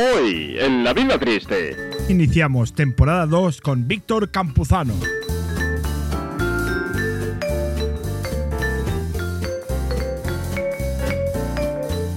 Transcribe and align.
Hoy, 0.00 0.56
en 0.60 0.84
La 0.84 0.92
Vida 0.92 1.18
Triste. 1.18 1.76
Iniciamos 2.08 2.72
temporada 2.72 3.26
2 3.26 3.60
con 3.60 3.88
Víctor 3.88 4.30
Campuzano. 4.30 4.94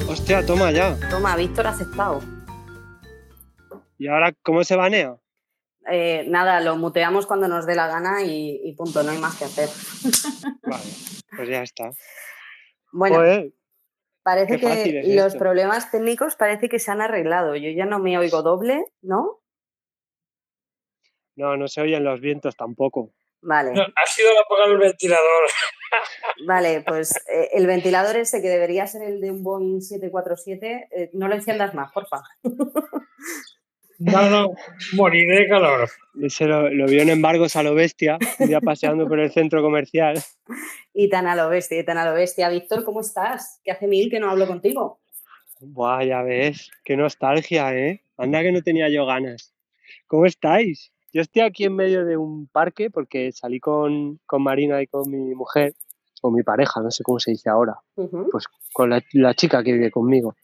Hostia, 0.08 0.46
toma 0.46 0.72
ya. 0.72 0.96
Toma, 1.10 1.36
Víctor 1.36 1.66
aceptado. 1.66 2.22
¿Y 3.98 4.08
ahora 4.10 4.32
cómo 4.44 4.64
se 4.64 4.76
banea? 4.76 5.18
Eh, 5.92 6.26
nada, 6.28 6.62
lo 6.62 6.78
muteamos 6.78 7.26
cuando 7.26 7.48
nos 7.48 7.66
dé 7.66 7.74
la 7.74 7.88
gana 7.88 8.22
y, 8.22 8.62
y 8.64 8.76
punto, 8.76 9.02
no 9.02 9.10
hay 9.10 9.18
más 9.18 9.38
que 9.38 9.46
hacer. 9.46 9.70
Vale, 10.62 10.84
pues 11.36 11.50
ya 11.50 11.64
está. 11.64 11.90
Bueno, 12.92 13.24
parece 14.24 14.60
que 14.60 15.00
es 15.00 15.08
los 15.16 15.28
esto. 15.28 15.40
problemas 15.40 15.92
técnicos 15.92 16.36
parece 16.36 16.70
que 16.70 16.80
se 16.80 16.92
han 16.92 17.02
arreglado. 17.02 17.56
Yo 17.56 17.70
ya 17.72 17.86
no 17.86 18.00
me 18.00 18.18
oigo 18.18 18.42
doble, 18.42 18.86
¿no? 19.02 19.40
no, 21.36 21.58
no 21.58 21.68
se 21.68 21.82
oyen 21.82 22.04
los 22.04 22.20
vientos 22.22 22.56
tampoco. 22.56 23.14
Vale, 23.44 23.74
No, 23.74 23.82
ha 23.82 24.06
sido 24.06 24.30
el 24.30 24.38
apagar 24.38 24.70
el 24.70 24.78
ventilador. 24.78 25.50
vale, 26.46 26.82
pues 26.88 27.16
eh, 27.28 27.50
el 27.54 27.66
ventilador 27.66 28.16
ese 28.18 28.42
que 28.42 28.50
debería 28.50 28.86
ser 28.86 29.02
el 29.02 29.20
de 29.20 29.32
un 29.32 29.42
Boeing 29.42 29.82
747, 29.82 30.90
eh, 30.92 31.10
no 31.14 31.28
lo 31.28 31.34
enciendas 31.34 31.74
más, 31.74 31.92
porfa. 31.92 32.22
No, 34.04 34.30
no, 34.32 34.54
moriré 34.94 35.42
de 35.42 35.48
calor. 35.48 35.88
Ese 36.20 36.46
lo, 36.46 36.70
lo 36.70 36.88
vio 36.88 37.04
en 37.04 37.10
embargos 37.10 37.56
a 37.56 37.62
lo 37.62 37.76
bestia, 37.76 38.18
un 38.40 38.48
día 38.48 38.60
paseando 38.60 39.08
por 39.08 39.20
el 39.20 39.32
centro 39.32 39.62
comercial. 39.62 40.20
Y 40.94 41.08
tan 41.10 41.28
a 41.28 41.36
lo 41.36 41.50
bestia, 41.50 41.80
y 41.80 41.86
tan 41.86 42.00
a 42.00 42.06
lo 42.06 42.16
bestia. 42.16 42.50
Víctor, 42.50 42.84
¿cómo 42.84 43.02
estás? 43.02 43.62
Que 43.64 43.72
hace 43.72 43.88
mil 43.88 44.10
que 44.10 44.20
no 44.20 44.30
hablo 44.30 44.48
contigo. 44.48 45.00
Buah, 45.60 46.04
ya 46.04 46.24
ves, 46.24 46.72
qué 46.84 46.98
nostalgia, 46.98 47.76
¿eh? 47.76 48.02
Anda 48.18 48.42
que 48.42 48.52
no 48.52 48.64
tenía 48.64 48.90
yo 48.90 49.06
ganas. 49.06 49.54
¿Cómo 50.08 50.26
estáis? 50.26 50.92
Yo 51.14 51.22
estoy 51.22 51.44
aquí 51.44 51.66
en 51.66 51.76
medio 51.76 52.04
de 52.04 52.18
un 52.18 52.48
parque 52.48 52.90
porque 52.90 53.32
salí 53.32 53.60
con, 53.60 54.20
con 54.26 54.42
Marina 54.42 54.82
y 54.82 54.88
con 54.88 55.12
mi 55.12 55.36
mujer, 55.36 55.74
o 56.24 56.32
mi 56.32 56.42
pareja, 56.42 56.82
no 56.82 56.90
sé 56.90 57.04
cómo 57.04 57.20
se 57.20 57.32
dice 57.32 57.50
ahora, 57.50 57.76
pues 58.32 58.46
con 58.74 58.90
la, 58.90 59.04
la 59.14 59.34
chica 59.36 59.64
que 59.64 59.74
vive 59.74 59.92
conmigo. 59.92 60.36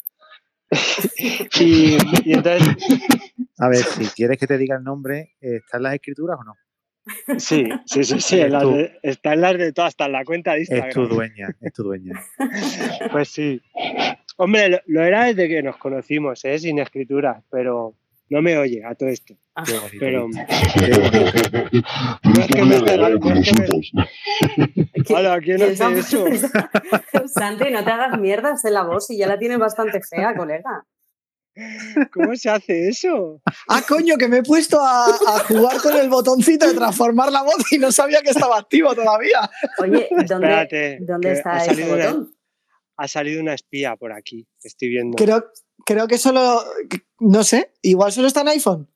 y, 1.59 1.97
y 2.25 2.33
entonces, 2.33 2.67
A 3.59 3.69
ver, 3.69 3.77
si 3.83 4.05
quieres 4.07 4.37
que 4.37 4.47
te 4.47 4.57
diga 4.57 4.77
el 4.77 4.83
nombre, 4.83 5.35
¿está 5.41 5.77
en 5.77 5.83
las 5.83 5.93
escrituras 5.95 6.37
o 6.39 6.43
no? 6.43 6.53
sí, 7.39 7.63
sí, 7.85 8.03
sí, 8.03 8.19
sí, 8.19 8.39
en 8.41 8.51
las 8.51 8.63
de- 8.63 8.99
está 9.01 9.33
en 9.33 9.41
las 9.41 9.57
de 9.57 9.71
todas, 9.71 9.89
hasta 9.89 10.07
en 10.07 10.11
la 10.11 10.25
cuenta 10.25 10.53
de 10.53 10.59
Instagram. 10.59 10.89
Es 10.89 10.93
tu 10.93 11.07
dueña, 11.07 11.47
es 11.61 11.73
tu 11.73 11.83
dueña. 11.83 12.13
Pues 13.11 13.29
sí. 13.29 13.61
Hombre, 14.35 14.69
lo, 14.69 14.79
lo 14.87 15.03
era 15.03 15.25
desde 15.25 15.47
que 15.47 15.63
nos 15.63 15.77
conocimos, 15.77 16.43
¿eh? 16.43 16.59
sin 16.59 16.79
escritura, 16.79 17.41
pero 17.49 17.95
no 18.29 18.41
me 18.41 18.57
oye 18.57 18.83
a 18.85 18.95
todo 18.95 19.09
esto. 19.09 19.35
Bonito. 19.55 19.81
Pero 19.99 20.27
no 20.27 20.41
es 22.41 22.47
que 22.47 22.61
me 22.63 22.79
regale, 22.79 23.19
no 23.19 23.33
es 23.33 23.49
que 23.49 23.53
me- 23.61 25.03
¿Qué- 25.03 25.13
Hola, 25.13 25.39
¿quién 25.41 25.61
hace 25.61 25.99
eso? 25.99 26.25
Santi, 27.27 27.71
no 27.71 27.83
te 27.83 27.91
hagas 27.91 28.19
mierdas 28.19 28.63
en 28.65 28.73
la 28.73 28.83
voz 28.83 29.09
y 29.09 29.17
ya 29.17 29.27
la 29.27 29.37
tienes 29.39 29.57
bastante 29.59 30.01
fea, 30.01 30.35
colega. 30.35 30.85
¿Cómo 32.13 32.35
se 32.35 32.51
hace 32.51 32.87
eso? 32.89 33.41
Ah, 33.67 33.81
coño, 33.87 34.15
que 34.17 34.27
me 34.27 34.37
he 34.37 34.43
puesto 34.43 34.79
a, 34.79 35.05
a 35.07 35.39
jugar 35.47 35.77
con 35.81 35.95
el 35.95 36.07
botoncito 36.07 36.67
de 36.67 36.75
transformar 36.75 37.31
la 37.31 37.41
voz 37.41 37.71
y 37.71 37.79
no 37.79 37.91
sabía 37.91 38.21
que 38.21 38.29
estaba 38.29 38.59
activo 38.59 38.93
todavía. 38.93 39.49
Oye, 39.79 40.07
¿dónde, 40.11 40.23
Espérate, 40.35 40.97
¿dónde 41.01 41.31
está 41.31 41.65
ese 41.65 41.91
una- 41.91 42.05
botón? 42.11 42.33
Ha 42.99 43.07
salido 43.07 43.41
una 43.41 43.53
espía 43.55 43.95
por 43.95 44.11
aquí, 44.11 44.47
estoy 44.63 44.89
viendo. 44.89 45.15
Creo, 45.17 45.45
creo 45.85 46.07
que 46.07 46.17
solo, 46.19 46.63
no 47.19 47.43
sé, 47.43 47.73
igual 47.81 48.11
solo 48.11 48.27
está 48.27 48.41
en 48.41 48.49
iPhone. 48.49 48.89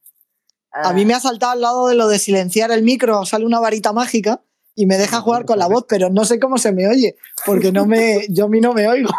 A 0.74 0.94
mí 0.94 1.06
me 1.06 1.14
ha 1.14 1.20
saltado 1.20 1.52
al 1.52 1.62
lado 1.62 1.88
de 1.88 1.96
lo 1.96 2.08
de 2.08 2.18
silenciar 2.18 2.72
el 2.72 2.82
micro, 2.84 3.26
sale 3.26 3.46
una 3.46 3.60
varita 3.60 3.92
mágica 3.92 4.42
y 4.74 4.86
me 4.86 4.98
deja 4.98 5.20
jugar 5.20 5.44
con 5.46 5.60
la 5.60 5.68
voz, 5.68 5.86
pero 5.90 6.10
no 6.10 6.24
sé 6.24 6.40
cómo 6.40 6.58
se 6.58 6.72
me 6.72 6.88
oye, 6.88 7.18
porque 7.46 7.74
no 7.74 7.86
me, 7.86 8.26
yo 8.30 8.46
a 8.46 8.48
mí 8.48 8.62
no 8.62 8.74
me 8.74 8.88
oigo. 8.88 9.10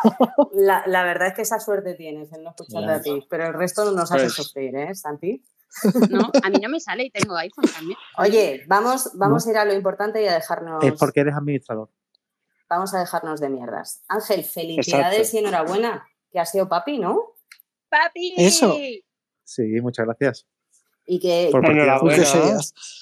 La, 0.55 0.83
la 0.87 1.05
verdad 1.05 1.29
es 1.29 1.35
que 1.35 1.43
esa 1.43 1.61
suerte 1.61 1.93
tienes 1.95 2.33
en 2.33 2.43
no 2.43 2.51
escucharte 2.51 2.91
a 2.91 3.03
ti, 3.03 3.27
pero 3.29 3.47
el 3.49 3.53
resto 3.55 3.85
no 3.85 3.93
nos 3.93 4.11
hace 4.11 4.23
Pues- 4.25 4.33
sufrir, 4.35 4.75
¿eh, 4.77 4.95
Santi? 4.95 5.45
No, 6.11 6.31
a 6.43 6.51
mí 6.51 6.59
no 6.63 6.69
me 6.69 6.81
sale 6.81 7.05
y 7.05 7.11
tengo 7.11 7.35
iPhone 7.37 7.65
también. 7.73 7.99
Oye, 8.19 8.63
vamos, 8.67 9.11
vamos 9.15 9.47
a 9.47 9.51
ir 9.51 9.57
a 9.59 9.65
lo 9.65 9.73
importante 9.75 10.23
y 10.23 10.27
a 10.27 10.35
dejarnos, 10.35 10.83
Es 10.85 10.93
porque 10.99 11.21
eres 11.21 11.35
administrador. 11.35 11.91
vamos 12.69 12.93
a 12.95 13.01
dejarnos 13.01 13.41
de 13.41 13.49
mierdas. 13.51 14.03
Ángel, 14.09 14.45
felicidades 14.45 15.19
Exacto. 15.19 15.37
y 15.37 15.39
enhorabuena, 15.41 16.07
que 16.31 16.41
has 16.41 16.51
sido 16.51 16.69
papi, 16.69 16.99
¿no? 16.99 17.32
¡Papi! 17.93 18.35
Eso. 18.39 18.75
Sí, 19.45 19.63
muchas 19.83 20.07
gracias. 20.07 20.47
Y 21.05 21.19
que, 21.21 21.49
Por. 21.53 21.63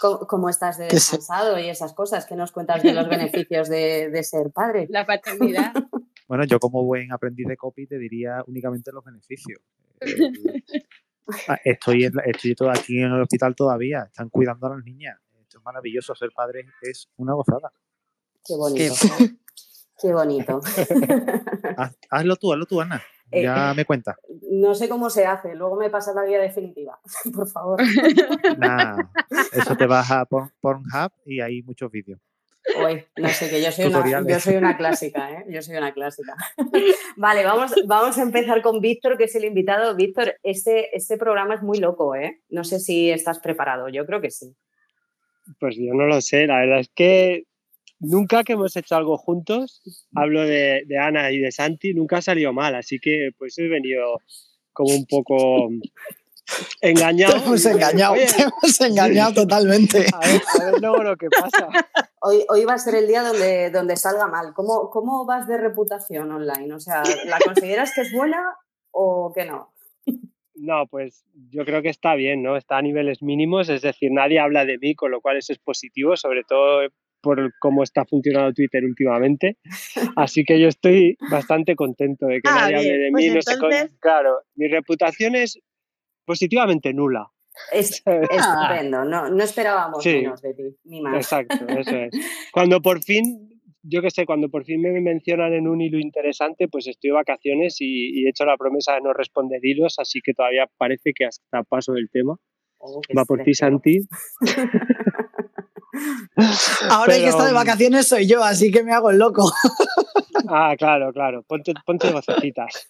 ¿cómo, 0.00 0.18
cómo 0.26 0.48
estás 0.48 0.78
de 0.78 0.86
descansado 0.88 1.58
y 1.60 1.68
esas 1.68 1.92
cosas? 1.92 2.26
¿Qué 2.26 2.34
nos 2.34 2.50
cuentas 2.50 2.82
de 2.82 2.92
los 2.92 3.08
beneficios 3.08 3.68
de, 3.68 4.10
de 4.10 4.22
ser 4.24 4.50
padre? 4.52 4.86
La 4.90 5.06
paternidad. 5.06 5.72
Bueno, 6.30 6.44
yo 6.44 6.60
como 6.60 6.84
buen 6.84 7.10
aprendiz 7.12 7.44
de 7.48 7.56
copy 7.56 7.88
te 7.88 7.98
diría 7.98 8.44
únicamente 8.46 8.92
los 8.92 9.04
beneficios. 9.04 9.60
Eh, 10.02 11.42
ah, 11.48 11.58
estoy, 11.64 12.04
en 12.04 12.14
la- 12.14 12.22
estoy 12.22 12.54
todo 12.56 12.70
aquí 12.70 12.98
en 12.98 13.12
el 13.12 13.20
hospital 13.22 13.54
todavía, 13.54 14.02
están 14.06 14.28
cuidando 14.30 14.66
a 14.66 14.70
las 14.76 14.84
niñas. 14.84 15.16
Esto 15.42 15.58
es 15.58 15.64
maravilloso, 15.64 16.14
ser 16.14 16.30
padre 16.34 16.64
es 16.82 17.08
una 17.16 17.34
gozada. 17.34 17.72
Qué 18.44 18.54
bonito. 18.56 18.94
Qué 20.00 20.12
bonito. 20.12 20.60
Haz- 21.76 21.96
hazlo 22.10 22.36
tú, 22.36 22.52
hazlo 22.52 22.66
tú, 22.66 22.80
Ana. 22.80 23.02
Eh, 23.32 23.42
Ya 23.42 23.72
me 23.74 23.84
cuentas. 23.84 24.16
No 24.52 24.74
sé 24.74 24.88
cómo 24.88 25.10
se 25.10 25.24
hace, 25.26 25.54
luego 25.54 25.76
me 25.76 25.90
pasa 25.90 26.12
la 26.12 26.24
guía 26.26 26.40
definitiva, 26.40 26.98
por 27.34 27.48
favor. 27.48 27.80
Nah, 28.58 29.04
eso 29.52 29.76
te 29.76 29.86
vas 29.86 30.10
a 30.10 30.24
Porn- 30.28 30.52
Pornhub 30.60 31.12
y 31.24 31.40
hay 31.40 31.62
muchos 31.62 31.90
vídeos. 31.90 32.20
Uy, 32.76 33.04
no 33.16 33.28
sé, 33.30 33.48
que 33.48 33.62
yo 33.62 33.72
soy, 33.72 33.86
una, 33.86 34.28
yo 34.28 34.38
soy 34.38 34.56
una 34.56 34.76
clásica, 34.76 35.32
¿eh? 35.32 35.44
Yo 35.48 35.62
soy 35.62 35.76
una 35.76 35.92
clásica. 35.94 36.34
Vale, 37.16 37.42
vamos, 37.44 37.72
vamos 37.86 38.18
a 38.18 38.22
empezar 38.22 38.60
con 38.60 38.80
Víctor, 38.80 39.16
que 39.16 39.24
es 39.24 39.34
el 39.34 39.44
invitado. 39.46 39.96
Víctor, 39.96 40.34
este, 40.42 40.94
este 40.94 41.16
programa 41.16 41.54
es 41.54 41.62
muy 41.62 41.78
loco, 41.78 42.14
¿eh? 42.14 42.42
No 42.50 42.62
sé 42.64 42.78
si 42.78 43.10
estás 43.10 43.38
preparado, 43.40 43.88
yo 43.88 44.04
creo 44.04 44.20
que 44.20 44.30
sí. 44.30 44.54
Pues 45.58 45.74
yo 45.76 45.94
no 45.94 46.06
lo 46.06 46.20
sé, 46.20 46.46
la 46.46 46.58
verdad 46.60 46.80
es 46.80 46.90
que 46.94 47.44
nunca 48.00 48.42
que 48.42 48.54
hemos 48.54 48.74
hecho 48.76 48.96
algo 48.96 49.16
juntos, 49.16 49.82
hablo 50.14 50.40
de, 50.42 50.82
de 50.86 50.98
Ana 50.98 51.30
y 51.30 51.38
de 51.38 51.52
Santi, 51.52 51.94
nunca 51.94 52.18
ha 52.18 52.22
salido 52.22 52.52
mal, 52.52 52.74
así 52.74 52.98
que 52.98 53.30
pues 53.38 53.56
he 53.58 53.68
venido 53.68 54.20
como 54.72 54.94
un 54.94 55.06
poco 55.06 55.68
engañado. 56.80 57.34
Te 57.34 57.44
hemos 57.44 57.66
engañado, 57.66 58.12
Oye, 58.14 58.26
te 58.26 58.42
hemos 58.42 58.80
engañado 58.80 59.34
totalmente. 59.34 60.06
a 60.12 60.18
ver, 60.26 60.42
a 60.60 60.64
ver 60.64 60.80
luego 60.80 61.02
lo 61.02 61.16
que 61.16 61.28
pasa. 61.28 61.68
Hoy, 62.20 62.44
hoy 62.48 62.64
va 62.64 62.74
a 62.74 62.78
ser 62.78 62.96
el 62.96 63.06
día 63.06 63.22
donde, 63.22 63.70
donde 63.70 63.96
salga 63.96 64.26
mal. 64.26 64.52
¿Cómo, 64.54 64.90
¿Cómo 64.90 65.24
vas 65.24 65.46
de 65.46 65.56
reputación 65.56 66.30
online? 66.30 66.74
O 66.74 66.80
sea, 66.80 67.02
¿la 67.26 67.38
consideras 67.38 67.92
que 67.94 68.02
es 68.02 68.12
buena 68.12 68.42
o 68.90 69.32
que 69.34 69.44
no? 69.44 69.72
No, 70.54 70.86
pues 70.86 71.24
yo 71.50 71.64
creo 71.64 71.80
que 71.80 71.88
está 71.88 72.14
bien, 72.14 72.42
¿no? 72.42 72.58
Está 72.58 72.76
a 72.76 72.82
niveles 72.82 73.22
mínimos, 73.22 73.70
es 73.70 73.80
decir, 73.80 74.10
nadie 74.12 74.38
habla 74.38 74.66
de 74.66 74.76
mí, 74.76 74.94
con 74.94 75.10
lo 75.10 75.22
cual 75.22 75.38
eso 75.38 75.54
es 75.54 75.58
positivo, 75.58 76.18
sobre 76.18 76.44
todo 76.44 76.82
por 77.20 77.52
cómo 77.60 77.82
está 77.82 78.04
funcionando 78.04 78.52
Twitter 78.52 78.84
últimamente. 78.84 79.58
Así 80.16 80.44
que 80.44 80.58
yo 80.60 80.68
estoy 80.68 81.16
bastante 81.30 81.76
contento 81.76 82.26
de 82.26 82.40
que 82.40 82.48
Ah, 82.48 82.62
nadie 82.62 82.76
hable 82.76 82.98
de 82.98 83.10
pues 83.10 83.24
mí. 83.26 83.34
No 83.34 83.42
sé 83.42 83.52
entonces- 83.54 83.90
claro, 84.00 84.38
mi 84.54 84.68
reputación 84.68 85.34
es 85.36 85.58
positivamente 86.24 86.92
nula. 86.94 87.26
Es 87.72 88.02
estupendo, 88.06 89.04
no, 89.04 89.28
no 89.30 89.42
esperábamos 89.44 90.02
Sí. 90.02 90.16
menos 90.16 90.40
de 90.40 90.54
ti, 90.54 90.62
ni 90.84 91.02
más. 91.02 91.16
Exacto, 91.16 91.66
eso 91.68 91.96
es. 91.96 92.10
Cuando 92.52 92.80
por 92.80 93.02
fin, 93.02 93.48
yo 93.82 94.02
qué 94.02 94.10
sé, 94.10 94.24
cuando 94.26 94.48
por 94.50 94.64
fin 94.64 94.80
me 94.80 94.98
mencionan 95.00 95.52
en 95.54 95.66
un 95.66 95.80
hilo 95.80 95.98
interesante, 95.98 96.68
pues 96.68 96.86
estoy 96.86 97.10
de 97.10 97.14
vacaciones 97.14 97.76
y, 97.80 98.20
y 98.20 98.26
he 98.26 98.30
hecho 98.30 98.44
la 98.44 98.56
promesa 98.56 98.94
de 98.94 99.00
no 99.00 99.12
responder 99.14 99.60
hilos, 99.64 99.98
así 99.98 100.20
que 100.22 100.32
todavía 100.34 100.66
parece 100.76 101.12
que 101.14 101.24
hasta 101.24 101.62
paso 101.64 101.92
del 101.94 102.08
tema. 102.10 102.36
Oh, 102.78 103.00
Va 103.16 103.24
por 103.24 103.42
ti, 103.42 103.52
Santi. 103.54 103.98
Ahora 106.88 107.14
el 107.14 107.20
que 107.20 107.26
Pero- 107.26 107.36
está 107.36 107.46
de 107.46 107.52
vacaciones 107.52 108.08
soy 108.08 108.26
yo, 108.26 108.42
así 108.42 108.70
que 108.70 108.82
me 108.82 108.92
hago 108.92 109.10
el 109.10 109.18
loco. 109.18 109.50
Ah, 110.48 110.74
claro, 110.78 111.12
claro. 111.12 111.42
Ponte, 111.42 111.72
ponte 111.84 112.10
vocecitas. 112.10 112.86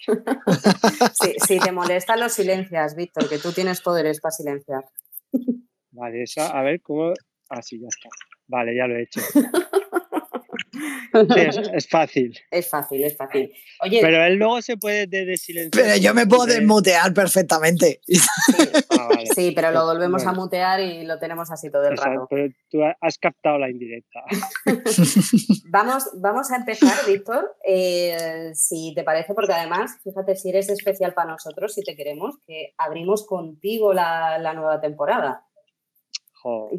Si, 1.14 1.34
si 1.46 1.58
te 1.58 1.72
molesta, 1.72 2.16
lo 2.16 2.28
silencias, 2.28 2.94
Víctor, 2.94 3.28
que 3.28 3.38
tú 3.38 3.52
tienes 3.52 3.80
poderes 3.80 4.20
para 4.20 4.32
silenciar. 4.32 4.84
Vale, 5.90 6.22
eso, 6.22 6.40
a 6.42 6.62
ver 6.62 6.80
cómo. 6.80 7.12
Ah, 7.48 7.62
sí, 7.62 7.80
ya 7.80 7.88
está. 7.88 8.08
Vale, 8.46 8.74
ya 8.76 8.86
lo 8.86 8.96
he 8.96 9.02
hecho. 9.02 9.20
Sí, 10.80 11.40
es, 11.40 11.56
es 11.74 11.88
fácil. 11.88 12.38
Es 12.50 12.68
fácil, 12.68 13.04
es 13.04 13.16
fácil. 13.16 13.52
Oye, 13.82 13.98
Pero 14.00 14.24
él 14.24 14.34
luego 14.36 14.62
se 14.62 14.76
puede 14.76 15.06
de- 15.06 15.24
desilenciar. 15.24 15.84
Pero 15.84 15.96
yo 15.96 16.14
me 16.14 16.26
puedo 16.26 16.46
de- 16.46 16.54
desmutear 16.56 17.12
perfectamente. 17.14 18.00
Ah, 18.90 19.06
vale. 19.08 19.26
sí, 19.34 19.52
pero 19.54 19.70
lo 19.70 19.86
volvemos 19.86 20.26
a 20.26 20.32
mutear 20.32 20.80
y 20.80 21.04
lo 21.06 21.18
tenemos 21.18 21.50
así 21.50 21.70
todo 21.70 21.84
el 21.86 21.94
Exacto, 21.94 22.10
rato. 22.20 22.26
pero 22.30 22.52
tú 22.70 22.78
has 23.00 23.18
captado 23.18 23.58
la 23.58 23.70
indirecta. 23.70 24.20
Vamos, 25.70 26.04
vamos 26.16 26.50
a 26.50 26.56
empezar, 26.56 26.92
Víctor, 27.06 27.56
eh, 27.66 28.50
si 28.54 28.92
te 28.94 29.02
parece, 29.04 29.34
porque 29.34 29.52
además, 29.52 29.92
fíjate, 30.02 30.34
si 30.36 30.50
eres 30.50 30.68
especial 30.68 31.14
para 31.14 31.30
nosotros, 31.32 31.72
si 31.74 31.82
te 31.82 31.96
queremos, 31.96 32.34
que 32.46 32.74
abrimos 32.76 33.26
contigo 33.26 33.92
la, 33.92 34.38
la 34.38 34.52
nueva 34.52 34.80
temporada. 34.80 35.44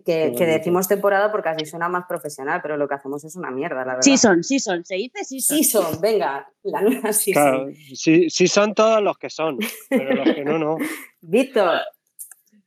Que, 0.05 0.31
decimos 0.37 0.87
temporada 0.87 1.31
porque 1.31 1.49
así 1.49 1.65
suena 1.65 1.87
más 1.89 2.05
profesional, 2.07 2.61
pero 2.61 2.77
lo 2.77 2.87
que 2.87 2.95
hacemos 2.95 3.23
es 3.23 3.35
una 3.35 3.51
mierda, 3.51 3.77
la 3.85 3.93
verdad. 3.95 4.01
Season, 4.01 4.43
season, 4.43 4.83
se 4.85 4.95
dice 4.95 5.23
season. 5.23 5.57
Season, 5.57 6.01
venga, 6.01 6.47
la 6.63 6.81
nueva 6.81 7.13
season. 7.13 7.43
Claro, 7.43 7.67
sí, 7.93 8.29
sí 8.29 8.47
son 8.47 8.73
todos 8.73 9.01
los 9.01 9.17
que 9.17 9.29
son, 9.29 9.57
pero 9.89 10.15
los 10.15 10.33
que 10.35 10.43
no, 10.43 10.57
no. 10.57 10.77
Víctor, 11.21 11.79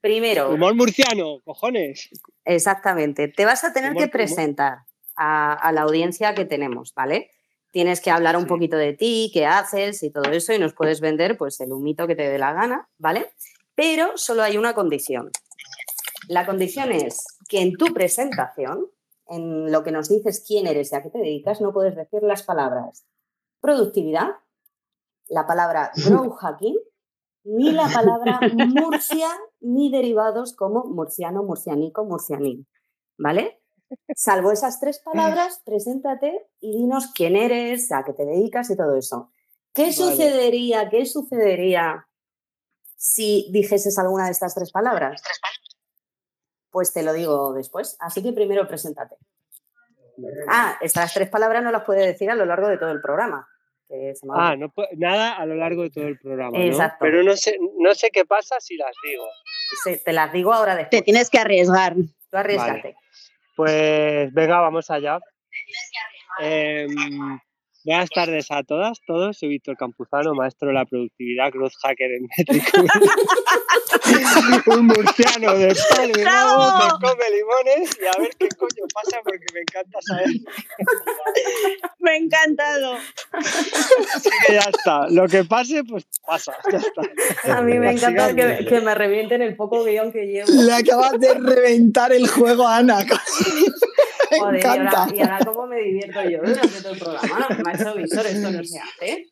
primero, 0.00 0.50
Humor 0.50 0.74
murciano, 0.74 1.40
cojones. 1.44 2.10
exactamente, 2.44 3.28
te 3.28 3.44
vas 3.44 3.64
a 3.64 3.72
tener 3.72 3.90
Humor, 3.92 4.04
que 4.04 4.08
presentar 4.10 4.78
a, 5.16 5.52
a 5.54 5.72
la 5.72 5.82
audiencia 5.82 6.34
que 6.34 6.44
tenemos, 6.44 6.92
¿vale? 6.94 7.30
Tienes 7.72 8.00
que 8.00 8.10
hablar 8.12 8.36
un 8.36 8.42
Sí. 8.42 8.48
poquito 8.48 8.76
de 8.76 8.92
ti, 8.92 9.30
qué 9.34 9.46
haces 9.46 10.02
y 10.04 10.10
todo 10.10 10.30
eso, 10.30 10.52
y 10.52 10.58
nos 10.60 10.74
puedes 10.74 11.00
vender 11.00 11.36
pues 11.36 11.58
el 11.60 11.72
humito 11.72 12.06
que 12.06 12.14
te 12.14 12.28
dé 12.28 12.38
la 12.38 12.52
gana, 12.52 12.88
¿vale? 12.98 13.26
Pero 13.74 14.12
solo 14.16 14.42
hay 14.44 14.56
una 14.56 14.74
condición. 14.74 15.30
La 16.28 16.46
condición 16.46 16.92
es 16.92 17.24
que 17.48 17.60
en 17.60 17.76
tu 17.76 17.86
presentación, 17.92 18.90
en 19.28 19.70
lo 19.70 19.82
que 19.82 19.92
nos 19.92 20.08
dices 20.08 20.44
quién 20.46 20.66
eres 20.66 20.92
y 20.92 20.96
a 20.96 21.02
qué 21.02 21.10
te 21.10 21.18
dedicas, 21.18 21.60
no 21.60 21.72
puedes 21.72 21.96
decir 21.96 22.22
las 22.22 22.42
palabras 22.42 23.06
productividad, 23.64 24.28
la 25.28 25.46
palabra 25.46 25.90
grow 26.06 26.30
hacking, 26.32 26.76
ni 27.44 27.72
la 27.72 27.88
palabra 27.88 28.40
Murcia, 28.54 29.28
ni 29.60 29.90
derivados 29.90 30.54
como 30.54 30.84
murciano, 30.84 31.42
murcianico, 31.42 32.04
murcianín. 32.04 32.66
¿Vale? 33.16 33.62
Salvo 34.14 34.52
esas 34.52 34.80
tres 34.80 34.98
palabras, 34.98 35.62
preséntate 35.64 36.46
y 36.60 36.76
dinos 36.76 37.06
quién 37.14 37.36
eres, 37.36 37.90
a 37.90 38.04
qué 38.04 38.12
te 38.12 38.26
dedicas 38.26 38.68
y 38.68 38.76
todo 38.76 38.96
eso. 38.96 39.30
¿Qué 39.72 39.84
Vale. 39.84 39.92
sucedería? 39.94 40.90
¿Qué 40.90 41.06
sucedería 41.06 42.06
si 42.96 43.48
dijeses 43.50 43.98
alguna 43.98 44.26
de 44.26 44.32
estas 44.32 44.54
tres 44.54 44.72
palabras? 44.72 45.22
Pues 46.74 46.92
te 46.92 47.04
lo 47.04 47.12
digo 47.12 47.52
después. 47.52 47.96
Así 48.00 48.20
que 48.20 48.32
primero 48.32 48.66
preséntate. 48.66 49.14
Ah, 50.48 50.76
estas 50.80 51.14
tres 51.14 51.30
palabras 51.30 51.62
no 51.62 51.70
las 51.70 51.84
puede 51.84 52.04
decir 52.04 52.28
a 52.32 52.34
lo 52.34 52.44
largo 52.44 52.66
de 52.66 52.78
todo 52.78 52.90
el 52.90 53.00
programa. 53.00 53.46
que 53.86 54.12
se 54.16 54.26
me 54.26 54.32
ha 54.34 54.48
Ah, 54.48 54.56
no 54.56 54.72
nada 54.96 55.36
a 55.36 55.46
lo 55.46 55.54
largo 55.54 55.82
de 55.82 55.90
todo 55.90 56.08
el 56.08 56.18
programa. 56.18 56.58
¿no? 56.58 56.64
Exacto. 56.64 56.96
Pero 56.98 57.22
no 57.22 57.36
sé, 57.36 57.56
no 57.78 57.94
sé 57.94 58.10
qué 58.10 58.24
pasa 58.24 58.56
si 58.58 58.76
las 58.76 58.90
digo. 59.04 59.24
Sí, 59.84 60.02
te 60.04 60.12
las 60.12 60.32
digo 60.32 60.52
ahora 60.52 60.74
después. 60.74 60.90
Te 61.00 61.04
tienes 61.04 61.30
que 61.30 61.38
arriesgar. 61.38 61.94
Tú 61.94 62.36
arriesgate. 62.36 62.96
Pues 63.54 64.34
venga, 64.34 64.58
vamos 64.58 64.90
allá. 64.90 65.20
Em, 66.40 66.90
buenas 67.84 68.10
tardes 68.10 68.46
a 68.50 68.62
todas, 68.62 69.00
todos. 69.06 69.38
Soy 69.38 69.50
Víctor 69.50 69.76
Campuzano, 69.76 70.34
maestro 70.34 70.68
de 70.68 70.74
la 70.74 70.84
productividad, 70.84 71.50
growth 71.52 71.74
hacker 71.82 72.10
en 72.12 72.26
Metricool. 72.36 72.88
Un 74.78 74.86
murciano 74.86 75.54
de 75.54 75.74
palo 75.90 76.12
y 76.12 76.24
come 77.00 77.24
limones 77.30 77.98
y 78.00 78.06
a 78.06 78.20
ver 78.20 78.30
qué 78.38 78.48
coño 78.56 78.86
pasa 78.92 79.18
porque 79.22 79.46
me 79.52 79.60
encanta 79.60 79.98
saber. 80.02 80.28
Me 81.98 82.10
ha 82.10 82.16
encantado. 82.16 82.98
Así 83.32 84.30
que 84.46 84.52
ya 84.54 84.60
está. 84.60 85.08
Lo 85.10 85.28
que 85.28 85.44
pase, 85.44 85.84
pues 85.84 86.06
pasa. 86.26 86.54
Ya 86.70 86.78
está. 86.78 87.58
A 87.58 87.62
mí 87.62 87.78
me 87.78 87.92
encanta 87.92 88.34
que, 88.34 88.66
que 88.66 88.80
me 88.80 88.94
revienten 88.94 89.42
el 89.42 89.56
poco 89.56 89.84
guion 89.84 90.12
que 90.12 90.26
llevo. 90.26 90.50
Le 90.50 90.72
acabas 90.72 91.18
de 91.18 91.34
reventar 91.34 92.12
el 92.12 92.28
juego 92.28 92.66
a 92.66 92.78
Ana. 92.78 92.98
Me 94.34 94.40
Joder, 94.40 94.60
y 94.60 94.66
ahora, 94.66 94.82
encanta. 94.90 95.14
y 95.16 95.20
ahora 95.20 95.38
cómo 95.44 95.66
me 95.66 95.80
divierto 95.80 96.22
yo 96.28 96.38
durante 96.38 96.80
todo 96.82 96.92
el 96.92 96.98
programa. 96.98 97.46
No, 97.48 97.58
macho 97.64 97.94
Víctor, 97.94 98.26
esto 98.26 98.50
no 98.50 98.64
se 98.64 98.78
hace. 98.78 99.26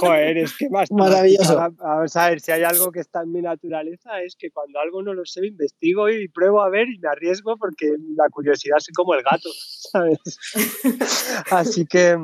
Joder, 0.00 0.38
es 0.38 0.56
que 0.56 0.68
más. 0.70 0.90
Maravilloso. 0.92 1.56
Vamos 1.78 2.16
a 2.16 2.28
ver, 2.28 2.40
si 2.40 2.52
hay 2.52 2.62
algo 2.64 2.90
que 2.92 3.00
está 3.00 3.22
en 3.22 3.32
mi 3.32 3.40
naturaleza 3.42 4.20
es 4.20 4.36
que 4.36 4.50
cuando 4.50 4.78
algo 4.80 5.02
no 5.02 5.14
lo 5.14 5.24
sé, 5.24 5.46
investigo 5.46 6.08
y 6.10 6.28
pruebo 6.28 6.62
a 6.62 6.68
ver 6.70 6.88
y 6.88 6.98
me 6.98 7.08
arriesgo 7.08 7.56
porque 7.56 7.94
la 8.16 8.28
curiosidad 8.30 8.78
es 8.78 8.88
como 8.94 9.14
el 9.14 9.22
gato, 9.22 9.48
¿sabes? 9.92 10.18
Así 11.50 11.86
que, 11.86 12.16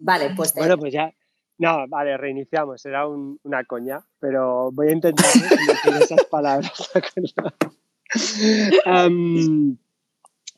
Vale, 0.00 0.30
pues 0.36 0.52
bueno, 0.54 0.76
pues 0.78 0.92
ya. 0.92 1.12
No, 1.60 1.86
vale, 1.88 2.16
reiniciamos, 2.16 2.86
era 2.86 3.06
un- 3.08 3.40
una 3.42 3.64
coña, 3.64 3.98
pero 4.20 4.70
voy 4.72 4.88
a 4.88 4.92
intentar 4.92 5.26
¿eh? 5.26 5.56
decir 5.66 6.02
esas 6.02 6.24
palabras. 6.26 6.72
Am, 8.84 9.76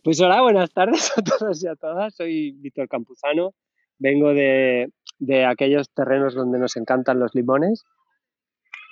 pues 0.02 0.20
hola, 0.20 0.40
buenas 0.40 0.72
tardes 0.72 1.12
a 1.16 1.22
todos 1.22 1.62
y 1.62 1.66
a 1.66 1.76
todas. 1.76 2.14
Soy 2.14 2.52
Víctor 2.52 2.88
Campuzano. 2.88 3.54
Vengo 3.98 4.32
de, 4.32 4.88
de 5.18 5.44
aquellos 5.44 5.90
terrenos 5.92 6.34
donde 6.34 6.58
nos 6.58 6.76
encantan 6.76 7.20
los 7.20 7.34
limones. 7.34 7.84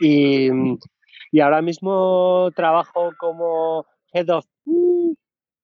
Y, 0.00 0.48
y 1.32 1.40
ahora 1.40 1.62
mismo 1.62 2.50
trabajo 2.54 3.12
como 3.18 3.86
Head 4.12 4.28
of 4.30 4.44
mm, 4.66 5.12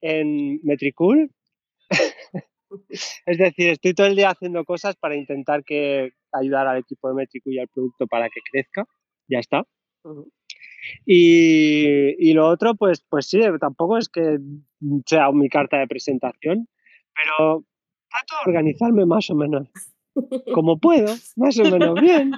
en 0.00 0.61
Metricool. 0.62 1.31
es 3.26 3.38
decir, 3.38 3.70
estoy 3.70 3.94
todo 3.94 4.06
el 4.06 4.17
día 4.17 4.31
haciendo 4.31 4.64
cosas 4.64 4.96
para 4.96 5.14
intentar 5.14 5.62
que 5.62 6.12
ayudar 6.32 6.67
al 6.67 6.79
equipo 6.79 7.08
de 7.08 7.14
Metricool 7.14 7.55
y 7.55 7.58
al 7.61 7.69
producto 7.69 8.06
para 8.06 8.29
que 8.29 8.41
crezca. 8.50 8.87
Ya 9.29 9.38
está. 9.38 9.64
Y, 11.07 12.15
y 12.31 12.33
lo 12.35 12.49
otro, 12.49 12.75
pues, 12.75 13.05
pues 13.09 13.27
sí, 13.27 13.41
tampoco 13.61 13.99
es 13.99 14.09
que 14.09 14.39
sea 15.07 15.31
mi 15.33 15.49
carta 15.49 15.79
de 15.79 15.87
presentación, 15.87 16.69
pero 17.15 17.65
trato 18.11 18.35
de 18.45 18.51
organizarme 18.51 19.07
más 19.07 19.29
o 19.31 19.35
menos 19.35 19.69
como 20.53 20.79
puedo, 20.79 21.13
más 21.37 21.59
o 21.59 21.65
menos 21.65 22.01
bien. 22.01 22.31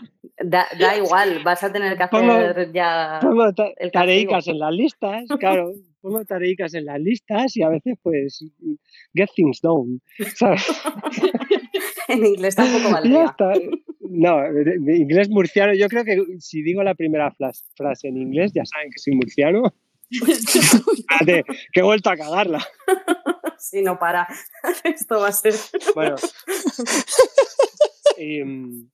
da, 0.43 0.66
da 0.81 0.96
igual, 0.96 1.43
vas 1.44 1.62
a 1.62 1.70
tener 1.72 1.98
que 1.98 2.06
Pongo- 2.06 2.32
hacer 2.32 2.72
ya. 2.72 3.19
Pongo 3.20 3.52
ta- 3.52 3.69
el 3.76 3.90
tareicas 3.93 4.49
en 4.49 4.58
las 4.58 4.72
listas, 4.75 5.25
claro, 5.38 5.72
pongo 6.00 6.25
tareicas 6.25 6.72
en 6.75 6.87
las 6.87 6.99
listas 7.00 7.54
y 7.56 7.62
a 7.62 7.69
veces 7.69 7.99
pues 8.02 8.42
get 9.14 9.28
things 9.34 9.60
done, 9.60 9.99
¿sabes? 10.37 10.64
En 12.08 12.25
inglés 12.25 12.54
tampoco 12.54 13.04
Y 13.04 13.10
ya 13.10 13.25
está. 13.25 13.52
No, 14.10 14.42
de- 14.52 14.78
de 14.78 14.96
inglés 14.96 15.28
murciano, 15.28 15.74
yo 15.74 15.88
creo 15.88 16.04
que 16.04 16.22
si 16.40 16.62
digo 16.62 16.82
la 16.82 16.94
primera 16.94 17.34
frase 17.76 18.08
en 18.08 18.16
inglés 18.16 18.52
ya 18.54 18.64
saben 18.64 18.90
que 18.90 18.98
soy 18.98 19.14
murciano. 19.14 19.74
Espérate, 20.10 21.44
que 21.72 21.80
he 21.80 21.82
vuelto 21.82 22.10
a 22.10 22.16
cagarla. 22.16 22.64
Si 23.58 23.80
no 23.82 23.98
para, 23.98 24.28
esto 24.84 25.18
va 25.18 25.28
a 25.28 25.32
ser. 25.32 25.54
Bueno. 25.94 26.16
Y, 28.18 28.42
mm, 28.44 28.90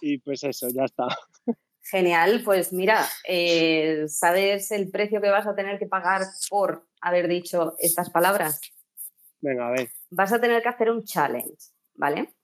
y 0.00 0.18
pues 0.18 0.42
eso, 0.44 0.66
ya 0.74 0.84
está. 0.84 1.06
Genial, 1.82 2.42
pues 2.44 2.72
mira, 2.72 3.06
eh, 3.28 4.04
¿sabes 4.08 4.70
el 4.72 4.90
precio 4.90 5.20
que 5.20 5.28
vas 5.30 5.46
a 5.46 5.54
tener 5.54 5.78
que 5.78 5.86
pagar 5.86 6.22
por 6.48 6.86
haber 7.00 7.28
dicho 7.28 7.74
estas 7.78 8.10
palabras? 8.10 8.60
Venga, 9.40 9.68
a 9.68 9.72
ver. 9.72 9.90
Vas 10.10 10.32
a 10.32 10.40
tener 10.40 10.62
que 10.62 10.68
hacer 10.70 10.90
un 10.90 11.04
challenge, 11.04 11.56
¿vale? 11.94 12.34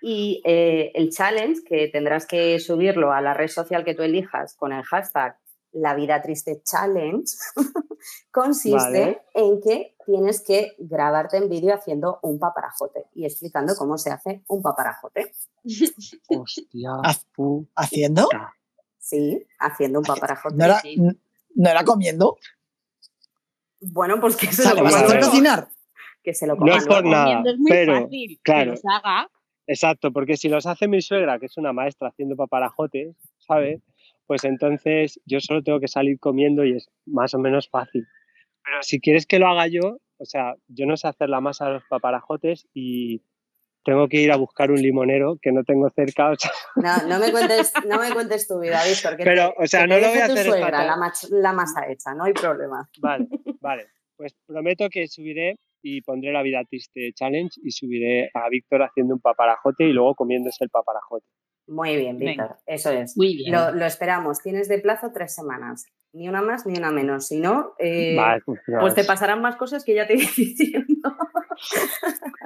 Y 0.00 0.40
eh, 0.44 0.90
el 0.94 1.10
challenge, 1.10 1.62
que 1.64 1.88
tendrás 1.88 2.26
que 2.26 2.58
subirlo 2.58 3.12
a 3.12 3.20
la 3.20 3.34
red 3.34 3.48
social 3.48 3.84
que 3.84 3.94
tú 3.94 4.02
elijas 4.02 4.54
con 4.56 4.72
el 4.72 4.82
hashtag 4.84 5.38
La 5.72 5.94
Vida 5.94 6.20
Triste 6.22 6.62
Challenge, 6.64 7.24
consiste 8.30 8.76
Vale. 8.76 9.22
en 9.34 9.60
que 9.60 9.94
tienes 10.06 10.42
que 10.42 10.72
grabarte 10.78 11.36
en 11.36 11.48
vídeo 11.48 11.74
haciendo 11.74 12.18
un 12.22 12.38
paparajote 12.38 13.04
y 13.14 13.24
explicando 13.24 13.74
cómo 13.76 13.96
se 13.98 14.10
hace 14.10 14.42
un 14.48 14.62
paparajote. 14.62 15.32
hostia. 16.28 16.90
¿Haciendo? 17.76 18.28
Sí, 18.98 19.46
haciendo 19.58 19.98
un 20.00 20.04
paparajote. 20.04 20.56
¿No 20.56 20.64
era, 20.64 20.80
sí. 20.80 20.96
¿No 21.54 21.70
era 21.70 21.84
comiendo? 21.84 22.36
Bueno, 23.80 24.20
pues 24.20 24.36
que 24.36 24.46
se 24.46 24.62
sea, 24.62 24.70
lo 24.74 24.76
¿le 24.76 24.82
vas 24.82 24.94
a 24.94 25.06
Vale. 25.06 25.20
cocinar? 25.20 25.68
Que 26.22 26.34
se 26.34 26.46
lo 26.46 26.54
No 26.54 26.60
coma 26.60 26.76
es 26.76 26.86
por 26.86 27.04
nada, 27.04 27.24
Comiendo 27.24 27.50
es 27.50 27.58
muy 27.58 27.70
pero, 27.70 28.02
fácil. 28.02 28.40
claro. 28.44 28.60
Que 28.60 28.70
los 28.70 28.80
haga. 28.84 29.28
Exacto, 29.66 30.12
porque 30.12 30.36
si 30.36 30.48
los 30.48 30.66
hace 30.66 30.88
mi 30.88 31.00
suegra, 31.02 31.38
que 31.38 31.46
es 31.46 31.56
una 31.56 31.72
maestra 31.72 32.08
haciendo 32.08 32.36
paparajotes, 32.36 33.14
¿sabes? 33.38 33.80
Pues 34.26 34.44
entonces 34.44 35.20
yo 35.24 35.40
solo 35.40 35.62
tengo 35.62 35.80
que 35.80 35.88
salir 35.88 36.18
comiendo 36.18 36.64
y 36.64 36.76
es 36.76 36.88
más 37.06 37.34
o 37.34 37.38
menos 37.38 37.68
fácil. 37.68 38.06
Pero 38.64 38.82
si 38.82 39.00
quieres 39.00 39.26
que 39.26 39.38
lo 39.38 39.46
haga 39.48 39.66
yo, 39.68 39.98
o 40.18 40.24
sea, 40.24 40.54
yo 40.68 40.86
no 40.86 40.96
sé 40.96 41.08
hacer 41.08 41.28
la 41.28 41.40
masa 41.40 41.66
de 41.66 41.72
los 41.74 41.84
paparajotes 41.88 42.66
y 42.72 43.22
tengo 43.84 44.08
que 44.08 44.20
ir 44.20 44.30
a 44.32 44.36
buscar 44.36 44.70
un 44.70 44.80
limonero 44.80 45.38
que 45.42 45.50
no 45.50 45.64
tengo 45.64 45.90
cerca. 45.90 46.30
o 46.30 46.36
sea, 46.36 46.50
No, 46.76 47.08
no 47.08 47.18
me 47.18 47.30
cuentes, 47.30 47.72
no 47.86 47.98
me 47.98 48.12
cuentes 48.12 48.46
tu 48.46 48.60
vida, 48.60 48.80
Víctor. 48.84 49.16
Que 49.16 49.24
Pero, 49.24 49.52
te- 49.56 49.64
o 49.64 49.66
sea, 49.66 49.80
que 49.82 49.86
no 49.88 49.98
lo 49.98 50.08
voy 50.08 50.18
a 50.18 50.24
hacer 50.26 50.46
suegra 50.46 50.84
la, 50.84 51.12
la 51.30 51.52
masa 51.52 51.88
hecha, 51.90 52.14
no 52.14 52.24
hay 52.24 52.32
problema. 52.32 52.88
Vale, 53.00 53.26
vale. 53.60 53.86
Pues 54.16 54.34
prometo 54.46 54.88
que 54.88 55.08
subiré 55.08 55.56
y 55.82 56.00
pondré 56.02 56.32
la 56.32 56.42
vida 56.42 56.64
triste 56.64 57.12
challenge 57.14 57.60
y 57.62 57.70
subiré 57.72 58.30
a 58.34 58.48
Víctor 58.48 58.82
haciendo 58.82 59.14
un 59.14 59.20
paparajote 59.20 59.84
y 59.84 59.92
luego 59.92 60.14
comiéndose 60.14 60.64
el 60.64 60.70
paparajote. 60.70 61.26
Muy 61.66 61.96
bien. 61.96 62.18
Víctor, 62.18 62.56
eso 62.66 62.90
es. 62.90 63.16
Muy 63.16 63.36
bien. 63.36 63.52
Lo, 63.52 63.72
lo 63.72 63.84
esperamos. 63.84 64.40
Tienes 64.40 64.68
de 64.68 64.78
plazo 64.78 65.10
tres 65.12 65.34
semanas. 65.34 65.84
Ni 66.12 66.28
una 66.28 66.42
más 66.42 66.66
ni 66.66 66.78
una 66.78 66.90
menos. 66.90 67.28
Si 67.28 67.40
no, 67.40 67.72
eh, 67.78 68.14
Vale, 68.16 68.42
pues, 68.44 68.60
pues 68.66 68.94
te 68.94 69.04
pasarán 69.04 69.40
más 69.40 69.56
cosas 69.56 69.82
que 69.82 69.94
ya 69.94 70.06
te 70.06 70.14
iré 70.16 70.26
diciendo. 70.36 71.16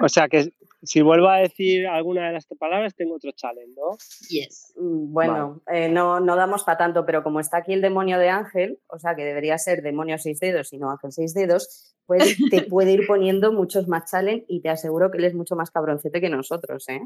O 0.01 0.07
sea 0.07 0.29
que 0.29 0.53
si 0.83 1.01
vuelvo 1.01 1.27
a 1.27 1.37
decir 1.37 1.87
alguna 1.87 2.27
de 2.27 2.33
las 2.33 2.45
palabras 2.45 2.95
tengo 2.95 3.15
otro 3.15 3.31
challenge, 3.31 3.73
¿no? 3.75 3.97
Yes. 4.29 4.73
Mm, 4.77 5.11
Bueno, 5.11 5.61
eh, 5.71 5.89
no, 5.89 6.19
no 6.19 6.35
damos 6.35 6.63
para 6.63 6.77
tanto, 6.77 7.05
pero 7.05 7.23
como 7.23 7.39
está 7.39 7.57
aquí 7.57 7.73
el 7.73 7.81
demonio 7.81 8.19
de 8.19 8.29
Ángel, 8.29 8.79
o 8.87 8.99
sea 8.99 9.15
que 9.15 9.25
debería 9.25 9.57
ser 9.57 9.81
demonio 9.81 10.17
seis 10.17 10.39
dedos 10.39 10.71
y 10.71 10.77
no 10.77 10.91
Ángel 10.91 11.11
seis 11.11 11.33
dedos, 11.33 11.95
pues 12.05 12.37
te 12.51 12.61
puede 12.69 12.93
ir 12.93 13.07
poniendo 13.07 13.51
muchos 13.51 13.87
más 13.87 14.09
challenge 14.09 14.45
y 14.47 14.61
te 14.61 14.69
aseguro 14.69 15.11
que 15.11 15.17
él 15.17 15.25
es 15.25 15.33
mucho 15.33 15.55
más 15.55 15.71
cabroncete 15.71 16.21
que 16.21 16.29
nosotros, 16.29 16.87
¿eh? 16.89 17.01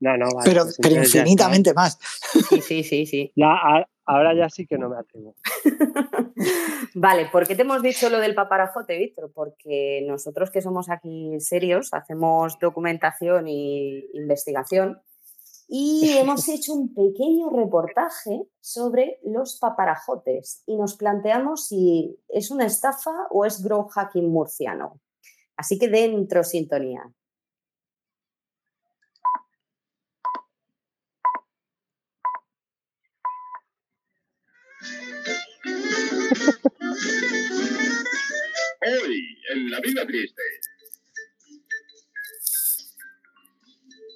No, 0.00 0.16
no, 0.16 0.26
vale. 0.34 0.44
pero, 0.50 0.64
pues 0.64 0.78
pero 0.82 0.96
infinitamente 0.96 1.72
más. 1.74 1.98
Sí, 2.48 2.60
sí, 2.60 2.82
sí, 2.84 3.06
sí. 3.06 3.32
Ya, 3.36 3.52
a- 3.52 3.86
ahora 4.06 4.34
ya 4.36 4.50
sí 4.50 4.66
que 4.66 4.76
no 4.76 4.88
me 4.90 4.96
atrevo. 4.98 5.34
Vale, 6.94 7.28
¿por 7.32 7.46
qué 7.46 7.54
te 7.56 7.62
hemos 7.62 7.82
dicho 7.82 8.10
lo 8.10 8.18
del 8.18 8.34
paparajote, 8.34 8.98
Víctor? 8.98 9.32
Porque 9.34 10.04
nosotros 10.06 10.50
que 10.50 10.60
somos 10.62 10.90
aquí 10.90 11.30
serios, 11.40 11.88
hacemos 11.92 12.58
documentación 12.60 13.46
e 13.48 14.04
investigación 14.12 15.00
y 15.68 16.08
hemos 16.18 16.48
hecho 16.48 16.74
un 16.74 16.92
pequeño 16.94 17.50
reportaje 17.50 18.42
sobre 18.60 19.18
los 19.24 19.58
paparajotes 19.58 20.62
y 20.66 20.76
nos 20.76 20.96
planteamos 20.96 21.66
si 21.66 22.18
es 22.28 22.50
una 22.50 22.66
estafa 22.66 23.12
o 23.30 23.44
es 23.44 23.62
grow 23.62 23.88
hacking 23.88 24.30
murciano. 24.30 25.00
Así 25.56 25.78
que 25.78 25.88
dentro 25.88 26.44
sintonía. 26.44 27.02
Hoy, 38.86 39.38
en 39.52 39.70
La 39.70 39.80
Vida 39.80 40.06
Triste. 40.06 40.42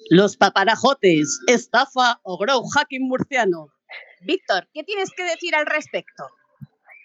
Los 0.09 0.37
paparajotes, 0.37 1.39
estafa 1.47 2.19
o 2.23 2.37
grow 2.37 2.63
hacking 2.67 3.07
murciano. 3.07 3.67
Víctor, 4.21 4.67
¿qué 4.73 4.83
tienes 4.83 5.09
que 5.15 5.23
decir 5.23 5.55
al 5.55 5.65
respecto? 5.65 6.23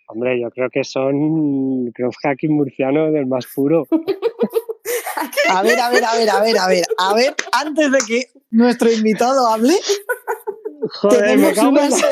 Hombre, 0.09 0.41
yo 0.41 0.51
creo 0.51 0.69
que 0.71 0.85
son 0.85 1.91
growth 1.91 2.15
hacking 2.23 2.55
murciano 2.55 3.11
del 3.11 3.27
más 3.27 3.47
puro. 3.47 3.87
A 5.49 5.63
ver, 5.63 5.79
a 5.81 5.91
ver, 5.91 6.05
a 6.05 6.15
ver, 6.15 6.31
a 6.31 6.41
ver, 6.41 6.59
a 6.59 6.69
ver, 6.69 6.85
a 6.99 7.15
ver, 7.15 7.35
antes 7.53 7.91
de 7.91 7.99
que 8.07 8.31
nuestro 8.51 8.91
invitado 8.91 9.47
hable, 9.49 9.75
Joder, 11.01 11.21
tenemos 11.21 11.59
unas... 11.59 12.03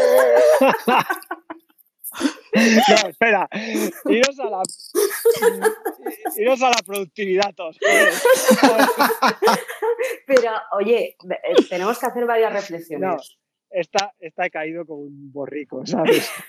No, 2.54 3.08
espera. 3.08 3.48
Iros 4.06 4.38
a 4.38 4.44
la. 4.44 4.62
Iros 6.36 6.62
a 6.62 6.68
la 6.68 6.82
productividad 6.84 7.54
todos. 7.54 7.78
Pero, 10.26 10.50
oye, 10.78 11.16
eh, 11.30 11.54
tenemos 11.68 11.98
que 11.98 12.06
hacer 12.06 12.26
varias 12.26 12.52
reflexiones. 12.52 13.08
No, 13.08 13.16
esta, 13.70 14.12
esta 14.20 14.46
he 14.46 14.50
caído 14.50 14.84
como 14.84 15.02
un 15.02 15.32
borrico, 15.32 15.86
¿sabes? 15.86 16.30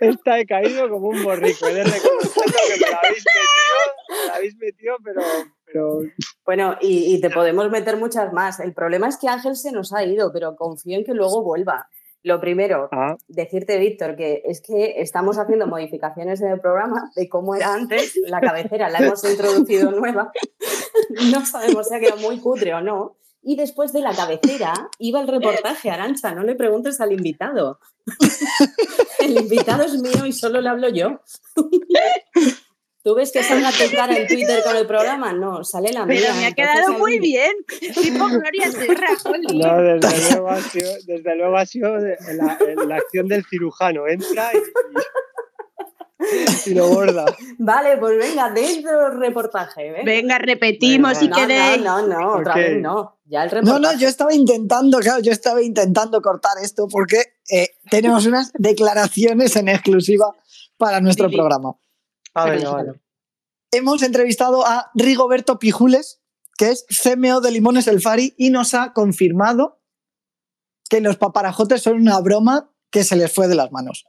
Esta 0.00 0.38
he 0.38 0.44
caído 0.44 0.88
como 0.90 1.08
un 1.08 1.22
borrico. 1.22 1.66
He 1.66 1.74
de 1.74 1.82
que 1.84 1.90
me 1.90 2.90
la 2.90 2.98
habéis 2.98 3.24
metido, 3.24 3.78
me 4.10 4.26
la 4.26 4.34
habéis 4.34 4.56
metido, 4.56 4.96
pero, 5.02 5.22
pero 5.64 5.98
Bueno, 6.44 6.76
y, 6.82 7.14
y 7.14 7.20
te 7.22 7.30
podemos 7.30 7.70
meter 7.70 7.96
muchas 7.96 8.34
más. 8.34 8.60
El 8.60 8.74
problema 8.74 9.08
es 9.08 9.16
que 9.16 9.28
Ángel 9.28 9.56
se 9.56 9.72
nos 9.72 9.94
ha 9.94 10.04
ido, 10.04 10.30
pero 10.30 10.54
confío 10.56 10.98
en 10.98 11.04
que 11.04 11.14
luego 11.14 11.42
vuelva. 11.42 11.88
Lo 12.24 12.40
primero, 12.40 12.88
ah, 12.90 13.18
decirte, 13.28 13.78
Víctor, 13.78 14.16
que 14.16 14.42
es 14.46 14.62
que 14.62 14.94
estamos 15.02 15.36
haciendo 15.36 15.66
modificaciones 15.66 16.40
en 16.40 16.52
el 16.52 16.58
programa 16.58 17.10
de 17.14 17.28
cómo 17.28 17.54
era 17.54 17.74
antes. 17.74 18.18
La 18.26 18.40
cabecera 18.40 18.88
la 18.88 19.00
hemos 19.00 19.22
introducido 19.24 19.90
nueva. 19.92 20.32
No 21.32 21.44
sabemos 21.44 21.88
si 21.88 21.94
ha 21.94 22.00
quedado 22.00 22.20
muy 22.20 22.40
cutre 22.40 22.72
o 22.72 22.80
no. 22.80 23.16
Y 23.42 23.56
después 23.56 23.92
de 23.92 24.00
la 24.00 24.14
cabecera 24.14 24.72
iba 24.98 25.20
el 25.20 25.28
reportaje, 25.28 25.90
Arancha. 25.90 26.34
No 26.34 26.44
le 26.44 26.54
preguntes 26.54 27.00
al 27.00 27.12
invitado. 27.12 27.78
El 29.20 29.38
invitado 29.38 29.82
es 29.82 30.00
mío 30.00 30.24
y 30.26 30.32
solo 30.32 30.60
le 30.60 30.68
hablo 30.68 30.88
yo. 30.88 31.20
¿Tú 33.04 33.14
ves 33.14 33.30
que 33.32 33.42
salga 33.42 33.70
tu 33.70 33.94
cara 33.94 34.16
en 34.16 34.26
Twitter 34.28 34.62
con 34.64 34.74
el 34.76 34.86
programa? 34.86 35.32
No, 35.34 35.62
sale 35.62 35.92
la 35.92 36.06
mía. 36.06 36.20
Pero 36.22 36.34
me 36.36 36.46
ha 36.46 36.52
quedado 36.52 36.92
ahí- 36.92 36.98
muy 36.98 37.18
bien. 37.18 37.52
Tipo 37.68 38.26
Gloria 38.28 38.72
Serra, 38.72 39.08
no, 39.52 39.82
desde 39.82 40.30
luego 40.32 40.48
ha 40.48 40.60
sido, 40.62 40.90
desde 41.06 41.36
luego 41.36 41.56
ha 41.56 41.66
sido 41.66 41.96
la, 41.98 42.58
la 42.86 42.96
acción 42.96 43.28
del 43.28 43.44
cirujano. 43.44 44.08
Entra 44.08 44.50
y, 46.66 46.70
y 46.70 46.74
lo 46.74 46.88
borda. 46.88 47.26
Vale, 47.58 47.98
pues 47.98 48.16
venga, 48.18 48.50
dentro 48.50 49.10
del 49.10 49.20
reportaje. 49.20 49.90
¿ves? 49.92 50.04
Venga, 50.04 50.38
repetimos 50.38 51.18
si 51.18 51.26
Venga, 51.28 51.36
no, 51.40 51.46
queréis. 51.46 51.82
no, 51.84 52.06
no, 52.06 52.18
no, 52.20 52.32
¿Por 52.32 52.40
otra 52.40 52.54
vez 52.54 52.80
no. 52.80 53.18
Ya 53.26 53.44
el 53.44 53.50
No, 53.50 53.54
reportaje. 53.60 53.80
no, 53.94 54.00
yo 54.00 54.08
estaba 54.08 54.32
intentando, 54.34 54.98
claro, 55.00 55.20
yo 55.22 55.32
estaba 55.32 55.60
intentando 55.62 56.20
cortar 56.22 56.52
esto 56.62 56.86
porque 56.90 57.22
eh, 57.50 57.68
tenemos 57.90 58.24
unas 58.26 58.50
declaraciones 58.54 59.56
en 59.56 59.68
exclusiva 59.68 60.34
para 60.78 61.00
nuestro 61.00 61.30
programa. 61.30 61.74
Ah, 62.34 62.46
venga, 62.46 62.70
vale. 62.70 63.00
Hemos 63.70 64.02
entrevistado 64.02 64.66
a 64.66 64.90
Rigoberto 64.94 65.58
Pijules, 65.58 66.20
que 66.56 66.70
es 66.70 66.86
CMO 66.86 67.40
de 67.40 67.50
Limones 67.50 67.86
El 67.86 68.00
Fari, 68.00 68.34
y 68.36 68.50
nos 68.50 68.74
ha 68.74 68.92
confirmado 68.92 69.80
que 70.88 71.00
los 71.00 71.16
paparajotes 71.16 71.82
son 71.82 72.00
una 72.00 72.20
broma 72.20 72.70
que 72.90 73.04
se 73.04 73.16
les 73.16 73.32
fue 73.32 73.48
de 73.48 73.54
las 73.54 73.72
manos. 73.72 74.04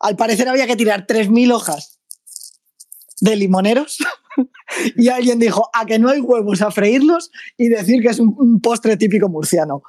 Al 0.00 0.16
parecer 0.16 0.48
había 0.48 0.66
que 0.66 0.76
tirar 0.76 1.06
3.000 1.06 1.52
hojas 1.52 2.00
de 3.20 3.36
limoneros 3.36 3.98
y 4.96 5.08
alguien 5.08 5.38
dijo 5.38 5.68
a 5.72 5.86
que 5.86 5.98
no 5.98 6.08
hay 6.08 6.20
huevos 6.20 6.62
a 6.62 6.70
freírlos 6.70 7.30
y 7.56 7.68
decir 7.68 8.00
que 8.02 8.08
es 8.08 8.20
un 8.20 8.60
postre 8.60 8.96
típico 8.96 9.28
murciano. 9.28 9.82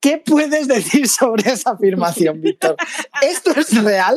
¿Qué 0.00 0.18
puedes 0.18 0.68
decir 0.68 1.08
sobre 1.08 1.50
esa 1.50 1.70
afirmación, 1.72 2.40
Víctor? 2.42 2.76
¿Esto 3.22 3.50
es 3.58 3.82
real? 3.82 4.16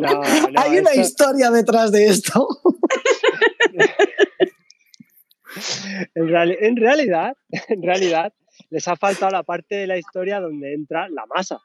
No, 0.00 0.12
no, 0.14 0.22
¿Hay 0.60 0.78
una 0.78 0.90
esto- 0.90 1.00
historia 1.00 1.50
detrás 1.50 1.92
de 1.92 2.06
esto? 2.06 2.48
en 6.14 6.76
realidad, 6.76 7.34
en 7.68 7.82
realidad, 7.82 8.32
les 8.70 8.86
ha 8.88 8.96
faltado 8.96 9.32
la 9.32 9.42
parte 9.42 9.76
de 9.76 9.86
la 9.86 9.98
historia 9.98 10.40
donde 10.40 10.74
entra 10.74 11.08
la 11.08 11.26
masa, 11.26 11.58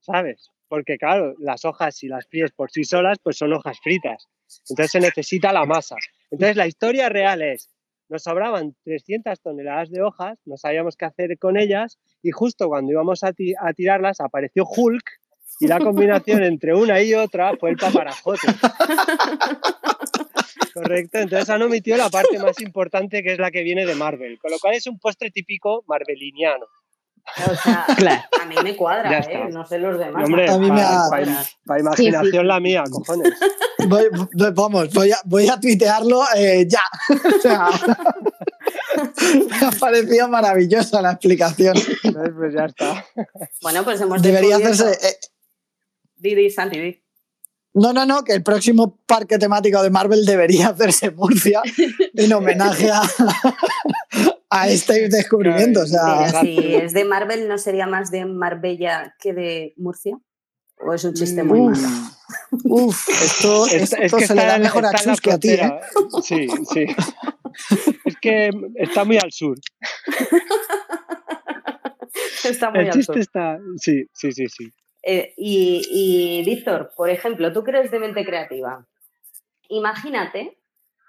¿sabes? 0.00 0.48
Porque 0.68 0.98
claro, 0.98 1.34
las 1.38 1.64
hojas, 1.64 1.96
si 1.96 2.08
las 2.08 2.26
fríes 2.28 2.52
por 2.52 2.70
sí 2.70 2.84
solas, 2.84 3.18
pues 3.22 3.38
son 3.38 3.52
hojas 3.54 3.78
fritas. 3.82 4.28
Entonces 4.68 4.92
se 4.92 5.00
necesita 5.00 5.52
la 5.52 5.64
masa. 5.64 5.96
Entonces 6.30 6.56
la 6.56 6.66
historia 6.66 7.08
real 7.08 7.42
es, 7.42 7.70
nos 8.08 8.22
sobraban 8.22 8.74
300 8.84 9.40
toneladas 9.40 9.90
de 9.90 10.02
hojas, 10.02 10.38
no 10.46 10.56
sabíamos 10.56 10.96
qué 10.96 11.04
hacer 11.06 11.36
con 11.38 11.58
ellas 11.58 11.98
y 12.22 12.30
justo 12.30 12.68
cuando 12.68 12.92
íbamos 12.92 13.24
a, 13.24 13.32
ti- 13.32 13.54
a 13.60 13.72
tirarlas 13.72 14.20
apareció 14.20 14.64
Hulk 14.66 15.04
y 15.60 15.66
la 15.68 15.78
combinación 15.80 16.42
entre 16.44 16.74
una 16.74 17.00
y 17.02 17.14
otra 17.14 17.56
fue 17.58 17.70
el 17.70 17.76
paparajote. 17.76 18.46
Correcto, 20.74 21.18
entonces 21.18 21.50
han 21.50 21.62
omitido 21.62 21.96
la 21.96 22.08
parte 22.08 22.38
más 22.38 22.60
importante 22.60 23.22
que 23.22 23.32
es 23.32 23.38
la 23.38 23.50
que 23.50 23.62
viene 23.62 23.84
de 23.86 23.94
Marvel, 23.94 24.38
con 24.38 24.50
lo 24.52 24.58
cual 24.58 24.74
es 24.74 24.86
un 24.86 24.98
postre 24.98 25.30
típico 25.30 25.82
marveliniano. 25.88 26.66
O 27.50 27.54
sea, 27.56 27.84
Claro. 27.96 28.22
a 28.42 28.46
mí 28.46 28.54
me 28.62 28.74
cuadra, 28.76 29.18
¿eh? 29.20 29.48
No 29.50 29.66
sé 29.66 29.78
los 29.78 29.98
demás. 29.98 30.24
Hombre, 30.24 30.48
A 30.50 30.58
mí 30.58 30.70
me 30.70 30.80
ha- 30.82 31.02
para 31.66 31.80
imaginación 31.80 32.46
la 32.48 32.58
mía, 32.60 32.84
cojones. 32.90 33.32
Voy- 33.88 34.08
vamos, 34.54 34.92
voy 34.92 35.12
a, 35.12 35.18
voy 35.24 35.48
a 35.48 35.58
tuitearlo 35.60 36.22
eh, 36.36 36.66
ya. 36.68 36.82
O 37.36 37.40
sea, 37.40 37.68
me 39.60 39.66
ha 39.66 39.70
parecido 39.70 40.28
maravillosa 40.28 41.00
la 41.00 41.12
explicación. 41.12 41.74
Pues 42.02 42.54
ya 42.54 42.64
está. 42.66 43.04
Bueno, 43.62 43.84
pues 43.84 44.00
hemos 44.00 44.20
Debería 44.20 44.56
hacerse. 44.56 44.90
eh, 44.92 45.16
Di, 46.16 46.34
di, 46.34 46.50
Santi, 46.50 46.78
di. 46.80 47.02
no, 47.74 47.92
no, 47.92 48.04
no, 48.04 48.24
que 48.24 48.32
el 48.32 48.42
próximo 48.42 48.98
parque 49.06 49.38
temático 49.38 49.80
de 49.82 49.90
Marvel 49.90 50.24
debería 50.26 50.68
hacerse 50.68 51.10
Murcia 51.12 51.62
en 52.14 52.32
homenaje 52.32 52.90
a, 52.90 53.02
a 54.50 54.68
este 54.68 55.08
descubrimiento. 55.08 55.80
O 55.82 55.86
sea, 55.86 56.26
Pero 56.26 56.40
si 56.40 56.74
es 56.74 56.92
de 56.92 57.04
Marvel, 57.04 57.48
¿no 57.48 57.58
sería 57.58 57.86
más 57.86 58.10
de 58.10 58.24
Marbella 58.24 59.14
que 59.20 59.32
de 59.32 59.74
Murcia? 59.76 60.16
¿O 60.80 60.94
es 60.94 61.02
un 61.04 61.12
chiste 61.14 61.42
muy 61.42 61.58
Uf. 61.60 61.78
malo? 61.82 61.88
uf, 62.64 63.08
esto, 63.08 63.66
Es- 63.72 63.92
esto 63.92 63.96
es 63.96 64.12
que 64.14 64.26
se 64.26 64.34
le 64.34 64.40
está 64.42 64.52
da 64.52 64.58
mejor 64.58 64.86
a 64.86 64.92
Chus 64.94 65.20
que 65.20 65.32
a 65.32 65.38
ti. 65.38 65.50
¿eh? 65.50 65.56
frontera. 65.58 66.22
Sí, 66.22 66.46
sí. 66.72 66.86
Es 68.04 68.16
que 68.20 68.50
está 68.76 69.04
muy 69.04 69.18
al 69.18 69.32
sur. 69.32 69.56
Está 72.44 72.70
muy 72.70 72.80
El 72.80 72.86
al 72.86 72.92
chiste 72.92 73.12
sur. 73.12 73.18
está. 73.20 73.58
Sí, 73.76 74.06
sí, 74.12 74.32
sí, 74.32 74.46
sí. 74.48 74.72
Eh, 75.02 75.34
y, 75.36 75.82
y, 75.90 76.44
Víctor, 76.44 76.92
por 76.96 77.10
ejemplo, 77.10 77.52
tú 77.52 77.62
que 77.64 77.70
eres 77.72 77.90
de 77.90 77.98
mente 77.98 78.24
creativa, 78.24 78.86
imagínate, 79.68 80.58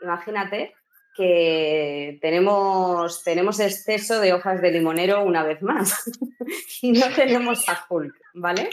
imagínate 0.02 0.74
que 1.16 2.18
tenemos, 2.22 3.24
tenemos 3.24 3.60
exceso 3.60 4.20
de 4.20 4.34
hojas 4.34 4.62
de 4.62 4.72
limonero 4.72 5.24
una 5.24 5.44
vez 5.44 5.62
más 5.62 6.10
y 6.82 6.92
no 6.94 7.08
tenemos 7.14 7.68
a 7.68 7.86
Hulk, 7.90 8.16
¿vale? 8.36 8.70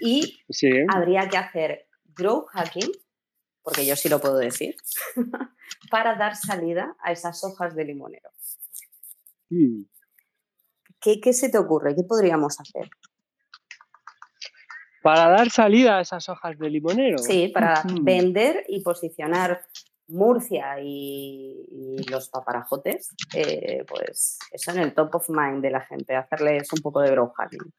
Y 0.00 0.40
Sí. 0.48 0.70
habría 0.88 1.28
que 1.28 1.36
hacer 1.36 1.86
grow 2.16 2.46
hacking, 2.46 2.90
porque 3.62 3.84
yo 3.86 3.94
sí 3.96 4.08
lo 4.08 4.20
puedo 4.20 4.36
decir, 4.38 4.74
para 5.90 6.16
dar 6.16 6.36
salida 6.36 6.96
a 7.02 7.12
esas 7.12 7.42
hojas 7.44 7.74
de 7.76 7.84
limonero. 7.84 8.30
Mm. 9.50 9.82
¿Qué, 11.00 11.20
qué 11.20 11.32
se 11.32 11.50
te 11.50 11.58
ocurre? 11.58 11.94
¿Qué 11.94 12.04
podríamos 12.04 12.58
hacer? 12.60 12.88
Para 15.02 15.28
dar 15.28 15.50
salida 15.50 15.98
a 15.98 16.00
esas 16.00 16.28
hojas 16.28 16.56
de 16.58 16.70
limonero. 16.70 17.18
Sí, 17.18 17.48
para 17.48 17.82
Mm. 17.82 18.04
vender 18.04 18.64
y 18.68 18.82
posicionar 18.82 19.66
Murcia 20.12 20.80
y, 20.80 21.58
los 22.10 22.28
paparajotes, 22.28 23.14
eh, 23.34 23.84
pues 23.88 24.38
eso 24.50 24.70
en 24.72 24.78
el 24.78 24.94
top 24.94 25.14
of 25.14 25.28
mind 25.28 25.62
de 25.62 25.70
la 25.70 25.80
gente, 25.80 26.14
hacerles 26.14 26.72
un 26.72 26.80
poco 26.80 27.00
de 27.00 27.10
grow 27.10 27.32
hacking. 27.32 27.72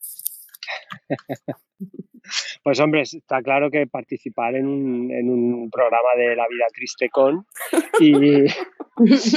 Pues 2.63 2.79
hombre, 2.79 3.01
está 3.01 3.41
claro 3.41 3.69
que 3.69 3.85
participar 3.85 4.55
en 4.55 4.65
un, 4.65 5.11
en 5.11 5.29
un 5.29 5.69
programa 5.69 6.09
de 6.15 6.35
La 6.35 6.47
Vida 6.47 6.65
Triste 6.73 7.09
con 7.09 7.45
y, 7.99 8.45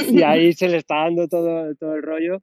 y 0.09 0.23
ahí 0.23 0.53
se 0.53 0.69
le 0.69 0.77
está 0.77 1.03
dando 1.03 1.27
todo, 1.27 1.75
todo 1.75 1.95
el 1.95 2.03
rollo, 2.03 2.41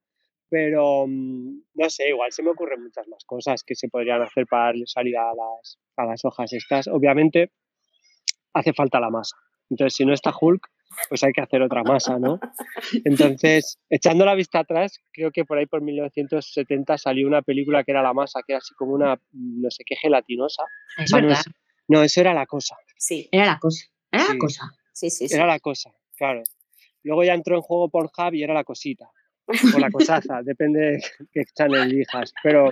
pero 0.51 1.07
mm, 1.07 1.63
no 1.75 1.91
sé, 1.91 2.11
igual 2.11 2.31
se 2.33 2.43
me 2.43 2.51
ocurren 2.51 2.83
muchas 2.83 3.09
más 3.09 3.25
cosas 3.25 3.65
que 3.65 3.75
se 3.75 3.89
podrían 3.89 4.23
hacer 4.23 4.47
para 4.47 4.67
darle 4.67 4.87
salida 4.87 5.31
a 5.31 5.35
las, 5.35 5.79
a 5.97 6.05
las 6.05 6.25
hojas 6.25 6.53
estas. 6.53 6.89
Obviamente 6.89 7.51
hace 8.53 8.73
falta 8.73 9.01
la 9.01 9.11
masa, 9.11 9.37
entonces 9.75 9.95
si 9.97 10.05
no 10.07 10.15
está 10.15 10.33
Hulk, 10.39 10.67
pues 11.09 11.23
hay 11.25 11.33
que 11.33 11.41
hacer 11.41 11.61
otra 11.61 11.83
masa, 11.83 12.19
¿no? 12.21 12.39
Entonces, 13.05 13.79
echando 13.91 14.25
la 14.25 14.35
vista 14.37 14.61
atrás, 14.61 15.01
creo 15.13 15.33
que 15.33 15.45
por 15.45 15.59
ahí 15.59 15.67
por 15.67 15.83
1970 15.83 16.97
salió 16.99 17.27
una 17.27 17.43
película 17.43 17.83
que 17.83 17.91
era 17.91 18.01
La 18.03 18.13
Masa, 18.15 18.41
que 18.47 18.53
era 18.53 18.59
así 18.59 18.75
como 18.75 18.93
una, 18.95 19.21
no 19.33 19.71
sé 19.71 19.83
qué, 19.85 19.97
gelatinosa. 19.97 20.63
Es 20.99 21.13
Ah, 21.13 21.21
no, 21.21 21.27
verdad. 21.29 21.43
no, 21.89 22.03
eso 22.03 22.21
era 22.21 22.33
la 22.33 22.47
cosa. 22.47 22.77
Sí, 22.97 23.29
Era 23.33 23.47
la 23.47 23.59
cosa. 23.59 23.85
Era 24.13 24.25
Sí. 24.25 24.33
la 24.33 24.39
cosa. 24.39 24.63
sí, 24.93 25.11
sí. 25.11 25.29
sí. 25.29 25.35
Era 25.35 25.47
la 25.47 25.59
cosa, 25.59 25.91
claro. 26.17 26.43
Luego 27.03 27.25
ya 27.25 27.35
entró 27.35 27.57
en 27.57 27.63
juego 27.63 27.89
Pornhub 27.91 28.33
y 28.35 28.43
era 28.45 28.55
la 28.55 28.65
cosita. 28.65 29.11
O 29.75 29.79
la 29.79 29.91
cosaza, 29.91 30.43
depende 30.45 30.79
de 30.81 31.03
qué 31.33 31.45
channel 31.55 31.83
elijas. 31.91 32.33
Pero. 32.43 32.71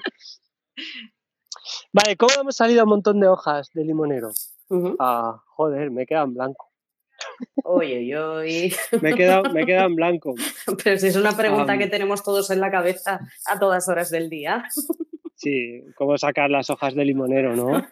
Vale, 1.92 2.16
¿cómo 2.16 2.32
hemos 2.40 2.56
salido 2.56 2.80
a 2.80 2.84
un 2.84 2.90
montón 2.90 3.20
de 3.20 3.28
hojas 3.28 3.68
de 3.74 3.84
limonero? 3.84 4.30
Ah, 4.98 5.42
joder, 5.48 5.90
me 5.90 6.06
queda 6.06 6.22
en 6.22 6.34
blanco. 6.34 6.71
Oye, 7.64 8.16
oye. 8.16 8.74
Me 9.00 9.10
he 9.10 9.14
quedado, 9.14 9.44
me 9.52 9.62
he 9.62 9.66
quedado 9.66 9.86
en 9.86 9.96
blanco. 9.96 10.34
Pero 10.84 10.98
si 10.98 11.08
es 11.08 11.16
una 11.16 11.36
pregunta 11.36 11.78
que 11.78 11.86
tenemos 11.86 12.22
todos 12.22 12.50
en 12.50 12.60
la 12.60 12.70
cabeza 12.70 13.20
a 13.46 13.58
todas 13.58 13.88
horas 13.88 14.10
del 14.10 14.28
día. 14.28 14.64
Sí, 15.36 15.82
cómo 15.96 16.16
sacar 16.18 16.50
las 16.50 16.70
hojas 16.70 16.94
de 16.94 17.04
limonero, 17.04 17.56
¿no? 17.56 17.86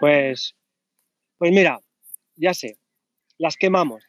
Pues, 0.00 0.54
pues 1.38 1.52
mira, 1.52 1.78
ya 2.36 2.52
sé, 2.52 2.78
las 3.38 3.56
quemamos. 3.56 4.04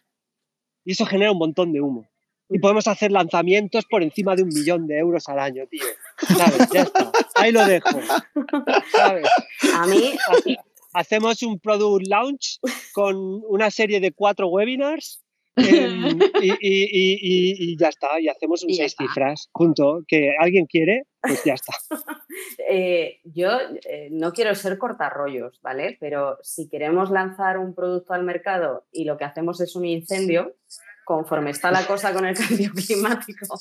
Y 0.84 0.92
eso 0.92 1.06
genera 1.06 1.32
un 1.32 1.38
montón 1.38 1.72
de 1.72 1.82
humo. 1.82 2.08
Y 2.50 2.60
podemos 2.60 2.88
hacer 2.88 3.12
lanzamientos 3.12 3.86
por 3.86 4.04
encima 4.04 4.36
de 4.36 4.44
un 4.44 4.50
millón 4.50 4.88
de 4.88 5.00
euros 5.00 5.28
al 5.30 5.40
año, 5.40 5.66
tío. 5.68 5.84
¿Sabes? 6.18 6.70
Ya 6.72 6.82
está. 6.84 7.12
Ahí 7.36 7.52
lo 7.52 7.66
dejo. 7.66 7.90
¿Sabes? 8.92 9.28
A 9.74 9.88
mí, 9.88 10.14
Hacemos 10.96 11.44
un 11.44 11.60
product 11.60 12.08
launch 12.08 12.60
con 12.94 13.16
una 13.48 13.70
serie 13.70 14.00
de 14.00 14.12
cuatro 14.12 14.48
webinars 14.48 15.22
em, 15.58 16.20
y, 16.42 16.48
y- 16.52 16.58
y- 16.62 17.20
y- 17.22 17.56
y 17.74 17.78
ya 17.78 17.88
está. 17.90 18.20
Y 18.20 18.28
hacemos 18.28 18.64
un 18.64 18.74
seis 18.74 18.92
está. 18.92 19.04
cifras 19.04 19.50
junto. 19.54 20.02
Que 20.08 20.32
alguien 20.40 20.66
quiere, 20.66 21.04
pues 21.22 21.44
ya 21.46 21.54
está. 21.54 21.74
eh, 22.70 23.20
yo 23.24 23.50
eh, 23.90 24.10
no 24.12 24.34
quiero 24.34 24.54
ser 24.56 24.78
cortarrollos, 24.78 25.60
¿vale? 25.62 25.98
Pero 26.00 26.38
si 26.44 26.68
queremos 26.68 27.10
lanzar 27.10 27.58
un 27.58 27.74
producto 27.74 28.14
al 28.14 28.24
mercado 28.24 28.86
y 28.92 29.06
lo 29.06 29.18
que 29.18 29.24
hacemos 29.26 29.62
es 29.62 29.76
un 29.78 29.86
incendio, 29.86 30.56
conforme 31.06 31.52
está 31.52 31.72
la 31.72 31.86
cosa 31.88 32.14
con 32.14 32.26
el 32.26 32.36
cambio 32.36 32.72
climático, 32.74 33.58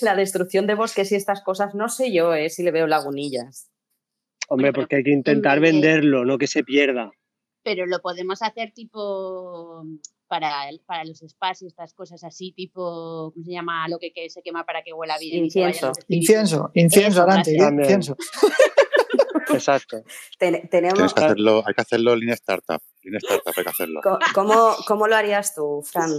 la 0.00 0.14
destrucción 0.16 0.66
de 0.66 0.74
bosques 0.74 1.12
y 1.12 1.16
estas 1.16 1.42
cosas, 1.42 1.74
no 1.74 1.88
sé 1.88 2.12
yo 2.12 2.32
eh, 2.34 2.48
si 2.48 2.62
le 2.62 2.70
veo 2.70 2.86
lagunillas. 2.86 3.68
Hombre, 4.52 4.72
porque 4.72 4.96
hay 4.96 5.02
que 5.04 5.10
intentar 5.12 5.60
vez 5.60 5.72
venderlo, 5.72 6.24
no 6.24 6.38
que 6.38 6.46
se 6.46 6.62
pierda. 6.64 7.10
Pero 7.62 7.86
lo 7.86 8.00
podemos 8.00 8.42
hacer 8.42 8.72
tipo 8.72 9.84
para, 10.26 10.68
el- 10.68 10.80
para 10.80 11.04
los 11.04 11.18
spas 11.20 11.62
y 11.62 11.66
estas 11.66 11.94
cosas 11.94 12.24
así, 12.24 12.52
tipo, 12.52 13.30
¿cómo 13.32 13.44
se 13.44 13.52
llama? 13.52 13.86
Lo 13.88 13.98
que, 13.98 14.12
que 14.12 14.28
se 14.30 14.42
quema 14.42 14.64
para 14.64 14.82
que 14.82 14.92
huela 14.92 15.16
bien. 15.18 15.36
y 15.36 15.44
Incienso. 15.46 15.88
los 15.88 15.98
espíritus. 15.98 16.28
Incienso, 16.30 16.70
incienso. 16.74 17.26
También. 17.26 17.80
incienso. 17.80 18.16
Exacto. 19.52 20.02
Ten- 20.38 20.68
tenemos, 20.70 20.94
Tienes 20.94 21.14
que 21.14 21.24
hacerlo, 21.24 21.62
hay 21.66 21.74
que 21.74 21.80
hacerlo 21.82 22.16
Lean 22.16 22.32
Startup. 22.32 22.80
Lean 23.02 23.16
Startup 23.16 23.52
hay 23.56 23.64
que 23.64 23.70
hacerlo. 23.70 24.00
¿cómo, 24.34 24.74
¿Cómo 24.86 25.06
lo 25.06 25.16
harías 25.16 25.54
tú, 25.54 25.82
Fran? 25.84 26.10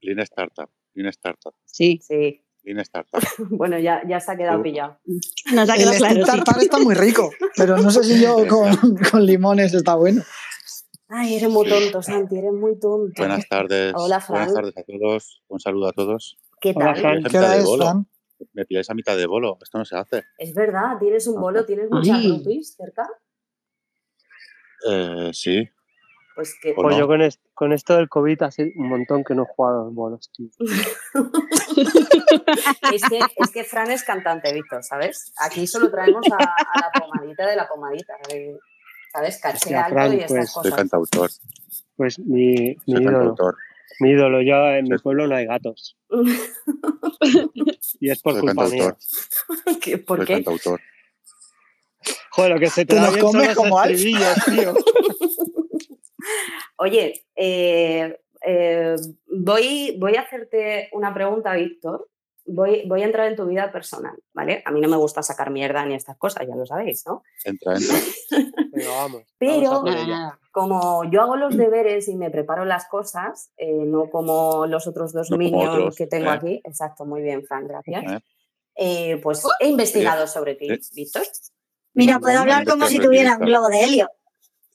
Lean 0.00 0.20
Startup. 0.20 0.70
Lean 0.94 1.08
Startup. 1.10 1.54
Sí, 1.64 1.98
Sí, 2.02 2.45
Lean 2.66 2.80
Startup. 2.80 3.22
bueno, 3.50 3.78
ya, 3.78 4.02
ya 4.06 4.20
se 4.20 4.32
ha 4.32 4.36
quedado 4.36 4.60
pillado. 4.62 4.98
nos 5.54 5.70
ha 5.70 5.74
El 5.74 5.78
quedado 5.80 5.96
claro. 5.96 6.14
sí. 6.16 6.22
tartar 6.24 6.62
está 6.62 6.78
muy 6.78 6.94
rico, 6.94 7.30
pero 7.56 7.78
no 7.78 7.90
sé 7.90 8.02
si 8.04 8.20
yo 8.20 8.36
con, 8.48 8.96
con 9.10 9.24
limones 9.24 9.72
está 9.72 9.94
bueno. 9.94 10.22
Ay, 11.08 11.36
eres 11.36 11.48
muy 11.48 11.64
Sí. 11.66 11.70
tonto, 11.72 12.02
Santi, 12.02 12.36
eres 12.36 12.52
muy 12.52 12.78
tonto. 12.80 13.12
Buenas 13.16 13.48
tardes. 13.48 13.92
Hola, 13.96 14.20
Fran. 14.20 14.38
Buenas 14.46 14.54
tardes 14.54 14.76
a 14.76 14.82
todos. 14.82 15.42
Un 15.46 15.60
saludo 15.60 15.86
a 15.88 15.92
todos. 15.92 16.36
¿Qué 16.60 16.72
Hola, 16.74 16.86
tal? 16.86 16.96
Fran. 16.96 17.22
Me 17.22 17.28
¿Qué 17.30 17.38
hora 17.38 17.46
pilláis 17.48 17.50
a 17.50 17.54
mitad 17.54 17.54
de 17.54 17.58
es, 17.60 17.64
bolo. 17.64 17.84
Fran? 17.84 18.06
Me 18.52 18.64
pilláis 18.66 18.90
a 18.90 18.94
mitad 18.94 19.16
de 19.16 19.26
bolo. 19.26 19.58
Esto 19.62 19.78
no 19.78 19.84
se 19.84 19.96
hace. 19.96 20.24
Es 20.36 20.52
verdad, 20.52 20.98
tienes 20.98 21.26
un 21.28 21.40
bolo, 21.40 21.64
tienes 21.64 21.88
muchas 21.90 22.24
rupis 22.24 22.74
cerca. 22.76 23.08
Eh, 24.88 25.30
sí. 25.32 25.68
Pues 26.36 26.54
que 26.62 26.70
¿O 26.72 26.82
Pues 26.82 26.94
no? 26.94 27.00
yo 27.00 27.06
con, 27.08 27.22
es- 27.22 27.40
con 27.54 27.72
esto 27.72 27.96
del 27.96 28.08
COVID 28.10 28.42
hace 28.42 28.70
un 28.76 28.88
montón 28.90 29.24
que 29.24 29.34
no 29.34 29.42
he 29.44 29.46
jugado 29.46 29.80
a 29.80 29.84
los 29.86 29.94
bolos, 29.94 30.30
tío. 30.36 30.48
es, 32.92 33.02
que, 33.08 33.18
es 33.36 33.50
que 33.52 33.64
Fran 33.64 33.90
es 33.90 34.04
cantante, 34.04 34.52
Víctor, 34.52 34.82
¿sabes? 34.84 35.32
Aquí 35.38 35.66
solo 35.66 35.90
traemos 35.90 36.24
a, 36.30 36.36
a 36.36 36.80
la 36.80 36.90
pomadita 37.00 37.46
de 37.46 37.56
la 37.56 37.66
pomadita. 37.66 38.14
¿Sabes? 39.12 39.40
Caché 39.40 39.56
Hostia, 39.56 39.86
Fran, 39.88 40.12
y 40.12 40.16
estas 40.16 40.30
pues, 40.30 40.52
Soy 40.52 40.62
cosas. 40.62 40.78
cantautor. 40.78 41.30
Pues 41.96 42.18
mi, 42.18 42.54
mi 42.54 42.76
Soy 42.86 43.02
ídolo. 43.02 43.18
cantautor. 43.18 43.56
Mi 44.00 44.10
ídolo. 44.10 44.42
Yo 44.42 44.56
en 44.72 44.84
mi 44.84 44.98
pueblo 44.98 45.26
no 45.26 45.36
hay 45.36 45.46
gatos. 45.46 45.96
Y 47.98 48.10
es 48.10 48.20
por 48.20 48.34
Soy 48.34 48.42
culpa 48.42 48.68
mía. 48.68 48.94
¿Qué- 49.80 49.96
¿Por 49.98 50.18
Soy 50.18 50.26
qué? 50.26 50.32
cantautor. 50.34 50.80
Joder, 52.30 52.52
lo 52.52 52.60
que 52.60 52.68
se 52.68 52.84
te, 52.84 52.94
Te 52.94 53.00
da 53.00 53.08
bien 53.10 53.20
son 53.22 53.38
los 53.42 53.56
como 53.56 53.82
estribillos, 53.82 54.34
tío. 54.44 54.74
Oye, 56.76 57.24
eh, 57.34 58.18
eh, 58.44 58.96
voy, 59.26 59.96
voy 59.98 60.16
a 60.16 60.22
hacerte 60.22 60.88
una 60.92 61.12
pregunta, 61.14 61.52
Víctor. 61.54 62.08
Voy, 62.48 62.84
voy 62.86 63.02
a 63.02 63.06
entrar 63.06 63.26
en 63.26 63.34
tu 63.34 63.44
vida 63.44 63.72
personal, 63.72 64.14
¿vale? 64.32 64.62
A 64.64 64.70
mí 64.70 64.80
no 64.80 64.88
me 64.88 64.96
gusta 64.96 65.20
sacar 65.20 65.50
mierda 65.50 65.84
ni 65.84 65.94
estas 65.96 66.16
cosas, 66.16 66.46
ya 66.46 66.54
lo 66.54 66.64
sabéis, 66.64 67.04
¿no? 67.04 67.24
Entra, 67.44 67.74
entra. 67.74 67.96
Vamos. 68.88 69.22
Pero- 69.36 69.70
vamos 69.82 70.06
nada. 70.06 70.38
Como 70.52 71.04
yo 71.10 71.22
hago 71.22 71.34
los 71.36 71.56
deberes 71.56 72.06
y 72.08 72.14
me 72.14 72.30
preparo 72.30 72.64
las 72.64 72.86
cosas, 72.86 73.50
eh, 73.56 73.72
no 73.84 74.08
como 74.10 74.66
los 74.66 74.86
otros 74.86 75.12
dos 75.12 75.28
No 75.30 75.36
como 75.36 75.48
minions 75.50 75.74
otros, 75.74 75.96
que 75.96 76.06
tengo 76.06 76.30
¿eh? 76.30 76.34
aquí. 76.34 76.60
Exacto, 76.64 77.04
muy 77.04 77.20
bien, 77.20 77.44
Fran, 77.44 77.66
gracias. 77.66 78.04
¿eh? 78.12 78.20
Eh, 78.76 79.20
pues 79.22 79.42
he 79.60 79.66
investigado 79.68 80.26
sobre 80.28 80.54
ti, 80.54 80.70
eh. 80.70 80.78
Víctor. 80.94 81.22
Mira, 81.94 82.20
puedo 82.20 82.38
hablar 82.38 82.64
como 82.64 82.86
si 82.86 82.98
tranquilita. 82.98 83.04
tuviera 83.06 83.36
un 83.38 83.44
globo 83.46 83.68
de 83.68 83.82
helio. 83.84 84.08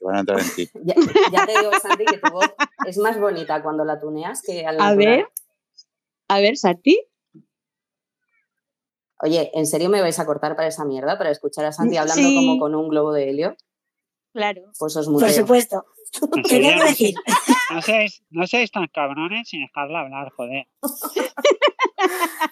Que 0.01 0.05
van 0.07 0.15
a 0.15 0.19
entrar 0.21 0.39
en 0.39 0.55
ti. 0.55 0.67
Ya, 0.83 0.95
ya 1.31 1.45
te 1.45 1.51
digo, 1.59 1.71
Santi, 1.79 2.05
que 2.05 2.17
tu 2.17 2.31
voz 2.31 2.45
es 2.87 2.97
más 2.97 3.19
bonita 3.19 3.61
cuando 3.61 3.85
la 3.85 3.99
tuneas 3.99 4.41
que 4.41 4.65
al 4.65 4.81
A 4.81 4.95
ver. 4.95 5.27
A 6.27 6.39
ver, 6.39 6.57
Santi. 6.57 6.99
Oye, 9.19 9.51
¿en 9.53 9.67
serio 9.67 9.89
me 9.89 10.01
vais 10.01 10.17
a 10.17 10.25
cortar 10.25 10.55
para 10.55 10.67
esa 10.67 10.83
mierda? 10.83 11.19
Para 11.19 11.29
escuchar 11.29 11.65
a 11.65 11.71
Santi 11.71 11.97
hablando 11.97 12.23
Sí. 12.27 12.35
como 12.35 12.57
con 12.59 12.73
un 12.73 12.89
globo 12.89 13.13
de 13.13 13.29
helio. 13.29 13.55
Claro. 14.33 14.63
Pues 14.79 14.95
os 14.95 15.05
Por 15.05 15.13
muteo. 15.13 15.29
supuesto. 15.29 15.85
En 16.35 16.41
¿Qué 16.43 16.49
serio, 16.49 16.67
quiero 16.69 16.79
no, 16.83 16.85
decir? 16.89 17.15
no 17.71 17.81
seáis, 17.83 18.23
no 18.31 18.47
seáis 18.47 18.71
tan 18.71 18.87
cabrones 18.87 19.47
sin 19.47 19.61
dejarla 19.61 19.99
hablar, 20.01 20.31
joder. 20.35 20.67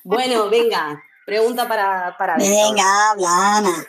Bueno, 0.03 0.49
venga, 0.49 1.01
pregunta 1.25 1.67
para, 1.67 2.15
para. 2.17 2.37
Venga, 2.37 3.11
habla, 3.11 3.57
Ana. 3.57 3.87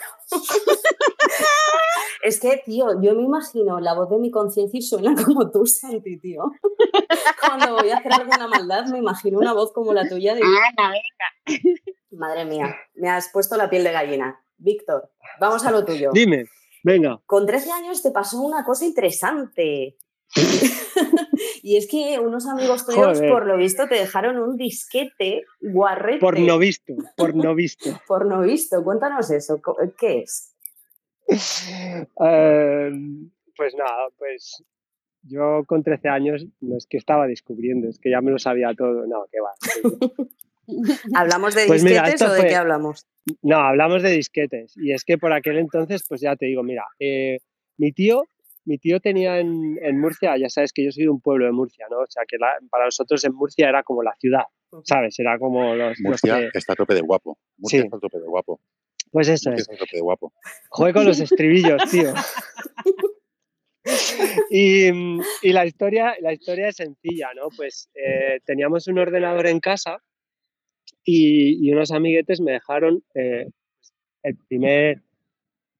Es 2.23 2.39
que, 2.39 2.61
tío, 2.65 3.01
yo 3.01 3.15
me 3.15 3.23
imagino 3.23 3.81
la 3.81 3.95
voz 3.95 4.11
de 4.11 4.19
mi 4.19 4.31
conciencia 4.31 4.79
y 4.79 4.83
suena 4.83 5.15
como 5.25 5.51
tú, 5.51 5.67
Santi, 5.67 6.19
tío. 6.19 6.43
Cuando 7.41 7.75
voy 7.77 7.91
a 7.91 7.99
hacer 7.99 8.13
alguna 8.13 8.47
maldad, 8.47 8.87
me 8.87 8.99
imagino 8.99 9.39
una 9.39 9.53
voz 9.53 9.73
como 9.73 9.93
la 9.93 10.09
tuya 10.09 10.35
de... 10.35 10.43
Ana, 10.43 10.93
venga. 10.93 11.63
Madre 12.11 12.45
mía, 12.45 12.77
me 12.95 13.09
has 13.09 13.31
puesto 13.33 13.57
la 13.57 13.71
piel 13.71 13.85
de 13.85 13.93
gallina. 13.93 14.43
Víctor, 14.59 15.11
vamos 15.41 15.65
a 15.65 15.71
lo 15.71 15.85
tuyo. 15.85 16.11
Dime. 16.13 16.47
Venga. 16.83 17.21
Con 17.27 17.47
13 17.47 17.73
años 17.73 18.03
te 18.03 18.11
pasó 18.11 18.41
una 18.41 18.65
cosa 18.65 18.85
interesante. 18.85 19.97
y 21.63 21.77
es 21.77 21.89
que 21.89 22.19
unos 22.19 22.47
amigos 22.47 22.87
tuyos, 22.87 23.19
Joder. 23.19 23.31
por 23.31 23.47
lo 23.47 23.57
visto, 23.57 23.89
te 23.89 23.97
dejaron 23.97 24.39
un 24.39 24.57
disquete 24.57 25.45
guarrete. 25.61 26.21
Por 26.21 26.39
no 26.39 26.59
visto, 26.59 26.95
por 27.17 27.35
no 27.35 27.55
visto. 27.55 27.91
Por 28.07 28.27
no 28.27 28.41
visto. 28.43 28.83
Cuéntanos 28.83 29.31
eso. 29.31 29.61
¿Qué 29.99 30.21
es? 30.21 30.55
Eh, 32.23 32.90
pues 33.57 33.75
nada, 33.75 34.09
pues 34.19 34.64
yo 35.23 35.64
con 35.66 35.83
13 35.83 36.09
años 36.09 36.47
no 36.61 36.77
es 36.77 36.87
que 36.87 36.97
estaba 36.97 37.27
descubriendo, 37.27 37.88
es 37.88 37.99
que 37.99 38.11
ya 38.11 38.21
me 38.21 38.31
lo 38.31 38.38
sabía 38.38 38.73
todo. 38.75 39.07
No, 39.07 39.27
que 39.31 39.38
va. 39.40 39.53
¿Hablamos 41.14 41.55
de 41.55 41.66
Pues 41.66 41.83
disquetes 41.85 42.23
o 42.23 42.33
de 42.33 42.40
fue- 42.40 42.49
qué 42.49 42.55
hablamos? 42.57 43.07
No, 43.43 43.57
hablamos 43.59 44.03
de 44.03 44.11
disquetes. 44.11 44.75
Y 44.77 44.93
es 44.93 45.05
que 45.05 45.19
por 45.19 45.33
aquel 45.33 45.59
entonces, 45.59 46.05
pues 46.09 46.21
ya 46.21 46.37
te 46.37 46.47
digo, 46.47 46.62
mira, 46.62 46.85
eh, 46.99 47.38
mi 47.77 47.93
tío, 47.93 48.25
mi 48.64 48.79
tío 48.79 49.01
tenía 49.01 49.38
en, 49.40 49.79
en 49.83 50.01
Murcia, 50.01 50.37
ya 50.38 50.49
sabes 50.49 50.73
que 50.73 50.85
yo 50.85 50.93
soy 50.93 51.05
de 51.05 51.11
un 51.11 51.21
pueblo 51.21 51.45
de 51.47 51.53
Murcia, 51.53 51.87
¿no? 51.90 51.99
O 51.99 52.07
sea, 52.09 52.23
que 52.27 52.37
la- 52.38 52.59
para 52.71 52.85
nosotros 52.87 53.25
en 53.25 53.35
Murcia 53.35 53.69
era 53.69 53.83
como 53.83 54.03
la 54.03 54.14
ciudad, 54.19 54.45
¿sabes? 54.85 55.19
Era 55.19 55.38
como 55.38 55.75
los, 55.75 55.99
los 55.99 56.01
Murcia 56.01 56.38
que- 56.53 56.59
está 56.59 56.73
a 56.75 56.77
tope 56.77 56.95
de 56.95 57.01
guapo. 57.03 57.38
Murcia 57.59 57.81
Sí. 57.81 57.85
está 57.87 57.97
a 57.97 58.01
tope 58.01 58.19
de 58.21 58.27
guapo. 58.27 58.61
Pues 59.11 59.29
eso 59.29 59.51
es. 59.53 59.66
de 59.66 60.01
guapo. 60.01 60.33
Con 60.68 61.05
los 61.05 61.20
estribillos, 61.20 61.83
tío. 61.90 62.12
Y, 64.51 64.88
y 65.42 65.53
la, 65.53 65.64
historia, 65.64 66.14
la 66.20 66.33
historia 66.33 66.68
es 66.68 66.77
sencilla, 66.77 67.29
¿no? 67.35 67.49
Pues 67.57 67.88
eh, 67.94 68.40
teníamos 68.44 68.87
un 68.88 68.99
ordenador 68.99 69.46
en 69.46 69.59
casa 69.59 70.03
y, 71.05 71.66
y 71.66 71.73
unos 71.73 71.90
amiguetes 71.90 72.40
me 72.40 72.53
dejaron 72.53 73.03
eh, 73.14 73.46
el 74.23 74.37
primer, 74.49 75.03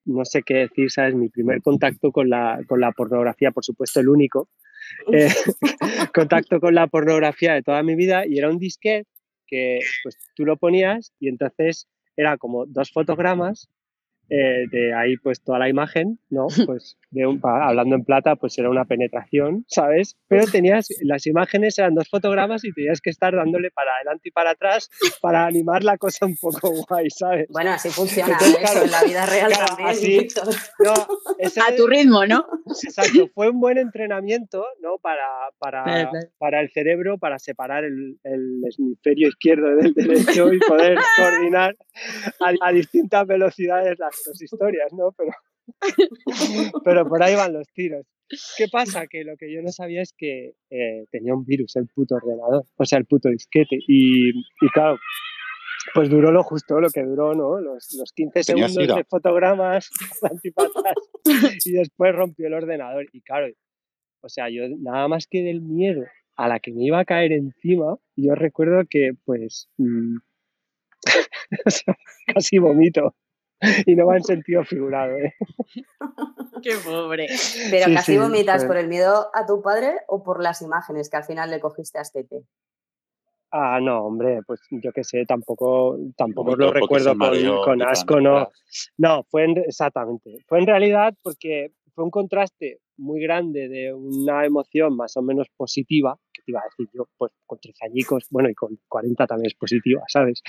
no 0.04 0.24
sé 0.24 0.42
qué 0.42 0.54
decir, 0.54 0.90
¿sabes? 0.90 1.14
Mi 1.14 1.28
primer 1.28 1.60
contacto 1.62 2.10
con 2.10 2.30
la, 2.30 2.60
con 2.66 2.80
la 2.80 2.92
pornografía, 2.92 3.50
por 3.50 3.64
supuesto 3.64 4.00
el 4.00 4.08
único, 4.08 4.48
eh, 5.12 5.28
contacto 6.14 6.60
con 6.60 6.74
la 6.74 6.86
pornografía 6.86 7.54
de 7.54 7.62
toda 7.62 7.82
mi 7.82 7.94
vida 7.94 8.26
y 8.26 8.38
era 8.38 8.48
un 8.48 8.58
disquete 8.58 9.08
que 9.46 9.80
pues 10.02 10.16
tú 10.36 10.44
lo 10.44 10.56
ponías 10.56 11.12
y 11.18 11.28
entonces 11.28 11.88
era 12.20 12.37
como 12.38 12.66
dos 12.66 12.90
fotogramas 12.90 13.68
eh, 14.30 14.64
de 14.70 14.94
ahí 14.94 15.16
pues 15.18 15.42
toda 15.42 15.58
la 15.58 15.68
imagen, 15.68 16.18
¿no? 16.30 16.46
Pues 16.70 16.96
de 17.10 17.26
un, 17.26 17.40
hablando 17.42 17.96
en 17.96 18.04
plata, 18.04 18.36
pues 18.36 18.56
era 18.58 18.70
una 18.70 18.84
penetración, 18.84 19.64
¿sabes? 19.68 20.16
Pero 20.28 20.46
tenías, 20.46 20.86
las 21.02 21.26
imágenes 21.26 21.76
eran 21.78 21.94
dos 21.94 22.08
fotogramas 22.08 22.64
y 22.64 22.72
tenías 22.72 23.00
que 23.00 23.10
estar 23.10 23.34
dándole 23.34 23.70
para 23.72 23.96
adelante 23.96 24.28
y 24.28 24.30
para 24.32 24.50
atrás 24.50 24.88
para 25.20 25.44
animar 25.46 25.82
la 25.82 25.98
cosa 25.98 26.26
un 26.26 26.36
poco 26.40 26.70
guay, 26.88 27.10
¿sabes? 27.10 27.46
Bueno, 27.50 27.72
así 27.72 27.88
funciona 27.90 28.32
Entonces, 28.32 28.56
eso 28.62 28.72
claro, 28.72 28.84
en 28.86 28.90
la 28.92 29.02
vida 29.02 29.26
real 29.26 29.50
claro, 29.52 29.66
también. 29.66 29.88
así-. 29.90 30.28
No, 30.84 30.94
ese- 31.38 31.60
A 31.60 31.74
tu 31.76 31.86
ritmo, 31.88 32.24
¿no? 32.26 32.46
Exacto, 32.84 33.28
fue 33.34 33.50
un 33.50 33.58
buen 33.60 33.78
entrenamiento 33.78 34.64
¿no? 34.80 34.98
para, 35.02 35.26
para, 35.58 36.10
para 36.38 36.60
el 36.60 36.70
cerebro, 36.70 37.18
para 37.18 37.38
separar 37.40 37.82
el, 37.84 38.18
el 38.22 38.62
hemisferio 38.78 39.28
izquierdo 39.28 39.74
del 39.76 39.92
derecho 39.94 40.52
y 40.52 40.58
poder 40.60 40.96
coordinar 41.16 41.76
a, 42.40 42.52
a 42.68 42.72
distintas 42.72 43.26
velocidades 43.26 43.98
las 43.98 44.19
dos 44.24 44.40
historias, 44.40 44.92
¿no? 44.92 45.12
Pero, 45.12 45.33
pero 46.85 47.09
por 47.09 47.22
ahí 47.22 47.35
van 47.35 47.52
los 47.52 47.68
tiros. 47.72 48.06
¿Qué 48.56 48.66
pasa? 48.70 49.06
Que 49.06 49.24
lo 49.24 49.37
que 49.37 49.52
yo 49.52 49.61
no 49.62 49.72
sabía 49.72 50.02
es 50.02 50.12
que 50.16 50.54
eh, 50.70 51.04
tenía 51.11 51.35
un 51.35 51.44
virus 51.44 51.76
el 51.76 51.88
puto 51.88 52.14
ordenador, 52.14 52.64
o 52.76 52.85
sea, 52.85 52.98
el 52.98 53.06
puto 53.06 53.28
disquete. 53.28 53.76
Y, 53.88 54.30
y 54.30 54.68
claro, 54.72 54.98
pues 55.94 56.09
duró 56.09 56.30
lo 56.30 56.42
justo, 56.42 56.80
lo 56.80 56.90
que 56.90 57.02
duró, 57.02 57.35
¿no? 57.35 57.61
Los, 57.61 57.92
los 57.98 58.12
15 58.12 58.42
Tenía 58.44 58.68
segundos 58.68 58.96
de 58.96 59.04
fotogramas 59.04 59.90
adelante 60.22 60.52
y 61.64 61.72
después 61.72 62.14
rompió 62.14 62.46
el 62.46 62.54
ordenador. 62.54 63.06
Y 63.12 63.20
claro, 63.22 63.48
o 64.22 64.28
sea, 64.28 64.48
yo 64.50 64.62
nada 64.78 65.09
más 65.09 65.26
que 65.26 65.42
del 65.42 65.61
miedo 65.61 66.04
a 66.37 66.48
la 66.48 66.61
que 66.61 66.72
me 66.72 66.85
iba 66.85 67.00
a 67.00 67.04
caer 67.04 67.33
encima, 67.33 67.96
yo 68.16 68.35
recuerdo 68.35 68.85
que 68.88 69.12
pues 69.24 69.68
mm, 69.78 70.16
sea, 71.66 71.96
casi 72.26 72.59
vomito. 72.59 73.14
Y 73.86 73.94
no 73.94 74.06
va 74.06 74.16
en 74.16 74.24
sentido 74.24 74.64
figurado, 74.64 75.16
¿eh? 75.16 75.34
Qué 76.62 76.76
pobre. 76.84 77.26
Pero 77.70 77.86
Sí, 77.86 77.94
casi 77.94 78.12
sí, 78.12 78.18
vomitas 78.18 78.62
fue- 78.62 78.68
por 78.68 78.76
el 78.76 78.88
miedo 78.88 79.30
a 79.34 79.46
tu 79.46 79.62
padre 79.62 79.98
o 80.08 80.22
por 80.22 80.42
las 80.42 80.62
imágenes 80.62 81.08
que 81.10 81.16
al 81.16 81.24
final 81.24 81.50
le 81.50 81.60
cogiste 81.60 81.98
a 81.98 82.02
Estete. 82.02 82.42
Ah, 83.52 83.80
no, 83.82 84.04
hombre, 84.04 84.40
pues 84.46 84.60
yo 84.70 84.92
qué 84.92 85.02
sé, 85.02 85.24
tampoco, 85.26 85.98
tampoco 86.16 86.54
lo 86.54 86.72
recuerdo 86.72 87.16
con, 87.18 87.64
con 87.64 87.82
asco, 87.82 88.20
no. 88.20 88.48
No, 88.96 89.24
fue 89.24 89.44
en, 89.44 89.58
exactamente. 89.58 90.36
Fue 90.46 90.60
en 90.60 90.66
realidad 90.68 91.14
porque 91.22 91.72
fue 91.92 92.04
un 92.04 92.10
contraste 92.10 92.78
muy 92.96 93.20
grande 93.20 93.68
de 93.68 93.92
una 93.92 94.44
emoción 94.44 94.94
más 94.94 95.16
o 95.16 95.22
menos 95.22 95.48
positiva, 95.56 96.16
que 96.32 96.42
te 96.42 96.52
iba 96.52 96.60
a 96.60 96.64
decir 96.64 96.86
yo, 96.94 97.08
pues 97.18 97.32
con 97.44 97.58
13 97.58 97.86
añicos, 97.86 98.26
bueno, 98.30 98.48
y 98.50 98.54
con 98.54 98.78
40 98.88 99.26
también 99.26 99.46
es 99.48 99.54
positiva, 99.54 100.02
¿sabes? 100.06 100.42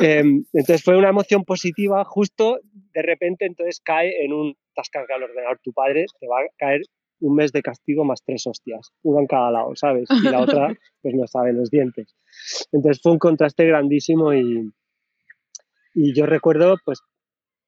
Em, 0.00 0.44
entonces 0.52 0.82
fue 0.82 0.96
una 0.96 1.10
emoción 1.10 1.44
positiva, 1.44 2.04
justo 2.04 2.58
de 2.94 3.02
repente 3.02 3.46
entonces 3.46 3.80
cae 3.84 4.24
en 4.24 4.32
un, 4.32 4.54
te 4.74 4.80
has 4.80 4.90
cargado 4.90 5.24
el 5.24 5.30
ordenador 5.30 5.58
tu 5.62 5.72
padre, 5.72 6.06
te 6.20 6.26
va 6.26 6.40
a 6.40 6.46
caer 6.56 6.82
un 7.20 7.36
mes 7.36 7.52
de 7.52 7.62
castigo 7.62 8.04
más 8.04 8.22
tres 8.24 8.46
hostias, 8.46 8.90
una 9.02 9.20
en 9.20 9.26
cada 9.26 9.50
lado, 9.50 9.74
¿sabes? 9.76 10.08
Y 10.10 10.28
la 10.28 10.40
otra, 10.40 10.68
pues 11.02 11.14
no 11.14 11.26
sabe 11.26 11.52
los 11.52 11.70
dientes. 11.70 12.14
Entonces 12.72 13.00
fue 13.02 13.12
un 13.12 13.18
contraste 13.18 13.64
grandísimo 13.64 14.34
y, 14.34 14.72
y 15.94 16.14
yo 16.14 16.26
recuerdo, 16.26 16.76
pues 16.84 17.00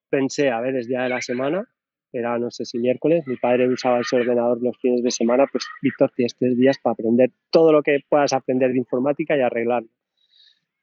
pensé, 0.09 0.49
a 0.49 0.61
ver, 0.61 0.75
es 0.75 0.87
día 0.87 1.03
de 1.03 1.09
la 1.09 1.21
semana, 1.21 1.67
era 2.13 2.37
no 2.39 2.49
sé 2.51 2.65
si 2.65 2.79
miércoles, 2.79 3.23
mi 3.27 3.35
padre 3.37 3.67
usaba 3.67 3.99
ese 3.99 4.15
ordenador 4.15 4.61
los 4.61 4.77
fines 4.79 5.03
de 5.03 5.11
semana, 5.11 5.45
pues 5.51 5.65
Víctor, 5.81 6.11
tienes 6.15 6.35
tres 6.37 6.57
días 6.57 6.77
para 6.81 6.93
aprender 6.93 7.31
todo 7.51 7.71
lo 7.71 7.83
que 7.83 7.99
puedas 8.07 8.33
aprender 8.33 8.71
de 8.71 8.77
informática 8.77 9.35
y 9.35 9.41
arreglarlo. 9.41 9.89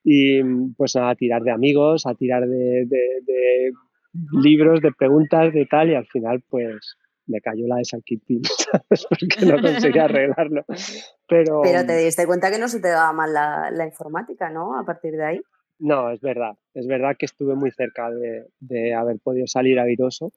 Y 0.05 0.43
pues 0.77 0.95
nada, 0.95 1.11
a 1.11 1.15
tirar 1.17 1.43
de 1.43 1.51
amigos, 1.51 2.05
a 2.07 2.15
tirar 2.15 2.47
de, 2.47 2.85
de- 2.87 3.21
de 3.25 3.73
libros, 4.43 4.81
de 4.83 4.93
preguntas, 4.93 5.53
de 5.53 5.67
tal, 5.67 5.91
y 5.91 5.95
al 5.95 6.07
final 6.07 6.43
pues 6.49 6.97
me 7.27 7.41
cayó 7.41 7.67
la 7.67 7.77
de 7.77 7.85
San 7.87 8.03
Quintín, 8.03 8.43
¿sabes? 8.71 9.07
Porque 9.09 9.47
no 9.47 9.61
conseguí 9.61 9.99
arreglarlo. 9.99 10.65
Pero, 11.27 11.63
Pero 11.63 11.87
te 11.87 11.97
diste 11.97 12.27
cuenta 12.27 12.51
que 12.51 12.59
no 12.59 12.69
se 12.69 12.81
te 12.81 12.89
daba 12.89 13.13
mal 13.15 13.33
la, 13.33 13.71
la 13.73 13.87
informática, 13.87 14.51
¿no? 14.51 14.79
A 14.79 14.85
partir 14.85 15.13
de 15.13 15.25
ahí. 15.25 15.41
No, 15.79 16.11
es 16.11 16.21
verdad. 16.21 16.53
Es 16.75 16.87
verdad 16.87 17.17
que 17.19 17.27
estuve 17.27 17.55
muy 17.57 17.71
cerca 17.73 18.11
de, 18.11 18.45
de 18.61 18.95
haber 18.95 19.19
podido 19.21 19.47
salir 19.47 19.81
airoso. 19.81 20.33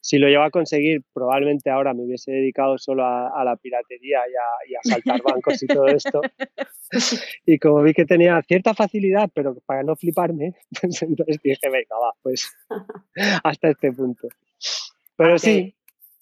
Si 0.00 0.18
lo 0.18 0.28
llevo 0.28 0.44
a 0.44 0.50
conseguir, 0.50 1.02
probablemente 1.12 1.68
ahora 1.70 1.92
me 1.92 2.04
hubiese 2.04 2.30
dedicado 2.30 2.78
solo 2.78 3.04
a, 3.04 3.28
a 3.28 3.44
la 3.44 3.56
piratería 3.56 4.20
y 4.28 4.34
a, 4.34 4.70
y 4.70 4.74
a 4.76 4.80
saltar 4.82 5.20
bancos 5.22 5.62
y 5.62 5.66
todo 5.66 5.86
esto. 5.88 6.20
Y 7.44 7.58
como 7.58 7.82
vi 7.82 7.92
que 7.94 8.04
tenía 8.04 8.40
cierta 8.42 8.72
facilidad, 8.72 9.28
pero 9.34 9.56
para 9.66 9.82
no 9.82 9.96
fliparme, 9.96 10.54
pues 10.80 11.02
entonces 11.02 11.38
dije, 11.42 11.68
venga, 11.68 11.96
va, 12.00 12.12
pues 12.22 12.52
hasta 13.44 13.70
este 13.70 13.92
punto. 13.92 14.28
Pero 15.16 15.38
sí, 15.38 15.74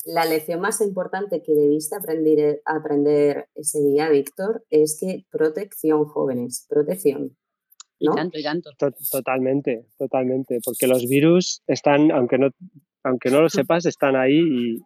La 0.06 0.24
lección 0.24 0.60
más 0.60 0.80
importante 0.80 1.42
que 1.42 1.52
debiste 1.52 1.96
aprender, 1.96 2.62
aprender 2.64 3.48
ese 3.54 3.80
día, 3.82 4.08
Víctor, 4.08 4.64
es 4.70 4.98
que 5.00 5.26
protección, 5.30 6.04
jóvenes, 6.06 6.66
protección. 6.68 7.36
Y 7.98 8.08
tanto, 8.14 8.38
y 8.38 8.42
tanto. 8.42 8.70
to- 8.78 8.92
totalmente, 9.10 9.86
totalmente. 9.98 10.58
Porque 10.64 10.86
los 10.86 11.06
virus 11.08 11.62
están, 11.66 12.10
aunque 12.10 12.38
no, 12.38 12.50
aunque 13.04 13.30
no 13.30 13.40
lo 13.40 13.48
sepas, 13.50 13.86
están 13.86 14.16
ahí 14.16 14.38
y, 14.40 14.74
y- 14.76 14.82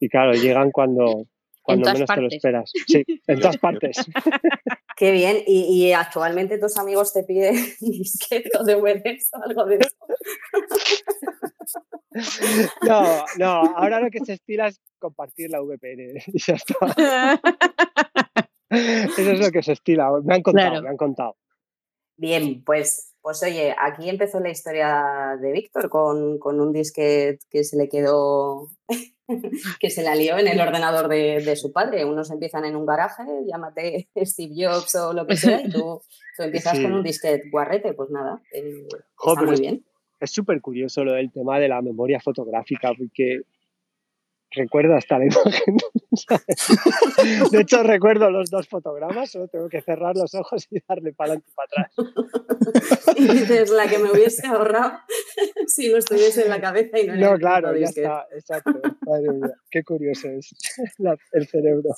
y 0.00 0.08
claro, 0.08 0.32
llegan 0.32 0.70
cuando, 0.70 1.26
cuando 1.62 1.92
menos 1.92 2.08
te 2.08 2.20
lo 2.20 2.28
esperas. 2.28 2.70
Sí, 2.86 3.04
en 3.26 3.40
todas 3.40 3.56
partes. 3.58 3.96
Qué 4.96 5.12
bien. 5.12 5.38
Y, 5.46 5.86
y 5.86 5.92
actualmente 5.92 6.58
tus 6.58 6.76
amigos 6.78 7.12
te 7.12 7.22
piden 7.24 7.54
disquete 7.80 8.50
o 8.58 8.64
DVDs 8.64 9.30
o 9.34 9.42
algo 9.44 9.64
de 9.66 9.76
eso. 9.76 9.96
No, 12.86 13.02
no, 13.38 13.46
ahora 13.76 14.00
lo 14.00 14.10
que 14.10 14.20
se 14.24 14.32
estila 14.34 14.68
es 14.68 14.80
compartir 14.98 15.50
la 15.50 15.60
VPN 15.60 16.14
y 16.26 16.38
ya 16.38 16.54
está. 16.54 17.40
Eso 18.70 19.30
es 19.32 19.40
lo 19.40 19.50
que 19.50 19.62
se 19.62 19.72
estila. 19.72 20.10
Me 20.24 20.34
han 20.36 20.42
contado, 20.42 20.68
Claro. 20.70 20.82
me 20.82 20.88
han 20.90 20.96
contado. 20.96 21.36
Bien, 22.16 22.62
pues, 22.64 23.07
pues 23.28 23.42
oye, 23.42 23.76
aquí 23.78 24.08
empezó 24.08 24.40
la 24.40 24.48
historia 24.48 25.36
de 25.38 25.52
Víctor 25.52 25.90
con, 25.90 26.38
con 26.38 26.58
un 26.62 26.72
disquete 26.72 27.38
que 27.50 27.62
se 27.62 27.76
le 27.76 27.86
quedó, 27.90 28.70
que 29.80 29.90
se 29.90 30.02
la 30.02 30.14
lió 30.14 30.38
en 30.38 30.48
el 30.48 30.58
ordenador 30.58 31.08
de, 31.08 31.42
de 31.44 31.54
su 31.54 31.70
padre. 31.70 32.06
Unos 32.06 32.30
empiezan 32.30 32.64
en 32.64 32.74
un 32.74 32.86
garaje, 32.86 33.24
llámate 33.46 34.08
Steve 34.24 34.54
Jobs 34.56 34.94
o 34.94 35.12
lo 35.12 35.26
que 35.26 35.36
sea, 35.36 35.60
y 35.60 35.68
tú, 35.68 36.00
tú 36.38 36.42
empiezas 36.42 36.78
Sí. 36.78 36.82
con 36.82 36.94
un 36.94 37.02
disquete 37.02 37.50
guarrete, 37.50 37.92
pues 37.92 38.08
nada, 38.08 38.40
eh, 38.50 38.86
Jo, 39.16 39.32
está 39.34 39.42
muy 39.44 39.60
bien. 39.60 39.84
Es 40.20 40.30
súper 40.30 40.62
curioso 40.62 41.04
lo 41.04 41.12
del 41.12 41.30
tema 41.30 41.58
de 41.58 41.68
la 41.68 41.82
memoria 41.82 42.20
fotográfica, 42.20 42.92
porque 42.96 43.42
recuerdo 44.52 44.94
hasta 44.94 45.18
la 45.18 45.24
imagen. 45.26 45.76
¿sabes? 46.14 47.50
De 47.52 47.60
hecho, 47.60 47.82
recuerdo 47.82 48.30
los 48.30 48.48
dos 48.50 48.66
fotogramas, 48.66 49.30
solo 49.30 49.46
tengo 49.48 49.68
que 49.68 49.82
cerrar 49.82 50.16
los 50.16 50.34
ojos 50.34 50.66
y 50.70 50.80
darle 50.88 51.12
para 51.12 51.32
adelante 51.34 51.50
y 51.50 51.54
para 51.54 51.66
atrás. 51.66 52.57
Y 53.16 53.26
dices, 53.26 53.70
la 53.70 53.88
que 53.88 53.98
me 53.98 54.10
hubiese 54.12 54.46
ahorrado. 54.46 54.92
si 55.66 55.88
lo 55.88 55.98
estuviese 55.98 56.42
en 56.42 56.50
la 56.50 56.60
cabeza 56.60 56.98
y 56.98 57.06
no 57.06 57.14
No, 57.32 57.38
claro, 57.38 57.76
ya 57.76 57.86
está, 57.86 58.26
exacto. 58.32 58.72
Madre 59.06 59.32
mía, 59.32 59.54
qué 59.70 59.82
curioso 59.84 60.28
es 60.28 60.50
la- 60.98 61.16
el 61.32 61.48
cerebro. 61.48 61.90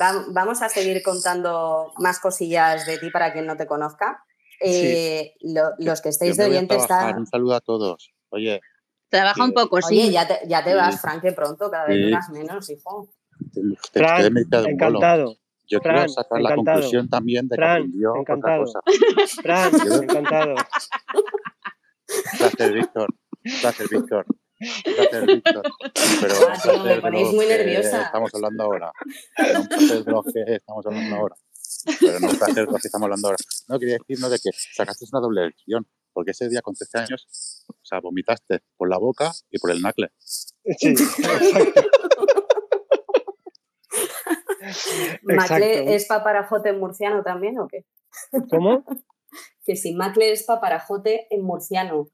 Va- 0.00 0.24
Vamos 0.32 0.62
a 0.62 0.68
seguir 0.68 1.02
contando 1.02 1.92
más 1.98 2.20
cosillas 2.20 2.86
de 2.86 2.98
ti 2.98 3.10
para 3.10 3.32
quien 3.32 3.46
no 3.46 3.56
te 3.56 3.66
conozca. 3.66 4.22
Eh, 4.60 5.32
lo- 5.40 5.72
los 5.78 6.00
que 6.00 6.10
estéis 6.10 6.36
de 6.36 6.44
voy 6.44 6.54
a 6.54 6.58
oyentes 6.58 6.86
trabajar. 6.86 7.08
está... 7.10 7.20
Un 7.20 7.26
saludo 7.26 7.54
a 7.54 7.60
todos. 7.60 8.12
Oye, 8.30 8.60
Trabaja 9.08 9.44
un 9.44 9.52
poco, 9.52 9.82
sí. 9.82 9.98
Oye, 10.00 10.10
ya 10.12 10.26
te, 10.26 10.38
ya 10.48 10.64
te 10.64 10.70
Sí. 10.70 10.76
vas, 10.76 10.98
Frank, 11.00 11.20
que 11.20 11.32
pronto, 11.32 11.70
cada 11.70 11.84
vez 11.86 11.96
Sí. 11.98 12.02
duras 12.04 12.30
menos, 12.30 12.70
hijo. 12.70 13.12
te, 13.52 13.60
te, 13.92 13.98
Fran, 14.00 14.20
te 14.22 14.26
he 14.26 14.30
meditado 14.30 14.64
un 14.66 14.76
bolo. 14.76 14.86
encantado. 14.88 15.36
Yo 15.72 15.80
Fran, 15.80 15.96
quiero 15.96 16.08
sacar 16.12 16.40
la 16.42 16.50
encantado. 16.52 16.76
conclusión 16.76 17.08
también 17.08 17.48
de 17.48 17.56
que 17.56 17.56
Fran, 17.56 17.76
aprendió 17.76 18.10
otra 18.10 18.20
encantado. 18.20 18.64
cosa. 18.64 18.80
Fran, 19.42 20.02
encantado. 20.02 20.54
Gracias, 22.38 22.72
Víctor. 22.72 23.14
Gracias, 23.62 23.88
Víctor. 23.90 24.26
Gracias, 24.84 25.26
Víctor. 25.26 25.62
Pero 26.20 26.34
Ah, 26.48 26.54
un 26.54 26.60
tío, 26.62 26.84
me 26.84 27.00
ponéis 27.00 27.32
muy 27.32 27.46
que 27.46 27.58
nerviosa. 27.58 28.02
estamos 28.02 28.30
hablando 28.34 28.62
ahora. 28.64 28.92
Era 29.36 29.60
un 29.60 29.66
placer 29.68 30.04
de 30.04 30.12
los 30.12 30.24
que 30.24 30.42
estamos 30.54 30.86
hablando 30.86 31.16
ahora. 31.16 31.36
Pero 32.00 32.20
no 32.20 32.28
un 32.28 32.36
placer 32.38 32.66
de 32.66 32.72
los 32.72 32.80
que 32.80 32.88
estamos 32.88 33.06
hablando 33.06 33.28
ahora. 33.28 33.38
No, 33.68 33.78
quería 33.78 33.96
decirnos 33.98 34.30
de 34.30 34.38
que 34.38 34.50
sacaste 34.74 35.04
una 35.10 35.20
doble 35.20 35.46
lección. 35.46 35.86
Porque 36.12 36.32
ese 36.32 36.46
día 36.50 36.60
con 36.60 36.74
13 36.74 36.98
años, 36.98 37.64
o 37.68 37.74
sea, 37.84 37.98
vomitaste 38.00 38.60
por 38.76 38.90
la 38.90 38.98
boca 38.98 39.32
y 39.50 39.58
por 39.58 39.70
el 39.70 39.80
nacle. 39.80 40.10
Sí, 40.20 40.88
exacto. 40.88 41.80
¿Macle 45.22 45.94
es 45.94 46.06
paparajote 46.06 46.70
en 46.70 46.80
murciano 46.80 47.22
también 47.22 47.58
o 47.58 47.68
qué? 47.68 47.84
¿Cómo? 48.50 48.84
Que 49.64 49.76
si 49.76 49.94
Macle 49.94 50.32
es 50.32 50.42
paparajote 50.42 51.28
en 51.30 51.44
murciano. 51.44 52.08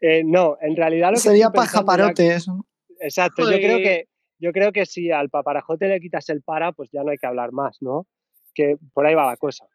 Eh, 0.00 0.22
no, 0.22 0.56
en 0.60 0.76
realidad 0.76 1.08
lo 1.08 1.14
que 1.14 1.20
Sería 1.20 1.50
pajaparote 1.50 2.34
eso. 2.34 2.52
¿no? 2.52 2.66
Exacto, 3.00 3.50
yo 3.50 3.56
creo 3.56 3.78
que 3.78 4.06
yo 4.42 4.52
creo 4.52 4.72
que 4.72 4.86
si 4.86 5.12
al 5.12 5.30
paparajote 5.30 5.86
le 5.86 6.00
quitas 6.00 6.28
el 6.28 6.42
para, 6.42 6.72
pues 6.72 6.90
ya 6.92 7.04
no 7.04 7.10
hay 7.10 7.16
que 7.16 7.26
hablar 7.26 7.52
más, 7.52 7.76
¿no? 7.80 8.08
Que 8.54 8.76
por 8.92 9.06
ahí 9.06 9.14
va 9.14 9.24
la 9.24 9.36
cosa. 9.36 9.66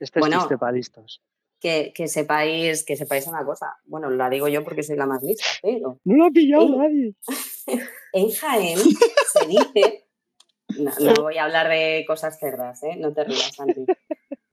Este 0.00 0.18
Bueno. 0.18 0.48
es 0.50 0.74
listos. 0.74 1.22
Que, 1.60 1.92
que 1.94 2.08
sepáis, 2.08 2.84
que 2.84 2.96
sepáis 2.96 3.28
una 3.28 3.44
cosa. 3.44 3.76
Bueno, 3.84 4.10
la 4.10 4.28
digo 4.28 4.48
yo 4.48 4.64
porque 4.64 4.82
soy 4.82 4.96
la 4.96 5.06
más 5.06 5.22
lista, 5.22 5.44
pero 5.62 6.00
No 6.02 6.16
lo 6.16 6.24
ha 6.24 6.30
pillado 6.30 6.68
nadie. 6.76 7.14
en 8.12 8.30
Jaén 8.30 8.78
se 8.78 9.46
dice. 9.46 10.01
No, 10.78 10.90
no 11.00 11.22
voy 11.22 11.38
a 11.38 11.44
hablar 11.44 11.68
de 11.68 12.04
cosas 12.06 12.38
cerdas, 12.38 12.82
¿eh? 12.82 12.96
No 12.98 13.12
te 13.12 13.24
rías, 13.24 13.54
Santi. 13.54 13.84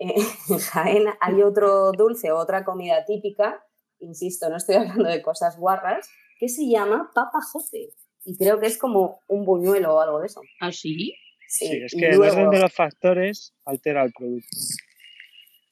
Eh, 0.01 0.13
En 0.49 0.59
Jaén 0.59 1.05
hay 1.19 1.41
otro 1.41 1.91
dulce 1.91 2.31
o 2.31 2.37
otra 2.37 2.63
comida 2.63 3.03
típica, 3.05 3.61
insisto, 3.99 4.49
no 4.49 4.55
estoy 4.55 4.75
hablando 4.75 5.03
de 5.09 5.21
cosas 5.21 5.57
guarras, 5.57 6.09
que 6.39 6.47
se 6.47 6.69
llama 6.69 7.11
papajote. 7.13 7.89
Y 8.23 8.37
creo 8.37 8.61
que 8.61 8.67
es 8.67 8.77
como 8.77 9.19
un 9.27 9.43
buñuelo 9.43 9.95
o 9.95 9.99
algo 9.99 10.21
de 10.21 10.27
eso. 10.27 10.41
¿Ah, 10.61 10.71
sí? 10.71 11.15
Sí, 11.49 11.81
es 11.83 11.93
que 11.93 12.11
el 12.11 12.21
orden 12.21 12.49
de 12.49 12.59
los 12.59 12.71
factores 12.73 13.53
altera 13.65 14.03
el 14.03 14.13
producto. 14.13 14.47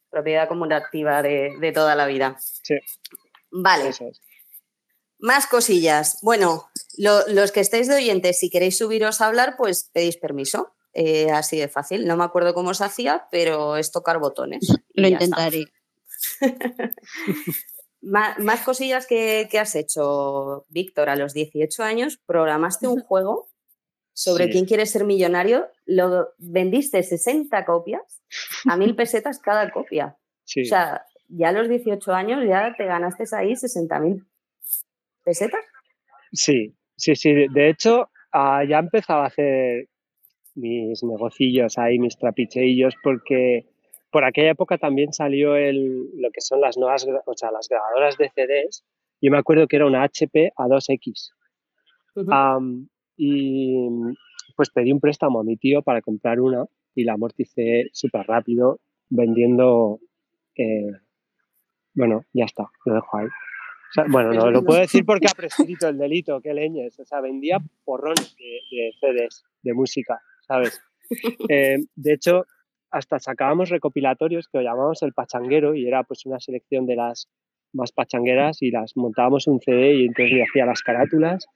propiedad 0.10 0.44
acumulativa 0.44 1.22
de, 1.22 1.52
de 1.62 1.72
toda 1.72 1.96
la 1.96 2.06
vida. 2.06 2.36
Sí, 2.40 2.76
Vale, 3.52 3.90
eso 3.90 4.08
es. 4.10 4.22
más 5.20 5.48
cosillas. 5.48 6.20
Bueno, 6.22 6.66
lo- 6.98 7.26
los 7.28 7.52
que 7.52 7.60
estéis 7.62 7.88
de 7.88 7.96
oyentes, 7.96 8.40
si 8.40 8.50
queréis 8.50 8.78
subiros 8.78 9.22
a 9.22 9.28
hablar, 9.28 9.56
pues 9.58 9.90
pedís 9.94 10.18
permiso. 10.18 10.74
Eh, 10.94 11.30
así 11.32 11.58
de 11.58 11.68
fácil. 11.68 12.08
No 12.08 12.18
me 12.18 12.24
acuerdo 12.24 12.54
cómo 12.56 12.74
se 12.74 12.84
hacía, 12.84 13.28
pero 13.32 13.78
es 13.78 13.92
tocar 13.92 14.18
botones. 14.20 14.62
Lo 14.94 15.08
intentaré. 15.08 15.66
Más, 18.02 18.62
cosillas 18.64 19.06
que, 19.08 19.48
que 19.52 19.60
has 19.60 19.76
hecho, 19.76 20.66
Víctor, 20.70 21.10
a 21.10 21.16
los 21.16 21.34
18 21.34 21.84
años, 21.84 22.18
programaste 22.26 22.88
un 22.88 23.02
juego 23.02 23.50
sobre 24.14 24.46
Sí. 24.46 24.52
quién 24.52 24.66
quiere 24.66 24.86
ser 24.86 25.04
millonario, 25.04 25.68
lo 25.86 26.30
vendiste 26.38 27.04
60 27.04 27.66
copias 27.66 28.02
a 28.68 28.78
mil 28.78 28.96
pesetas 28.96 29.40
cada 29.40 29.72
copia. 29.72 30.18
Sí. 30.46 30.62
O 30.62 30.66
sea, 30.66 31.06
ya 31.28 31.50
a 31.50 31.52
los 31.52 31.68
18 31.70 32.14
años 32.14 32.44
ya 32.48 32.74
te 32.78 32.86
ganaste 32.86 33.24
ahí 33.36 33.56
60 33.56 34.00
mil 34.00 34.26
pesetas. 35.24 35.64
Sí, 36.32 36.76
sí, 36.98 37.16
sí. 37.16 37.34
De 37.54 37.70
hecho, 37.70 38.10
ah, 38.34 38.64
ya 38.68 38.80
empezaba 38.80 39.24
a 39.24 39.28
hacer 39.28 39.88
mis 40.56 41.04
negocillos 41.04 41.78
ahí, 41.78 42.00
mis 42.00 42.18
trapicheillos, 42.18 42.96
porque 43.04 43.66
por 44.12 44.26
aquella 44.26 44.52
época 44.52 44.78
también 44.78 45.14
salió 45.14 45.56
el, 45.56 46.10
lo 46.16 46.32
que 46.32 46.42
son 46.42 46.62
las 46.62 46.78
nuevas, 46.78 47.06
o 47.26 47.34
sea, 47.36 47.52
las 47.52 47.70
grabadoras 47.70 48.18
de 48.18 48.30
CDs. 48.30 48.84
Yo 49.22 49.32
me 49.32 49.38
acuerdo 49.38 49.68
que 49.68 49.76
era 49.78 49.86
una 49.86 50.04
HP 50.04 50.52
A2X. 50.58 51.32
Am, 52.30 52.90
y 53.16 53.88
pues 54.56 54.72
pedí 54.72 54.92
un 54.92 55.00
préstamo 55.00 55.40
a 55.40 55.44
mi 55.44 55.56
tío 55.58 55.84
para 55.84 56.02
comprar 56.02 56.40
una 56.40 56.66
y 56.96 57.04
la 57.04 57.14
amorticé 57.14 57.90
súper 57.94 58.26
rápido 58.26 58.80
vendiendo. 59.10 60.00
eh, 60.56 60.92
bueno, 61.94 62.26
ya 62.34 62.46
está, 62.46 62.70
lo 62.86 62.94
dejo 62.96 63.18
ahí. 63.18 63.28
O 63.90 63.94
sea, 63.94 64.06
bueno, 64.10 64.34
no 64.34 64.52
lo 64.52 64.64
puedo 64.64 64.80
decir 64.80 65.06
porque 65.06 65.28
ha 65.28 65.36
prescrito 65.38 65.88
el 65.88 65.98
delito, 65.98 66.42
qué 66.42 66.54
leñes. 66.54 67.00
O 67.00 67.06
sea, 67.06 67.22
vendía 67.22 67.60
porrones 67.86 68.36
de, 68.38 68.62
de 68.76 68.92
CDs, 69.00 69.44
de 69.62 69.74
música, 69.74 70.22
¿sabes? 70.48 70.82
Eh, 71.48 71.78
de 71.96 72.14
hecho, 72.14 72.46
hasta 72.92 73.18
sacábamos 73.18 73.70
recopilatorios 73.70 74.50
que 74.50 74.58
lo 74.58 74.64
llamábamos 74.66 75.02
el 75.04 75.14
pachanguero 75.14 75.74
y 75.74 75.88
era 75.88 76.04
pues 76.04 76.26
una 76.26 76.38
selección 76.42 76.86
de 76.86 76.98
las 76.98 77.30
más 77.74 77.92
pachangueras 77.92 78.62
y 78.62 78.72
las 78.72 78.96
montábamos 78.96 79.48
en 79.48 79.54
un 79.54 79.62
CD 79.62 79.94
y 79.96 80.06
entonces 80.06 80.34
le 80.34 80.44
hacía 80.44 80.66
las 80.66 80.82
carátulas 80.82 81.48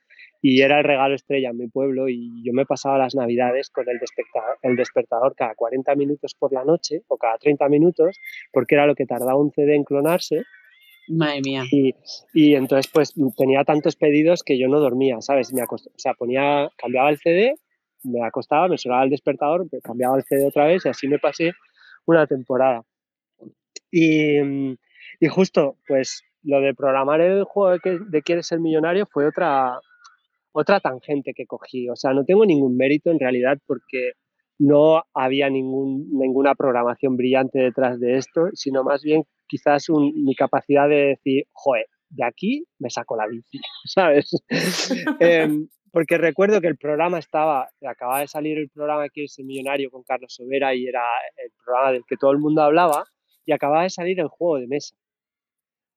y 0.42 0.62
era 0.62 0.80
el 0.80 0.84
regalo 0.84 1.16
estrella 1.16 1.50
en 1.50 1.58
mi 1.58 1.68
pueblo 1.68 2.10
y 2.10 2.44
yo 2.44 2.54
me 2.54 2.66
pasaba 2.66 2.98
las 2.98 3.16
navidades 3.16 3.70
con 3.70 3.88
el 3.88 4.00
despertador, 4.00 4.58
el 4.62 4.76
despertador 4.76 5.36
cada 5.36 5.56
40 5.56 5.96
minutos 5.96 6.36
por 6.38 6.52
la 6.52 6.64
noche 6.64 7.04
o 7.08 7.18
cada 7.18 7.38
30 7.38 7.70
minutos 7.70 8.20
porque 8.52 8.76
era 8.76 8.88
lo 8.88 8.96
que 8.96 9.06
tardaba 9.06 9.36
un 9.36 9.52
CD 9.52 9.76
en 9.76 9.84
clonarse 9.84 10.44
Madre 11.08 11.42
mía. 11.44 11.64
y, 11.72 11.94
y 12.34 12.56
entonces 12.56 12.90
pues 12.94 13.14
tenía 13.38 13.64
tantos 13.64 13.96
pedidos 13.96 14.44
que 14.44 14.58
yo 14.60 14.68
no 14.68 14.80
dormía, 14.80 15.20
¿sabes? 15.22 15.54
Me 15.54 15.62
acost- 15.62 15.88
o 15.88 15.98
sea, 16.00 16.14
ponía, 16.14 16.70
cambiaba 16.78 17.10
el 17.10 17.18
CD, 17.18 17.56
me 18.04 18.24
acostaba, 18.24 18.68
me 18.68 18.78
sonaba 18.78 19.04
el 19.04 19.10
despertador, 19.10 19.68
cambiaba 19.84 20.18
el 20.18 20.24
CD 20.24 20.46
otra 20.48 20.66
vez 20.66 20.86
y 20.86 20.90
así 20.90 21.08
me 21.08 21.20
pasé 21.20 21.52
una 22.06 22.26
temporada. 22.28 22.84
Y, 23.92 24.40
y 25.20 25.28
justo, 25.30 25.78
pues 25.88 26.24
lo 26.44 26.60
de 26.62 26.74
programar 26.74 27.22
el 27.22 27.44
juego 27.44 27.72
de, 27.72 27.80
que- 27.80 28.00
de 28.00 28.22
Quieres 28.22 28.48
ser 28.48 28.60
millonario 28.60 29.06
fue 29.12 29.28
otra, 29.28 29.80
otra 30.54 30.80
tangente 30.80 31.34
que 31.36 31.46
cogí. 31.48 31.90
O 31.90 31.96
sea, 31.96 32.14
no 32.14 32.26
tengo 32.26 32.46
ningún 32.46 32.78
mérito 32.78 33.12
en 33.12 33.20
realidad 33.20 33.58
porque 33.68 34.14
no 34.62 35.02
había 35.16 35.50
ningún, 35.50 36.08
ninguna 36.12 36.54
programación 36.54 37.18
brillante 37.18 37.58
detrás 37.60 38.00
de 38.00 38.18
esto, 38.18 38.50
sino 38.54 38.84
más 38.84 39.02
bien 39.02 39.24
quizás 39.48 39.90
un- 39.90 40.14
mi 40.24 40.36
capacidad 40.36 40.88
de 40.88 41.08
decir, 41.18 41.46
joder, 41.52 41.88
de 42.10 42.24
aquí 42.26 42.64
me 42.80 42.90
saco 42.92 43.16
la 43.16 43.26
bici, 43.28 43.60
¿sabes? 43.86 44.30
Em, 45.20 45.68
porque 45.92 46.18
recuerdo 46.18 46.62
que 46.62 46.68
el 46.68 46.78
programa 46.78 47.18
estaba, 47.20 47.68
acababa 47.86 48.20
de 48.20 48.28
salir 48.28 48.58
el 48.60 48.70
programa 48.70 49.10
Quieres 49.10 49.34
ser 49.34 49.46
millonario 49.46 49.90
con 49.90 50.04
Carlos 50.04 50.34
Sobera 50.36 50.76
y 50.76 50.86
era 50.86 51.02
el 51.44 51.52
programa 51.66 51.92
del 51.94 52.04
que 52.08 52.18
todo 52.18 52.32
el 52.32 52.38
mundo 52.38 52.62
hablaba 52.62 53.04
y 53.46 53.54
acababa 53.54 53.84
de 53.84 53.90
salir 53.90 54.20
el 54.20 54.28
juego 54.28 54.58
de 54.60 54.68
mesa. 54.68 54.96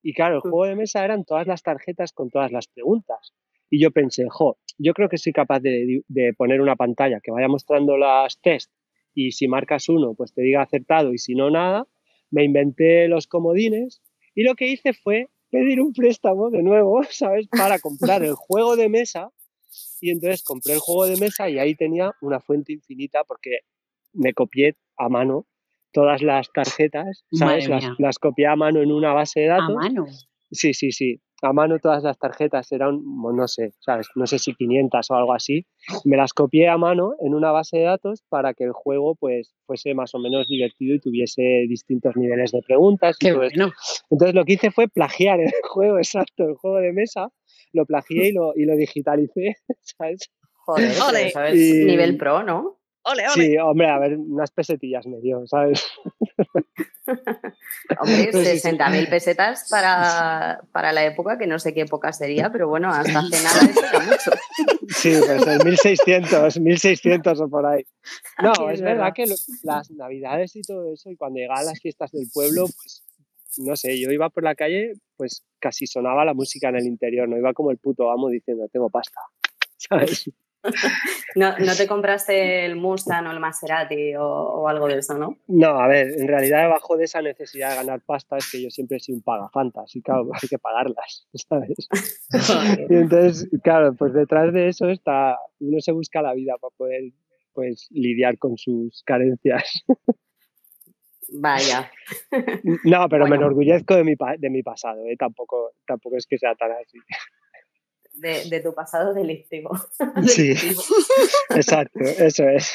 Y 0.03 0.13
claro, 0.13 0.35
el 0.35 0.41
juego 0.41 0.65
de 0.65 0.75
mesa 0.75 1.05
eran 1.05 1.23
todas 1.23 1.45
las 1.47 1.61
tarjetas 1.61 2.11
con 2.13 2.29
todas 2.29 2.51
las 2.51 2.67
preguntas. 2.67 3.31
Y 3.69 3.81
yo 3.81 3.91
pensé, 3.91 4.25
jo, 4.29 4.57
yo 4.77 4.93
creo 4.93 5.09
que 5.09 5.17
soy 5.17 5.33
capaz 5.33 5.59
de, 5.61 6.03
poner 6.37 6.61
una 6.61 6.75
pantalla 6.75 7.19
que 7.21 7.31
vaya 7.31 7.47
mostrando 7.47 7.97
las 7.97 8.39
test 8.41 8.71
y 9.13 9.31
si 9.31 9.47
marcas 9.47 9.87
uno, 9.89 10.13
pues 10.13 10.33
te 10.33 10.41
diga 10.41 10.61
acertado 10.61 11.13
y 11.13 11.17
si 11.17 11.35
no, 11.35 11.49
nada. 11.49 11.87
Me 12.31 12.43
inventé 12.43 13.07
los 13.07 13.27
comodines 13.27 14.01
y 14.33 14.43
lo 14.43 14.55
que 14.55 14.67
hice 14.67 14.93
fue 14.93 15.29
pedir 15.49 15.79
un 15.79 15.93
préstamo 15.93 16.49
de 16.49 16.63
nuevo, 16.63 17.01
¿sabes? 17.09 17.47
Para 17.47 17.79
comprar 17.79 18.23
el 18.23 18.33
juego 18.35 18.75
de 18.75 18.89
mesa. 18.89 19.31
Y 20.01 20.11
entonces 20.11 20.43
compré 20.43 20.73
el 20.73 20.79
juego 20.79 21.05
de 21.05 21.17
mesa 21.17 21.49
y 21.49 21.57
ahí 21.57 21.75
tenía 21.75 22.11
una 22.21 22.39
fuente 22.39 22.73
infinita 22.73 23.23
porque 23.23 23.59
me 24.13 24.33
copié 24.33 24.75
a 24.97 25.09
mano 25.09 25.47
todas 25.91 26.21
las 26.21 26.51
tarjetas, 26.51 27.23
¿sabes? 27.31 27.69
Las, 27.69 27.85
las 27.97 28.19
copié 28.19 28.47
a 28.47 28.55
mano 28.55 28.81
en 28.81 28.91
una 28.91 29.13
base 29.13 29.41
de 29.41 29.49
A 29.49 29.55
datos. 29.55 29.75
mano. 29.75 30.05
Sí, 30.55 30.73
sí, 30.73 30.91
sí. 30.91 31.19
A 31.41 31.51
mano 31.53 31.77
todas 31.79 32.01
las 32.01 32.17
tarjetas 32.17 32.71
eran, 32.71 33.01
no 33.03 33.47
sé, 33.47 33.73
¿sabes? 33.79 34.07
No 34.15 34.25
sé 34.25 34.39
si 34.39 34.55
500 34.55 35.11
o 35.11 35.15
algo 35.15 35.33
así. 35.33 35.65
Me 36.05 36.15
las 36.17 36.33
copié 36.33 36.69
a 36.69 36.77
mano 36.77 37.13
en 37.19 37.35
una 37.35 37.51
base 37.51 37.77
de 37.77 37.83
datos 37.83 38.23
para 38.29 38.53
que 38.53 38.63
el 38.63 38.71
juego 38.71 39.15
pues 39.15 39.53
fuese 39.65 39.93
más 39.93 40.15
o 40.15 40.19
menos 40.19 40.47
divertido 40.47 40.95
y 40.95 40.99
tuviese 40.99 41.65
distintos 41.67 42.15
niveles 42.15 42.51
de 42.51 42.61
preguntas. 42.65 43.17
y 43.19 43.25
Qué 43.25 43.33
todo 43.33 43.43
esto. 43.43 43.59
bueno. 43.59 43.73
Entonces 44.09 44.33
lo 44.35 44.45
que 44.45 44.53
hice 44.53 44.71
fue 44.71 44.87
plagiar 44.87 45.39
el 45.41 45.51
juego, 45.69 45.97
exacto, 45.97 46.45
el 46.45 46.55
juego 46.55 46.77
de 46.77 46.93
mesa. 46.93 47.27
Lo 47.73 47.85
plagié 47.85 48.29
y 48.29 48.31
lo, 48.31 48.53
y 48.55 48.63
lo 48.65 48.75
digitalicé, 48.77 49.55
¿sabes? 49.81 50.31
Joder, 50.65 51.53
Y- 51.53 51.85
nivel 51.85 52.17
pro, 52.17 52.41
¿no? 52.43 52.79
Ole, 53.07 53.23
ole. 53.23 53.31
Sí, 53.33 53.57
hombre, 53.57 53.87
a 53.89 53.99
ver, 53.99 54.17
unas 54.17 54.49
pesetillas 54.51 55.05
me 55.05 55.19
dio, 55.21 55.45
¿sabes? 55.47 55.85
Hombre, 57.99 58.29
Pues 58.31 58.47
sí, 58.47 58.59
sí. 58.59 58.67
60.000 58.69 59.09
pesetas 59.09 59.67
para, 59.69 60.61
para 60.71 60.91
la 60.91 61.05
época, 61.05 61.37
que 61.37 61.45
no 61.47 61.59
sé 61.59 61.73
qué 61.73 61.81
época 61.81 62.11
sería, 62.13 62.51
pero 62.51 62.67
bueno, 62.67 62.89
hasta 62.91 63.19
hace 63.19 63.43
nada 63.43 63.61
eso 63.69 63.85
era 63.85 63.99
mucho. 63.99 64.31
Sí, 64.89 65.13
pues 65.25 65.47
en 65.47 65.63
1600, 65.63 66.59
1600 66.59 67.41
o 67.41 67.49
por 67.49 67.65
ahí. 67.67 67.83
No, 68.41 68.51
es, 68.69 68.75
es 68.75 68.81
verdad 68.81 68.95
verdad. 68.97 69.13
que 69.13 69.27
lo- 69.27 69.35
las 69.63 69.91
navidades 69.91 70.55
y 70.55 70.61
todo 70.61 70.91
eso, 70.93 71.09
y 71.11 71.15
cuando 71.15 71.37
llegaban 71.39 71.65
las 71.65 71.79
fiestas 71.79 72.11
del 72.11 72.27
pueblo, 72.33 72.63
pues 72.65 73.03
no 73.57 73.75
sé, 73.75 73.99
yo 74.01 74.09
iba 74.11 74.29
por 74.29 74.43
la 74.43 74.55
calle, 74.55 74.93
pues 75.15 75.43
casi 75.59 75.85
sonaba 75.87 76.25
la 76.25 76.33
música 76.33 76.69
en 76.69 76.77
el 76.77 76.87
interior, 76.87 77.29
no 77.29 77.37
iba 77.37 77.53
como 77.53 77.71
el 77.71 77.77
puto 77.77 78.11
amo 78.11 78.29
diciendo, 78.29 78.67
tengo 78.71 78.89
pasta, 78.89 79.21
¿sabes? 79.77 80.29
No, 81.35 81.57
no 81.59 81.75
te 81.75 81.85
compraste 81.85 82.65
el 82.65 82.77
Mustang 82.77 83.27
o 83.27 83.31
el 83.31 83.39
Maserati 83.39 84.15
o, 84.15 84.25
o 84.25 84.67
algo 84.69 84.87
de 84.87 84.99
eso, 84.99 85.17
¿no? 85.17 85.37
No, 85.47 85.79
a 85.79 85.87
ver, 85.87 86.07
en 86.17 86.27
realidad 86.27 86.61
debajo 86.61 86.95
de 86.95 87.05
esa 87.05 87.21
necesidad 87.21 87.71
de 87.71 87.75
ganar 87.75 88.01
pasta 88.01 88.37
es 88.37 88.49
que 88.49 88.61
yo 88.61 88.69
siempre 88.69 88.97
he 88.97 88.99
sido 88.99 89.17
un 89.17 89.23
pagafantas 89.23 89.95
y 89.95 90.01
claro, 90.01 90.29
hay 90.33 90.47
que 90.47 90.57
pagarlas, 90.57 91.27
¿sabes? 91.33 91.89
Y 92.89 92.95
entonces, 92.95 93.49
claro, 93.63 93.93
pues 93.95 94.13
detrás 94.13 94.53
de 94.53 94.69
eso 94.69 94.89
está, 94.89 95.37
uno 95.59 95.79
se 95.79 95.91
busca 95.91 96.21
la 96.21 96.33
vida 96.33 96.55
para 96.59 96.73
poder 96.77 97.11
pues 97.53 97.87
lidiar 97.89 98.37
con 98.37 98.57
sus 98.57 99.01
carencias. 99.03 99.83
Vaya. 101.33 101.91
No, 102.83 103.09
pero 103.09 103.27
me 103.27 103.35
enorgullezco 103.35 103.95
de 103.95 104.03
mi, 104.03 104.13
de 104.37 104.49
mi 104.49 104.61
pasado, 104.61 105.03
¿eh? 105.07 105.15
tampoco, 105.17 105.71
tampoco 105.87 106.17
es 106.17 106.27
que 106.27 106.37
sea 106.37 106.53
tan 106.55 106.71
así. 106.71 106.99
De, 108.15 108.49
de 108.49 108.59
tu 108.61 108.73
pasado 108.73 109.13
delictivo. 109.13 109.71
Sí, 110.27 110.53
exacto, 111.49 111.99
eso 111.99 112.47
es. 112.47 112.73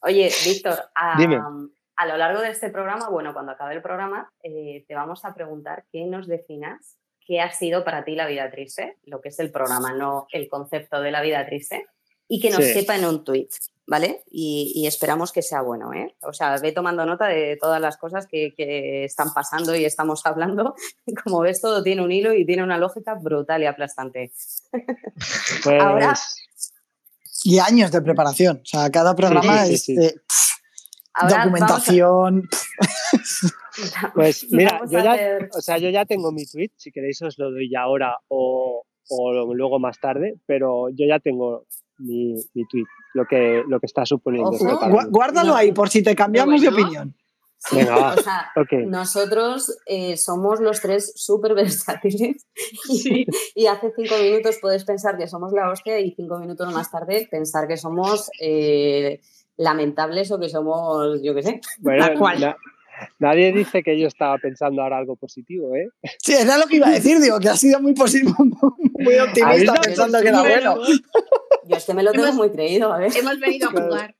Oye, 0.00 0.30
Víctor, 0.44 0.78
a, 0.94 2.06
lo 2.06 2.16
largo 2.16 2.40
de 2.40 2.50
este 2.50 2.70
programa, 2.70 3.08
bueno, 3.08 3.32
cuando 3.32 3.52
acabe 3.52 3.74
el 3.74 3.82
programa, 3.82 4.32
eh, 4.42 4.84
te 4.86 4.94
vamos 4.94 5.24
a 5.24 5.34
preguntar 5.34 5.84
que 5.90 6.04
nos 6.04 6.28
definas 6.28 6.98
qué 7.26 7.40
ha 7.40 7.50
sido 7.50 7.84
para 7.84 8.04
ti 8.04 8.14
la 8.14 8.26
vida 8.26 8.50
triste, 8.50 8.96
lo 9.04 9.20
que 9.20 9.30
es 9.30 9.38
el 9.40 9.50
programa, 9.50 9.92
no 9.92 10.26
el 10.32 10.48
concepto 10.48 11.00
de 11.00 11.10
la 11.10 11.20
vida 11.20 11.44
triste, 11.46 11.86
y 12.28 12.40
que 12.40 12.50
nos 12.50 12.64
Sí. 12.64 12.72
quepa 12.74 12.96
en 12.96 13.04
un 13.06 13.24
tweet, 13.24 13.48
¿vale? 13.86 14.22
Y, 14.30 14.72
y 14.74 14.86
esperamos 14.86 15.32
que 15.32 15.42
sea 15.42 15.62
bueno, 15.62 15.92
¿eh? 15.94 16.14
O 16.22 16.32
sea, 16.32 16.56
ve 16.58 16.72
tomando 16.72 17.04
nota 17.06 17.26
de 17.26 17.56
todas 17.60 17.80
las 17.80 17.96
cosas 17.96 18.26
que, 18.26 18.52
que 18.56 19.04
están 19.04 19.32
pasando 19.32 19.74
y 19.74 19.84
estamos 19.84 20.24
hablando. 20.26 20.74
Como 21.24 21.40
ves, 21.40 21.60
todo 21.60 21.82
tiene 21.82 22.02
un 22.02 22.12
hilo 22.12 22.34
y 22.34 22.44
tiene 22.44 22.62
una 22.62 22.78
lógica 22.78 23.14
brutal 23.14 23.62
y 23.62 23.66
aplastante. 23.66 24.32
Pues, 25.64 25.82
Ahora- 25.82 26.14
Y 27.44 27.58
años 27.58 27.90
de 27.92 28.02
preparación. 28.02 28.58
O 28.62 28.66
sea, 28.66 28.90
cada 28.90 29.14
programa 29.16 29.64
sí, 29.66 29.74
es 29.74 29.84
sí. 29.84 29.96
eh, 29.98 30.14
Ahora 31.14 31.36
vamos 31.46 31.62
a- 31.62 31.66
documentación. 31.66 32.48
pues 34.14 34.46
mira, 34.50 34.80
yo 34.90 34.98
a 34.98 35.02
ya, 35.04 35.38
o 35.56 35.60
sea, 35.60 35.78
yo 35.78 35.88
ya 35.90 36.04
tengo 36.04 36.32
mi 36.32 36.46
tweet, 36.46 36.70
si 36.76 36.90
queréis 36.92 37.22
os 37.22 37.38
lo 37.38 37.50
doy 37.50 37.70
ya 37.70 37.82
ahora 37.82 38.16
o, 38.28 38.84
luego 39.54 39.78
más 39.78 39.98
tarde, 40.00 40.34
pero 40.46 40.88
yo 40.90 41.06
ya 41.06 41.18
tengo 41.20 41.66
mi, 41.98 42.34
mi 42.54 42.64
tweet, 42.66 42.84
lo 43.14 43.26
que, 43.26 43.62
lo 43.68 43.80
que 43.80 43.86
está 43.86 44.04
suponiendo. 44.06 44.50
Ojo. 44.50 44.68
este. 44.84 45.08
Guárdalo 45.10 45.48
No. 45.50 45.56
ahí 45.56 45.72
por 45.72 45.88
si 45.88 46.02
te 46.02 46.14
cambiamos 46.16 46.60
de 46.60 46.68
bueno. 46.70 46.84
opinión. 46.86 47.14
Sí, 47.60 47.74
Venga, 47.76 48.14
o 48.14 48.22
sea, 48.22 48.52
Ok. 48.54 48.72
nosotros 48.86 49.76
eh, 49.86 50.16
somos 50.16 50.60
los 50.60 50.80
tres 50.80 51.12
súper 51.16 51.54
versátiles 51.54 52.46
y, 52.88 52.98
Sí. 52.98 53.26
y 53.56 53.66
hace 53.66 53.92
cinco 53.96 54.14
minutos 54.22 54.58
puedes 54.60 54.84
pensar 54.84 55.18
que 55.18 55.26
somos 55.26 55.52
la 55.52 55.68
hostia 55.68 55.98
y 55.98 56.12
cinco 56.14 56.38
minutos 56.38 56.72
más 56.72 56.88
tarde 56.90 57.26
pensar 57.28 57.66
que 57.66 57.76
somos 57.76 58.30
eh, 58.40 59.20
lamentables 59.56 60.30
o 60.30 60.38
que 60.38 60.48
somos, 60.48 61.20
yo 61.20 61.34
qué 61.34 61.42
sé. 61.42 61.60
Bueno, 61.80 62.06
Tal 62.06 62.16
cual. 62.18 62.40
na- 62.40 62.56
nadie 63.18 63.52
dice 63.52 63.82
que 63.82 63.98
yo 63.98 64.06
estaba 64.06 64.38
pensando 64.38 64.80
ahora 64.82 64.98
algo 64.98 65.16
positivo, 65.16 65.74
¿eh? 65.74 65.88
Sí, 66.22 66.34
era 66.34 66.58
lo 66.58 66.66
que 66.66 66.76
iba 66.76 66.86
a 66.86 66.92
decir, 66.92 67.18
digo, 67.20 67.40
que 67.40 67.48
ha 67.48 67.56
sido 67.56 67.80
muy 67.80 67.92
posible, 67.94 68.32
muy 68.98 69.16
optimista 69.18 69.48
¿Habéis 69.48 69.66
dado 69.66 69.80
pensando 69.82 70.20
que 70.20 70.28
era 70.28 70.40
bueno. 70.42 70.76
Yo 71.68 71.76
es 71.76 71.84
que 71.84 71.94
me 71.94 72.02
lo 72.02 72.12
tengo 72.12 72.24
Hemos- 72.26 72.36
muy 72.36 72.50
creído, 72.50 72.92
a 72.92 72.98
ver. 72.98 73.16
Hemos 73.16 73.38
venido 73.38 73.68
a 73.68 73.72
jugar. 73.72 74.14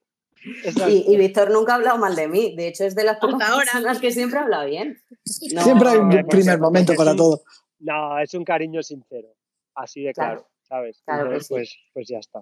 Y, 0.88 1.12
y 1.12 1.16
Víctor 1.16 1.50
nunca 1.50 1.72
ha 1.72 1.76
hablado 1.76 1.98
mal 1.98 2.14
de 2.14 2.28
mí. 2.28 2.54
De 2.56 2.68
hecho, 2.68 2.84
es 2.84 2.94
de 2.94 3.02
las 3.04 3.18
pocas 3.18 3.48
ahora. 3.48 3.64
personas 3.64 3.98
que 3.98 4.12
siempre 4.12 4.38
habla 4.38 4.64
bien. 4.64 5.02
No, 5.52 5.62
Siempre 5.62 5.88
hay 5.90 5.96
un 5.98 6.26
primer 6.28 6.58
momento 6.58 6.94
para 6.94 7.10
sí. 7.12 7.16
todo. 7.18 7.42
No, 7.80 8.18
es 8.20 8.32
un 8.34 8.44
cariño 8.44 8.82
sincero, 8.82 9.28
así 9.74 10.02
de 10.02 10.12
Claro. 10.12 10.40
claro, 10.40 10.48
¿sabes? 10.68 11.02
Claro 11.04 11.22
que 11.30 11.36
Entonces, 11.36 11.46
sí. 11.48 11.54
pues, 11.54 11.76
pues 11.92 12.08
ya 12.08 12.18
está. 12.18 12.40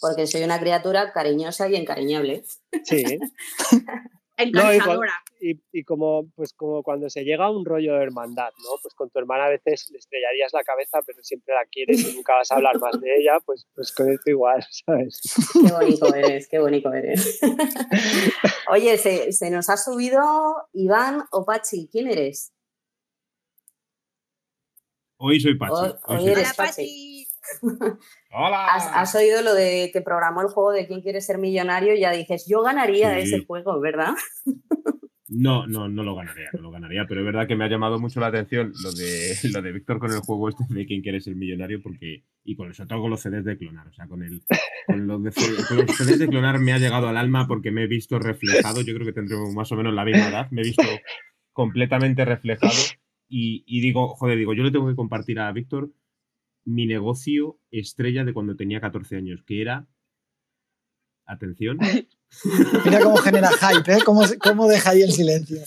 Porque 0.00 0.26
soy 0.26 0.42
una 0.44 0.60
criatura 0.60 1.12
cariñosa 1.12 1.68
y 1.68 1.76
encariñable. 1.76 2.44
Sí, 2.84 3.04
No, 4.50 4.72
y, 4.72 4.76
Encantadora. 4.76 5.12
cuan- 5.24 5.38
y, 5.40 5.60
y 5.72 5.84
como, 5.84 6.28
pues 6.36 6.52
como 6.52 6.82
cuando 6.82 7.10
se 7.10 7.24
llega 7.24 7.46
a 7.46 7.50
un 7.50 7.64
rollo 7.64 7.94
de 7.94 8.02
hermandad, 8.02 8.50
¿no? 8.62 8.70
Pues 8.80 8.94
con 8.94 9.10
tu 9.10 9.18
hermana 9.18 9.46
a 9.46 9.48
veces 9.48 9.88
le 9.90 9.98
estrellarías 9.98 10.52
la 10.52 10.62
cabeza, 10.62 11.00
pero 11.06 11.18
siempre 11.22 11.54
la 11.54 11.64
quieres 11.70 12.08
y 12.08 12.14
nunca 12.16 12.34
vas 12.34 12.50
a 12.52 12.56
hablar 12.56 12.78
más 12.78 13.00
de 13.00 13.16
ella, 13.18 13.38
pues, 13.44 13.66
pues 13.74 13.92
con 13.92 14.10
esto 14.10 14.30
igual, 14.30 14.64
¿sabes? 14.86 15.20
Qué 15.52 15.72
bonito 15.72 16.14
eres, 16.14 16.48
qué 16.48 16.58
bonito 16.58 16.92
eres. 16.92 17.40
Oye, 18.70 18.96
se, 18.98 19.32
se 19.32 19.50
nos 19.50 19.68
ha 19.68 19.76
subido 19.76 20.22
Iván 20.72 21.24
Opachi. 21.32 21.88
¿Quién 21.90 22.06
eres? 22.08 22.52
Hoy 25.18 25.40
soy 25.40 25.56
Pachi. 25.56 25.72
Hoy- 25.74 25.88
hoy 26.06 26.16
hoy 26.16 26.20
soy 26.22 26.32
eres 26.32 26.44
Hola, 26.48 26.54
Pachi. 26.56 26.68
Pachi. 26.82 27.11
¡Hola! 28.32 28.66
¿Has, 28.66 28.86
has 28.94 29.14
oído 29.14 29.42
lo 29.42 29.54
de 29.54 29.90
que 29.92 30.00
programó 30.00 30.40
el 30.42 30.48
juego 30.48 30.72
de 30.72 30.86
quién 30.86 31.00
quiere 31.02 31.20
ser 31.20 31.38
millonario? 31.38 31.94
Y 31.94 32.00
ya 32.00 32.12
dices, 32.12 32.46
yo 32.48 32.62
ganaría 32.62 33.14
Sí. 33.14 33.20
ese 33.34 33.44
juego, 33.44 33.80
¿verdad? 33.80 34.10
No, 35.28 35.66
no, 35.66 35.88
no 35.88 36.02
lo 36.02 36.14
ganaría, 36.14 36.50
no 36.52 36.60
lo 36.60 36.70
ganaría, 36.70 37.06
pero 37.08 37.20
es 37.20 37.24
verdad 37.26 37.48
que 37.48 37.56
me 37.56 37.64
ha 37.64 37.68
llamado 37.68 37.98
mucho 37.98 38.20
la 38.20 38.26
atención 38.26 38.70
lo 38.82 38.92
de, 38.92 39.34
lo 39.50 39.62
de 39.62 39.72
Víctor 39.72 39.98
con 39.98 40.12
el 40.12 40.18
juego 40.20 40.50
este 40.50 40.64
de 40.68 40.84
quién 40.84 41.00
quiere 41.00 41.22
ser 41.22 41.36
millonario, 41.36 41.80
porque, 41.82 42.24
y 42.44 42.54
con 42.54 42.74
sobre 42.74 42.88
todo 42.88 43.00
con 43.00 43.10
los 43.10 43.22
CDs 43.22 43.42
de 43.44 43.56
clonar, 43.56 43.88
o 43.88 43.92
sea, 43.94 44.06
con, 44.06 44.22
el, 44.22 44.42
con, 44.86 45.06
los 45.06 45.22
de- 45.22 45.30
con 45.68 45.76
los 45.78 45.96
CDs 45.96 46.18
de 46.18 46.28
clonar 46.28 46.58
me 46.58 46.74
ha 46.74 46.78
llegado 46.78 47.08
al 47.08 47.16
alma 47.16 47.46
porque 47.48 47.70
me 47.70 47.84
he 47.84 47.86
visto 47.86 48.18
reflejado, 48.18 48.82
yo 48.82 48.92
creo 48.94 49.06
que 49.06 49.14
tendremos 49.14 49.54
más 49.54 49.72
o 49.72 49.76
menos 49.76 49.94
la 49.94 50.04
misma 50.04 50.28
edad, 50.28 50.50
me 50.50 50.60
he 50.60 50.64
visto 50.64 50.82
completamente 51.54 52.26
reflejado 52.26 52.74
y, 53.26 53.64
y 53.66 53.80
digo, 53.80 54.08
joder, 54.08 54.36
digo, 54.36 54.52
yo 54.52 54.64
le 54.64 54.70
tengo 54.70 54.88
que 54.88 54.96
compartir 54.96 55.40
a 55.40 55.50
Víctor 55.52 55.90
mi 56.64 56.86
negocio 56.86 57.58
estrella 57.70 58.24
de 58.24 58.32
cuando 58.32 58.56
tenía 58.56 58.80
14 58.80 59.16
años, 59.16 59.42
que 59.44 59.60
era, 59.60 59.88
atención, 61.26 61.78
Mira 62.84 63.00
cómo 63.00 63.16
genera 63.16 63.48
hype, 63.48 63.92
¿eh? 63.92 63.98
Cómo, 64.04 64.22
cómo 64.42 64.68
deja 64.68 64.90
ahí 64.90 65.02
el 65.02 65.12
silencio. 65.12 65.58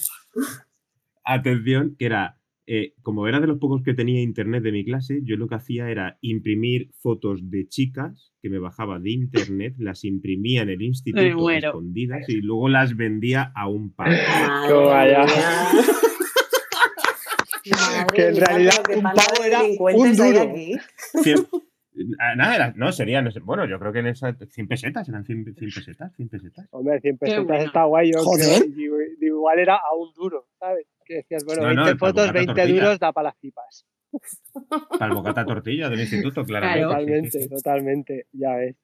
atención, 1.23 1.95
que 1.97 2.05
era, 2.05 2.39
eh, 2.65 2.93
como 3.01 3.27
era 3.27 3.39
de 3.39 3.47
los 3.47 3.59
pocos 3.59 3.83
que 3.83 3.93
tenía 3.93 4.21
internet 4.21 4.63
de 4.63 4.71
mi 4.71 4.83
clase, 4.83 5.19
yo 5.23 5.37
lo 5.37 5.47
que 5.47 5.55
hacía 5.55 5.89
era 5.89 6.17
imprimir 6.21 6.89
fotos 6.97 7.49
de 7.49 7.67
chicas 7.67 8.33
que 8.41 8.49
me 8.49 8.59
bajaba 8.59 8.99
de 8.99 9.11
internet, 9.11 9.75
las 9.77 10.03
imprimía 10.03 10.63
en 10.63 10.69
el 10.69 10.81
instituto 10.81 11.49
escondidas 11.51 12.27
y 12.27 12.41
luego 12.41 12.67
las 12.69 12.95
vendía 12.95 13.51
a 13.55 13.67
un 13.67 13.93
par. 13.93 14.11
Madre 18.01 18.15
Que 18.15 18.27
en 18.27 18.35
realidad 18.37 18.73
qué 18.87 18.95
un 18.95 19.03
pavo 19.03 19.41
de 19.41 19.47
era 19.47 19.61
un 19.63 20.15
duro. 20.15 20.53
ah, 22.19 22.35
nada, 22.35 22.55
era- 22.55 22.73
no, 22.75 22.91
sería, 22.91 23.21
no 23.21 23.31
sé, 23.31 23.39
bueno, 23.39 23.65
yo 23.65 23.79
creo 23.79 23.93
que 23.93 23.99
en 23.99 24.07
esa 24.07 24.33
100 24.35 24.67
pesetas, 24.67 25.07
eran 25.09 25.25
100, 25.25 25.55
100 25.57 25.71
pesetas, 25.73 26.13
100 26.15 26.29
pesetas. 26.29 26.67
Hombre, 26.71 26.99
100 27.01 27.17
pesetas 27.17 27.45
bueno. 27.45 27.63
está 27.63 27.83
guay. 27.85 28.11
Yo 28.11 28.23
Joder. 28.23 28.63
creo, 28.73 28.97
igual 29.21 29.59
era 29.59 29.75
a 29.75 29.95
un 29.97 30.13
duro, 30.13 30.47
¿sabes? 30.59 30.85
Que 31.05 31.15
decías, 31.15 31.43
bueno, 31.45 31.61
No, 31.63 31.73
no, 31.73 31.83
20 31.85 31.99
para 31.99 32.11
fotos, 32.11 32.23
bocata 32.27 32.33
20 32.33 32.53
tortilla. 32.53 32.81
duros, 32.83 32.99
da 32.99 33.13
para 33.13 33.29
las 33.29 33.35
pipas. 33.37 33.85
Para 34.97 35.07
el 35.07 35.13
bocata 35.13 35.45
tortilla 35.45 35.89
del 35.89 35.99
instituto, 35.99 36.45
claramente. 36.45 36.85
Claro. 36.85 36.99
sí, 36.99 37.05
Totalmente, 37.05 37.39
sí. 37.41 37.49
totalmente, 37.49 38.27
ya 38.31 38.55
ves. 38.55 38.75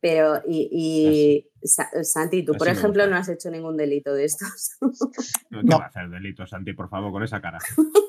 Pero, 0.00 0.40
y, 0.46 0.68
y 0.70 1.66
Sa- 1.66 1.90
Santi, 2.04 2.44
tú, 2.44 2.52
por 2.54 2.68
Así 2.68 2.78
ejemplo, 2.78 3.04
no 3.08 3.16
has 3.16 3.28
hecho 3.28 3.50
ningún 3.50 3.76
delito 3.76 4.14
de 4.14 4.24
estos. 4.26 4.76
No, 5.50 5.60
¿Qué 5.60 5.66
No. 5.66 5.78
va 5.78 5.84
a 5.86 5.88
hacer 5.88 6.08
delito, 6.08 6.46
Santi, 6.46 6.72
por 6.74 6.88
favor, 6.88 7.10
con 7.10 7.24
esa 7.24 7.40
cara? 7.40 7.58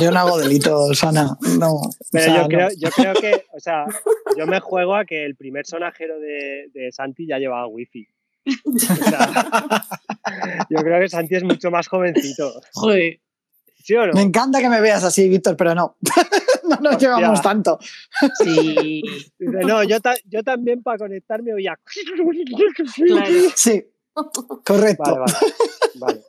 Yo 0.00 0.10
no 0.10 0.18
hago 0.20 0.38
delitos, 0.38 1.02
Ana. 1.04 1.36
No. 1.58 1.72
o 1.74 1.90
Pero 2.10 2.24
sea, 2.24 2.36
yo, 2.36 2.42
no. 2.42 2.48
creo, 2.48 2.68
yo 2.78 2.90
creo 2.90 3.14
que, 3.14 3.44
o 3.52 3.60
sea, 3.60 3.86
yo 4.36 4.46
me 4.46 4.60
juego 4.60 4.94
a 4.94 5.04
que 5.04 5.24
el 5.24 5.36
primer 5.36 5.66
sonajero 5.66 6.18
de, 6.18 6.68
de 6.72 6.90
Santi 6.92 7.26
ya 7.26 7.38
llevaba 7.38 7.66
wifi. 7.66 8.06
O 8.64 8.78
sea, 8.78 9.84
yo 10.70 10.78
creo 10.78 11.00
que 11.00 11.08
Santi 11.08 11.34
es 11.36 11.44
mucho 11.44 11.70
más 11.70 11.88
jovencito. 11.88 12.60
Joder. 12.74 13.20
¿Sí 13.82 13.94
o 13.96 14.06
no? 14.06 14.12
Me 14.14 14.22
encanta 14.22 14.60
que 14.60 14.68
me 14.70 14.80
veas 14.80 15.04
así, 15.04 15.28
Víctor, 15.28 15.56
pero 15.58 15.74
no. 15.74 15.96
no 16.64 16.76
nos 16.80 16.92
Hostia. 16.94 17.16
llevamos 17.16 17.42
tanto. 17.42 17.78
Sí. 18.42 19.02
Dice, 19.38 19.58
no, 19.66 19.82
yo, 19.84 20.00
ta- 20.00 20.16
yo 20.24 20.42
también 20.42 20.82
para 20.82 20.96
conectarme 20.98 21.52
oía. 21.52 21.78
Claro. 22.96 23.26
Sí, 23.54 23.84
correcto. 24.64 25.02
Vale, 25.16 25.20
vale. 25.20 25.34
vale. 26.00 26.20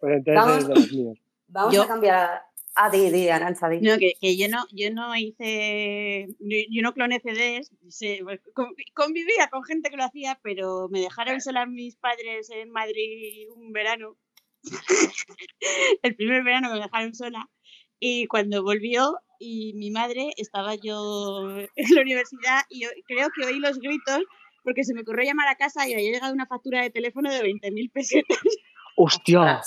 Pues 0.00 0.16
entonces 0.16 0.34
Vamos. 0.34 0.54
eres 0.56 0.68
de 0.68 0.74
los 0.74 0.92
míos. 0.92 1.18
Vamos 1.48 1.74
Yo- 1.74 1.82
a 1.82 1.86
cambiar 1.88 2.42
a... 2.78 2.86
Ah, 2.86 2.90
di, 2.90 3.10
di, 3.10 3.28
Arancha, 3.28 3.68
di. 3.68 3.80
No, 3.80 3.98
que, 3.98 4.12
que 4.20 4.36
yo 4.36 4.48
no, 4.48 4.64
yo 4.72 4.90
no 4.92 5.14
hice, 5.16 6.28
yo 6.38 6.82
no 6.82 6.92
cloné 6.94 7.20
CDs, 7.20 7.70
se- 7.88 8.20
pues, 8.22 8.40
con- 8.54 8.74
convivía 8.94 9.48
con 9.50 9.64
gente 9.64 9.90
que 9.90 9.96
lo 9.96 10.04
hacía, 10.04 10.38
pero 10.42 10.88
me 10.88 11.00
dejaron 11.00 11.40
sola 11.40 11.66
mis 11.66 11.96
padres 11.96 12.50
en 12.50 12.70
Madrid 12.70 13.48
un 13.54 13.72
verano 13.72 14.16
el 16.02 16.14
primer 16.16 16.42
verano 16.44 16.70
me 16.72 16.80
dejaron 16.80 17.14
sola 17.14 17.48
y 18.00 18.26
cuando 18.26 18.62
volvió 18.62 19.16
y 19.38 19.72
mi 19.74 19.90
madre 19.90 20.30
estaba 20.36 20.74
yo 20.74 21.48
en 21.76 21.94
la 21.94 22.02
universidad 22.02 22.62
y 22.68 22.82
yo 22.82 22.88
creo 23.06 23.28
que 23.34 23.46
oí 23.46 23.58
los 23.60 23.78
gritos 23.78 24.22
porque 24.64 24.84
se 24.84 24.94
me 24.94 25.02
ocurrió 25.02 25.24
llamar 25.26 25.48
a 25.48 25.54
casa 25.56 25.88
y 25.88 25.94
había 25.94 26.10
llegado 26.10 26.32
una 26.32 26.46
factura 26.46 26.82
de 26.82 26.90
teléfono 26.90 27.32
de 27.32 27.40
20.000 27.42 27.90
pesetas. 27.90 28.38
Hostia, 28.96 29.60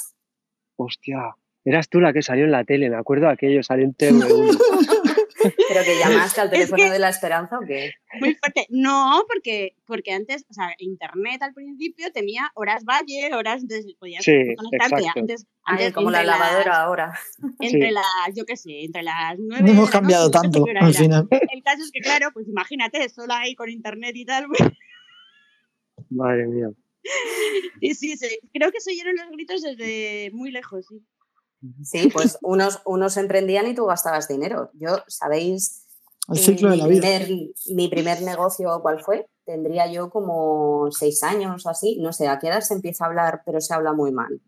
hostia. 0.76 1.36
Eras 1.64 1.89
tú 1.89 1.99
la 1.99 2.12
que 2.14 2.22
salió 2.24 2.45
en 2.45 2.51
la 2.51 2.64
tele, 2.64 2.89
me 2.89 2.97
acuerdo 2.97 3.30
aquello, 3.30 3.62
salió 3.64 3.86
en 3.86 3.93
TV1. 3.93 4.57
¿Pero 5.68 5.84
que 5.84 5.97
llamaste 5.97 6.41
al 6.41 6.47
Es 6.51 6.53
teléfono 6.53 6.84
que- 6.84 6.89
de 6.91 6.99
la 6.99 7.09
esperanza 7.09 7.57
o 7.57 7.62
qué? 7.66 7.91
Muy 8.20 8.36
fuerte. 8.36 8.68
No, 8.70 9.24
porque, 9.28 9.76
porque 9.86 10.12
antes, 10.12 10.45
o 10.49 10.53
sea, 10.53 10.74
internet 10.80 11.41
al 11.41 11.53
principio 11.53 12.12
tenía 12.12 12.51
horas 12.55 12.84
valle, 12.84 13.34
horas 13.34 13.62
antes 13.62 13.86
podías 13.99 14.24
Sí, 14.24 14.34
conectarte. 14.55 14.95
exacto. 15.01 15.20
Antes, 15.20 15.45
Ay, 15.64 15.91
como 15.91 16.12
la 16.12 16.24
las- 16.24 16.39
lavadora 16.39 16.82
ahora. 16.84 17.14
Entre 17.59 17.88
Sí. 17.89 17.93
las, 17.93 18.36
yo 18.36 18.45
qué 18.45 18.55
sé, 18.57 18.84
entre 18.84 19.03
las 19.03 19.36
nueve. 19.39 19.62
No 19.62 19.68
de 19.68 19.72
hemos 19.74 19.86
la 19.89 19.91
cambiado 19.99 20.26
noche, 20.30 20.38
no 20.38 20.41
sé 20.41 20.49
tanto 20.51 20.64
al 20.66 20.70
era. 20.70 20.93
final. 20.93 21.28
El 21.32 21.64
caso 21.64 21.84
es 21.84 21.91
que, 21.91 22.01
claro, 22.01 22.30
pues 22.34 22.47
imagínate, 22.47 23.07
sola 23.09 23.39
ahí 23.39 23.55
con 23.55 23.70
internet 23.70 24.16
y 24.16 24.26
tal. 24.26 24.45
Madre 26.09 26.47
mía. 26.47 26.70
Y 27.82 27.95
sí, 27.95 28.16
sí, 28.16 28.28
creo 28.53 28.72
que 28.72 28.80
se 28.80 28.91
oyeron 28.91 29.16
los 29.16 29.32
gritos 29.32 29.62
desde 29.64 30.30
muy 30.34 30.51
lejos, 30.51 30.86
sí. 30.88 31.01
Sí, 31.84 32.09
pues 32.12 32.38
unos, 32.41 32.82
unos 32.86 33.18
emprendían 33.18 33.68
y 33.68 33.76
tú 33.76 33.86
gastabas 33.86 34.28
dinero. 34.28 34.72
Yo, 34.74 34.97
¿sabéis? 35.07 35.88
El 36.30 36.38
ciclo 36.38 36.70
de 36.70 36.76
mi 36.76 36.82
la 36.82 36.88
vida. 36.88 37.01
primer, 37.01 37.49
mi 37.74 37.88
primer 37.88 38.22
negocio, 38.22 38.80
¿cuál 38.82 39.01
fue? 39.01 39.28
Tendría 39.45 39.91
yo 39.91 40.09
como 40.09 40.89
seis 40.91 41.24
años 41.24 41.66
o 41.66 41.70
así. 41.70 41.97
No 41.99 42.14
sé, 42.14 42.28
¿a 42.28 42.39
qué 42.39 42.47
edad 42.47 42.62
se 42.62 42.74
empieza 42.74 43.05
a 43.05 43.07
hablar, 43.07 43.41
pero 43.45 43.59
se 43.59 43.74
habla 43.74 43.93
muy 43.93 44.12
mal? 44.12 44.41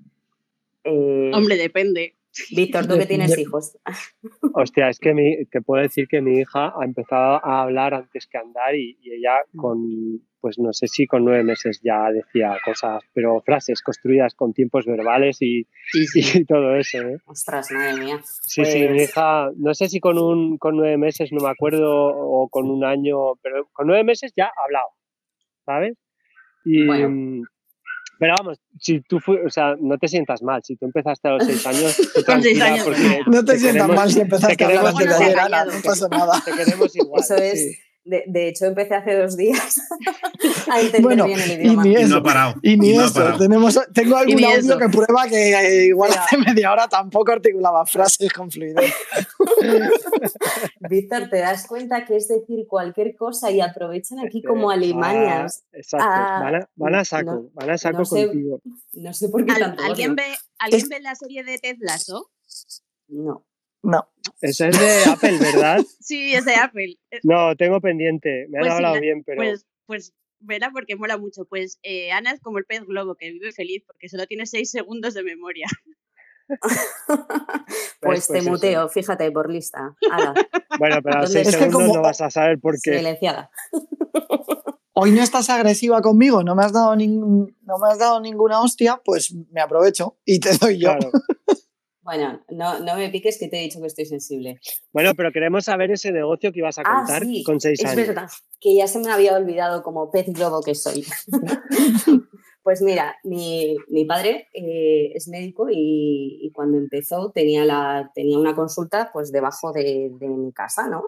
Eh, 0.83 1.31
Hombre, 1.33 1.57
depende. 1.57 2.15
Víctor, 2.55 2.87
tú 2.87 2.97
que 2.97 3.05
tienes 3.05 3.37
hijos. 3.37 3.77
Hostia, 4.53 4.89
es 4.89 4.99
que 4.99 5.13
mi, 5.13 5.45
te 5.45 5.61
puedo 5.61 5.83
decir 5.83 6.07
que 6.07 6.21
mi 6.21 6.39
hija 6.39 6.73
ha 6.75 6.83
empezado 6.83 7.39
a 7.43 7.61
hablar 7.61 7.93
antes 7.93 8.25
que 8.25 8.37
a 8.37 8.41
andar 8.41 8.75
y, 8.75 8.97
y 9.01 9.11
ella 9.11 9.41
con, 9.55 10.21
pues 10.43 10.59
no 10.59 10.73
sé 10.73 10.87
si 10.87 11.07
con 11.07 11.23
nueve 11.23 11.41
meses 11.41 11.79
ya 11.81 12.11
decía 12.11 12.57
cosas, 12.65 13.01
pero 13.13 13.39
frases 13.45 13.81
construidas 13.81 14.35
con 14.35 14.51
tiempos 14.53 14.85
verbales 14.85 15.37
y, 15.41 15.65
y 16.15 16.43
todo 16.45 16.75
eso. 16.75 16.97
¿eh? 16.97 17.17
Ostras, 17.25 17.71
madre 17.71 17.93
mía. 18.03 18.19
Sí, 18.41 18.65
sí, 18.65 18.79
mi 18.81 18.87
Pues- 18.89 19.09
hija, 19.09 19.49
no 19.55 19.73
sé 19.73 19.87
si 19.87 20.01
con, 20.01 20.17
un, 20.19 20.57
con 20.57 20.75
nueve 20.75 20.97
meses, 20.97 21.29
no 21.31 21.41
me 21.41 21.49
acuerdo, 21.49 21.89
o 22.13 22.49
con 22.49 22.69
un 22.69 22.83
año, 22.83 23.35
pero 23.41 23.69
con 23.71 23.87
nueve 23.87 24.03
meses 24.03 24.33
ya 24.35 24.47
ha 24.47 24.63
hablado, 24.65 24.87
¿sabes? 25.65 25.97
Y, 26.65 26.85
Bueno. 26.87 27.45
pero 28.19 28.33
vamos, 28.37 28.59
si 28.79 28.99
tú, 29.01 29.19
fu- 29.21 29.39
o 29.45 29.49
sea, 29.49 29.75
no 29.79 29.97
te 29.97 30.09
sientas 30.09 30.43
mal, 30.43 30.61
si 30.63 30.75
tú 30.75 30.85
empezaste 30.85 31.27
a 31.29 31.31
los 31.31 31.45
seis 31.45 31.65
años, 31.67 32.11
tú 32.13 32.21
tranquila, 32.25 32.65
años, 32.65 32.83
porque. 32.83 33.21
No 33.27 33.45
te 33.45 33.53
te 33.53 33.59
sientas 33.59 33.83
queremos- 33.87 33.95
mal 33.95 34.11
si 34.11 34.19
empezaste 34.19 34.55
te 34.57 34.63
a 34.63 34.67
hablar 34.67 34.87
antes 34.87 35.07
de 35.07 35.25
ayer, 35.25 35.35
no 35.73 35.81
pasa 35.83 36.07
nada. 36.11 36.33
te 36.43 36.51
queremos 36.51 36.95
igual. 36.97 37.21
Eso 37.21 37.35
es. 37.37 37.59
sí. 37.73 37.77
De, 38.05 38.23
de 38.27 38.49
hecho, 38.49 38.65
empecé 38.65 38.95
hace 38.95 39.15
dos 39.15 39.37
días 39.37 39.79
a 40.69 40.79
entender 40.81 41.01
Bueno, 41.01 41.25
bien 41.25 41.39
el 41.39 41.51
y 41.51 41.53
idioma. 41.53 41.83
ni 41.83 41.89
Y 41.91 41.93
no 41.93 41.99
eso. 42.01 42.17
ha 42.17 42.23
parado. 42.23 42.53
Y 42.61 42.77
ni 42.77 42.93
no 42.97 43.05
eso, 43.05 43.13
parado. 43.13 43.37
tenemos, 43.39 43.79
tengo 43.93 44.17
algún 44.17 44.43
audio 44.43 44.57
eso. 44.57 44.77
que 44.77 44.89
prueba 44.89 45.27
que 45.29 45.53
eh, 45.53 45.85
igual 45.85 46.09
Mira. 46.09 46.23
hace 46.25 46.37
media 46.37 46.71
hora 46.73 46.87
tampoco 46.89 47.31
articulaba 47.31 47.85
frases 47.85 48.31
con 48.33 48.51
fluidez. 48.51 48.93
Víctor, 50.89 51.29
¿te 51.29 51.37
das 51.37 51.65
cuenta 51.67 52.05
que 52.05 52.17
es 52.17 52.27
decir 52.27 52.65
cualquier 52.67 53.15
cosa 53.15 53.51
y 53.51 53.61
aprovechan 53.61 54.19
aquí 54.19 54.39
Este, 54.39 54.47
como 54.49 54.69
ah, 54.69 54.73
alimañas? 54.73 55.63
exacto, 55.71 56.05
Ah, 56.09 56.39
van, 56.43 56.55
a, 56.55 56.69
van 56.75 56.95
a 56.95 57.05
saco, 57.05 57.31
no- 57.31 57.49
van 57.53 57.69
a 57.69 57.77
saco 57.77 57.99
no 57.99 58.05
sé. 58.05 58.25
contigo. 58.27 58.61
No 58.93 59.13
sé 59.13 59.29
por 59.29 59.45
qué 59.45 59.51
¿Al- 59.53 59.59
tanto 59.59 59.83
¿Alguien, 59.83 60.15
ve, 60.15 60.23
¿alguien 60.59 60.81
Es- 60.81 60.89
ve 60.89 60.99
la 61.01 61.15
serie 61.15 61.43
de 61.43 61.57
Ted 61.57 61.77
Lasso? 61.79 62.29
No. 63.07 63.45
No. 63.83 64.07
Eso 64.41 64.65
es 64.65 64.79
de 64.79 65.11
Apple, 65.11 65.37
¿verdad? 65.39 65.79
Sí, 65.99 66.33
es 66.33 66.45
de 66.45 66.55
Apple. 66.55 66.97
Eh, 67.11 67.19
No, 67.23 67.55
tengo 67.55 67.79
pendiente, 67.81 68.47
me 68.49 68.57
han 68.57 68.63
Pues 68.63 68.73
hablado 68.73 68.95
la- 68.95 69.01
bien, 69.01 69.23
pero... 69.25 69.37
Pues, 69.37 69.65
pues 69.85 70.13
verá 70.39 70.71
porque 70.71 70.95
mola 70.95 71.17
mucho. 71.17 71.45
Pues 71.45 71.79
eh, 71.83 72.11
Ana 72.11 72.31
es 72.31 72.39
como 72.41 72.57
el 72.57 72.65
pez 72.65 72.81
globo 72.85 73.15
que 73.15 73.31
vive 73.31 73.51
feliz 73.51 73.83
porque 73.85 74.09
solo 74.09 74.25
tiene 74.25 74.45
seis 74.45 74.71
segundos 74.71 75.13
de 75.13 75.23
memoria. 75.23 75.67
Pues, 78.01 78.27
te 78.27 78.33
pues 78.33 78.41
eso. 78.41 78.49
muteo, 78.49 78.89
fíjate, 78.89 79.31
por 79.31 79.49
lista. 79.51 79.95
Ala, 80.11 80.33
Bueno, 80.77 80.97
pero 81.01 81.17
a 81.17 81.21
los 81.21 81.33
¿Dónde 81.33 81.43
seis 81.45 81.55
segundos 81.55 81.81
como- 81.83 81.93
no 81.95 82.01
vas 82.01 82.19
a 82.21 82.29
saber 82.29 82.59
por 82.59 82.75
qué. 82.81 82.97
silenciada. 82.97 83.49
Hoy 84.93 85.11
no 85.11 85.23
estás 85.23 85.49
agresiva 85.49 86.01
conmigo, 86.01 86.43
no 86.43 86.53
me 86.53 86.63
has 86.63 86.73
dado, 86.73 86.95
ningún- 86.95 87.55
no 87.61 87.77
me 87.79 87.89
has 87.91 87.97
dado 87.97 88.19
ninguna 88.19 88.59
hostia, 88.61 89.01
pues 89.03 89.33
me 89.51 89.61
aprovecho 89.61 90.17
y 90.25 90.39
te 90.39 90.55
doy 90.57 90.79
yo. 90.79 90.89
Claro. 90.97 91.11
Bueno, 92.03 92.43
no, 92.49 92.79
no 92.79 92.95
me 92.95 93.09
piques 93.09 93.37
que 93.39 93.47
te 93.47 93.57
he 93.57 93.61
dicho 93.61 93.79
que 93.79 93.87
estoy 93.87 94.05
sensible. 94.05 94.59
Bueno, 94.91 95.13
pero 95.15 95.31
queremos 95.31 95.65
saber 95.65 95.89
ese 95.91 96.11
negocio 96.11 96.51
que 96.51 96.59
ibas 96.59 96.77
a 96.77 96.83
Ah, 96.85 96.97
contar 96.97 97.23
sí, 97.23 97.43
con 97.43 97.59
seis 97.61 97.79
es 97.79 97.85
años. 97.85 98.07
verdad, 98.07 98.29
que 98.59 98.75
ya 98.75 98.87
se 98.87 98.99
me 98.99 99.09
había 99.11 99.35
olvidado 99.35 99.83
como 99.83 100.11
pez 100.11 100.27
globo 100.33 100.61
que 100.61 100.75
soy. 100.75 101.05
pues 102.63 102.81
mira, 102.81 103.15
mi, 103.23 103.75
mi 103.89 104.05
padre 104.05 104.47
eh, 104.53 105.11
es 105.15 105.27
médico 105.27 105.67
y, 105.69 106.39
y 106.41 106.51
cuando 106.51 106.77
empezó 106.77 107.31
tenía, 107.31 107.65
la, 107.65 108.11
tenía 108.13 108.37
una 108.37 108.55
consulta 108.55 109.09
pues 109.13 109.31
debajo 109.31 109.71
de, 109.71 110.11
de 110.19 110.27
mi 110.27 110.51
casa, 110.53 110.87
¿no? 110.87 111.03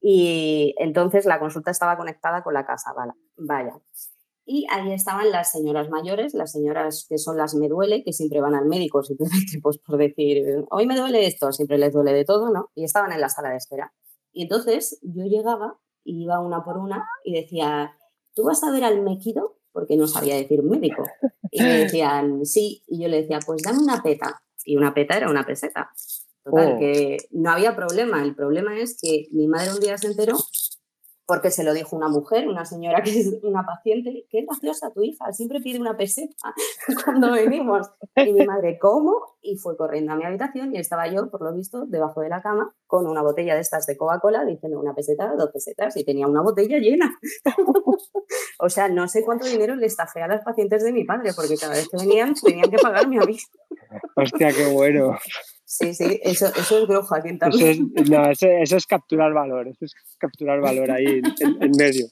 Y 0.00 0.74
entonces 0.78 1.24
la 1.26 1.38
consulta 1.38 1.70
estaba 1.70 1.96
conectada 1.96 2.42
con 2.42 2.54
la 2.54 2.66
casa, 2.66 2.92
vale, 2.92 3.12
vaya. 3.36 3.74
Y 4.54 4.66
ahí 4.68 4.92
estaban 4.92 5.30
las 5.30 5.50
señoras 5.50 5.88
mayores, 5.88 6.34
las 6.34 6.52
señoras 6.52 7.06
que 7.08 7.16
son 7.16 7.38
las 7.38 7.54
me 7.54 7.68
duele, 7.68 8.04
que 8.04 8.12
siempre 8.12 8.42
van 8.42 8.54
al 8.54 8.66
médico, 8.66 9.02
simplemente 9.02 9.58
pues 9.62 9.78
por 9.78 9.96
decir, 9.96 10.44
hoy 10.70 10.86
me 10.86 10.94
duele 10.94 11.26
esto, 11.26 11.50
siempre 11.52 11.78
les 11.78 11.94
duele 11.94 12.12
de 12.12 12.26
todo, 12.26 12.50
¿no? 12.50 12.70
Y 12.74 12.84
estaban 12.84 13.12
en 13.12 13.22
la 13.22 13.30
sala 13.30 13.48
de 13.48 13.56
espera. 13.56 13.94
Y 14.30 14.42
entonces 14.42 14.98
yo 15.00 15.24
llegaba, 15.24 15.78
iba 16.04 16.38
una 16.40 16.62
por 16.64 16.76
una 16.76 17.08
y 17.24 17.32
decía, 17.32 17.92
¿tú 18.34 18.44
vas 18.44 18.62
a 18.62 18.70
ver 18.70 18.84
al 18.84 19.00
mequido? 19.00 19.56
Porque 19.72 19.96
no 19.96 20.06
sabía 20.06 20.36
decir 20.36 20.62
médico. 20.62 21.02
Y 21.50 21.62
me 21.62 21.78
decían, 21.84 22.44
sí, 22.44 22.84
y 22.86 23.02
yo 23.02 23.08
le 23.08 23.22
decía, 23.22 23.38
pues 23.46 23.62
dame 23.62 23.78
una 23.78 24.02
peta. 24.02 24.42
Y 24.66 24.76
una 24.76 24.92
peta 24.92 25.16
era 25.16 25.30
una 25.30 25.46
peseta. 25.46 25.90
Total, 26.44 26.74
Oh. 26.74 26.78
que 26.78 27.16
no 27.30 27.50
había 27.52 27.74
problema. 27.74 28.22
El 28.22 28.34
problema 28.34 28.78
es 28.78 28.98
que 29.00 29.28
mi 29.32 29.46
madre 29.46 29.72
un 29.72 29.80
día 29.80 29.96
se 29.96 30.08
enteró 30.08 30.36
porque 31.32 31.50
se 31.50 31.64
lo 31.64 31.72
dijo 31.72 31.96
una 31.96 32.08
mujer, 32.08 32.46
una 32.46 32.66
señora 32.66 33.02
que 33.02 33.18
es 33.18 33.38
una 33.42 33.64
paciente, 33.64 34.26
qué 34.28 34.42
graciosa 34.42 34.90
tu 34.90 35.02
hija, 35.02 35.32
siempre 35.32 35.60
pide 35.60 35.80
una 35.80 35.96
peseta 35.96 36.52
cuando 37.06 37.32
venimos. 37.32 37.90
Y 38.16 38.34
mi 38.34 38.44
madre, 38.44 38.78
¿cómo? 38.78 39.14
Y 39.40 39.56
fue 39.56 39.74
corriendo 39.78 40.12
a 40.12 40.16
mi 40.16 40.26
habitación 40.26 40.76
y 40.76 40.78
estaba 40.78 41.08
yo, 41.08 41.30
por 41.30 41.40
lo 41.40 41.54
visto, 41.54 41.86
debajo 41.86 42.20
de 42.20 42.28
la 42.28 42.42
cama 42.42 42.74
con 42.86 43.06
una 43.06 43.22
botella 43.22 43.54
de 43.54 43.62
estas 43.62 43.86
de 43.86 43.96
Coca-Cola 43.96 44.44
diciendo 44.44 44.78
una 44.78 44.94
peseta, 44.94 45.34
dos 45.34 45.48
pesetas 45.50 45.96
y 45.96 46.04
tenía 46.04 46.26
una 46.26 46.42
botella 46.42 46.76
llena. 46.76 47.10
o 48.58 48.68
sea, 48.68 48.90
no 48.90 49.08
sé 49.08 49.24
cuánto 49.24 49.46
dinero 49.46 49.74
le 49.74 49.86
estafé 49.86 50.20
a 50.20 50.28
las 50.28 50.44
pacientes 50.44 50.84
de 50.84 50.92
mi 50.92 51.04
padre 51.04 51.30
porque 51.34 51.56
cada 51.56 51.72
vez 51.72 51.88
que 51.88 51.96
venían 51.96 52.34
tenían 52.34 52.70
que 52.70 52.76
pagarme 52.76 53.20
a 53.20 53.22
mí. 53.22 53.38
Hostia, 54.16 54.52
qué 54.52 54.70
bueno. 54.70 55.16
Sí, 55.74 55.94
sí, 55.94 56.20
eso, 56.22 56.48
eso 56.54 56.82
es 56.82 56.86
brujo 56.86 57.14
aquí 57.14 57.30
en 57.30 57.38
Eso 57.40 57.66
es, 57.66 57.78
también. 57.78 58.10
no, 58.10 58.30
eso, 58.30 58.46
eso 58.46 58.76
es 58.76 58.86
capturar 58.86 59.32
valor, 59.32 59.68
eso 59.68 59.86
es 59.86 59.94
capturar 60.18 60.60
valor 60.60 60.90
ahí 60.90 61.22
en, 61.40 61.70
medio. 61.78 62.08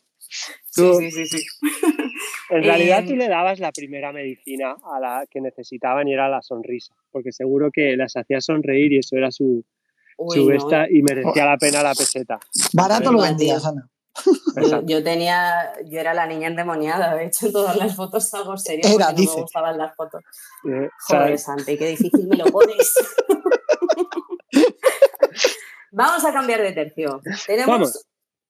Tú, 0.75 0.95
Sí, 0.95 1.11
sí, 1.11 1.27
sí, 1.27 1.39
sí. 1.41 1.47
En 2.49 2.65
realidad 2.65 3.05
Eh, 3.05 3.07
tú 3.07 3.17
le 3.17 3.29
dabas 3.29 3.59
la 3.59 3.71
primera 3.71 4.13
medicina 4.13 4.77
a 4.83 4.99
la 4.99 5.27
que 5.31 5.43
necesitaban 5.43 6.09
y 6.09 6.15
era 6.15 6.31
la 6.31 6.41
sonrisa, 6.41 6.95
porque 7.11 7.33
seguro 7.33 7.71
que 7.71 7.99
las 7.99 8.17
hacía 8.17 8.41
sonreír 8.41 8.95
y 8.95 8.99
eso 9.01 9.19
era 9.19 9.31
su, 9.31 9.63
Uy, 10.17 10.37
su 10.37 10.49
no, 10.49 10.57
esta 10.57 10.87
y 10.91 11.03
merecía 11.03 11.45
la 11.45 11.59
pena 11.59 11.83
la 11.83 11.95
peseta. 11.95 12.41
Barato 12.73 13.13
lo 13.13 13.21
vendías, 13.21 13.67
Ana. 13.67 13.91
Yo, 14.85 15.03
tenía, 15.03 15.73
yo 15.85 16.01
era 16.01 16.12
la 16.14 16.27
niña 16.27 16.49
endemoniada, 16.49 17.14
de 17.14 17.27
hecho 17.27 17.47
en 17.47 17.53
todas 17.53 17.77
las 17.77 17.95
fotos 17.97 18.29
salgo 18.29 18.57
seria 18.57 18.89
Era, 18.89 19.07
porque 19.07 19.12
no 19.12 19.18
dice. 19.18 19.37
me 19.37 19.43
gustaban 19.43 19.79
las 19.79 19.95
fotos. 19.95 20.23
Eh, 20.68 20.89
Joder. 21.09 21.39
Santi, 21.39 21.79
qué 21.79 21.89
difícil 21.89 22.27
me 22.27 22.37
lo 22.37 22.47
pones. 22.47 22.95
Vamos 25.93 26.25
a 26.25 26.33
cambiar 26.33 26.62
de 26.62 26.73
tercio. 26.73 27.21
Tenemos, 27.47 27.68
Vamos. 27.68 28.07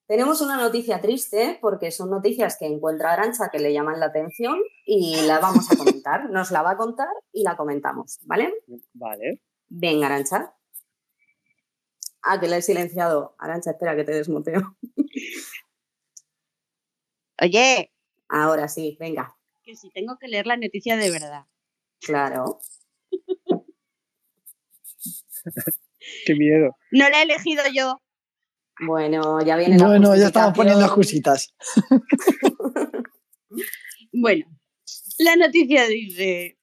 tenemos 0.06 0.40
una 0.40 0.56
noticia 0.56 1.00
triste 1.00 1.58
porque 1.60 1.90
son 1.90 2.10
noticias 2.10 2.56
que 2.58 2.66
encuentra 2.66 3.12
Arancha 3.12 3.48
que 3.50 3.58
le 3.58 3.72
llaman 3.72 3.98
la 4.00 4.06
atención 4.06 4.58
y 4.84 5.22
la 5.22 5.38
vamos 5.38 5.70
a 5.70 5.76
comentar. 5.76 6.28
Nos 6.30 6.50
la 6.50 6.62
va 6.62 6.72
a 6.72 6.76
contar 6.76 7.08
y 7.32 7.42
la 7.42 7.56
comentamos, 7.56 8.18
¿vale? 8.22 8.52
Vale. 8.94 9.40
Venga, 9.68 10.06
Arancha. 10.06 10.54
Ah, 12.22 12.38
que 12.40 12.48
la 12.48 12.58
he 12.58 12.62
silenciado. 12.62 13.34
Arancha, 13.38 13.70
espera 13.72 13.96
que 13.96 14.04
te 14.04 14.12
desmuteo. 14.12 14.76
Oye, 17.42 17.90
Ahora 18.28 18.68
sí, 18.68 18.96
venga. 19.00 19.36
que 19.64 19.74
si 19.74 19.90
tengo 19.90 20.16
que 20.18 20.28
leer 20.28 20.46
la 20.46 20.56
noticia 20.56 20.96
de 20.96 21.10
verdad. 21.10 21.46
Claro. 22.00 22.60
Qué 26.26 26.34
miedo. 26.34 26.76
No 26.92 27.08
la 27.08 27.20
he 27.20 27.22
elegido 27.24 27.62
yo. 27.72 28.00
Bueno, 28.86 29.40
ya 29.44 29.56
viene 29.56 29.76
la 29.78 29.86
Bueno, 29.86 30.14
ya 30.16 30.26
estamos 30.28 30.56
poniendo 30.56 30.86
justificación. 30.88 31.54
excusitas. 31.58 33.10
Bueno, 34.12 34.46
la 35.18 35.36
noticia 35.36 35.86
dice, 35.86 36.58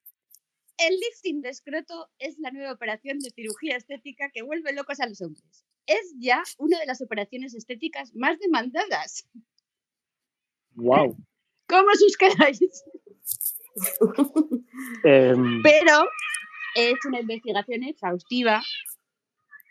El 0.78 0.94
lifting 1.00 1.42
de 1.42 1.50
escroto 1.50 2.10
es 2.20 2.38
la 2.40 2.52
nueva 2.52 2.72
operación 2.74 3.20
de 3.20 3.32
cirugía 3.32 3.78
estética 3.78 4.30
que 4.32 4.44
vuelve 4.44 4.74
locos 4.74 5.00
a 5.00 5.08
los 5.08 5.22
hombres. 5.22 5.66
Es 5.88 6.14
ya 6.20 6.44
una 6.60 6.80
de 6.80 6.86
las 6.86 7.02
operaciones 7.02 7.56
estéticas 7.56 8.14
más 8.14 8.38
demandadas. 8.40 9.28
Wow. 10.76 11.18
¿Cómo 11.68 11.88
os 11.90 12.18
quedáis? 12.18 12.60
Em, 15.04 15.62
Pero 15.64 16.06
he 16.76 16.90
hecho 16.90 17.08
una 17.10 17.22
investigación 17.22 17.84
exhaustiva 17.84 18.64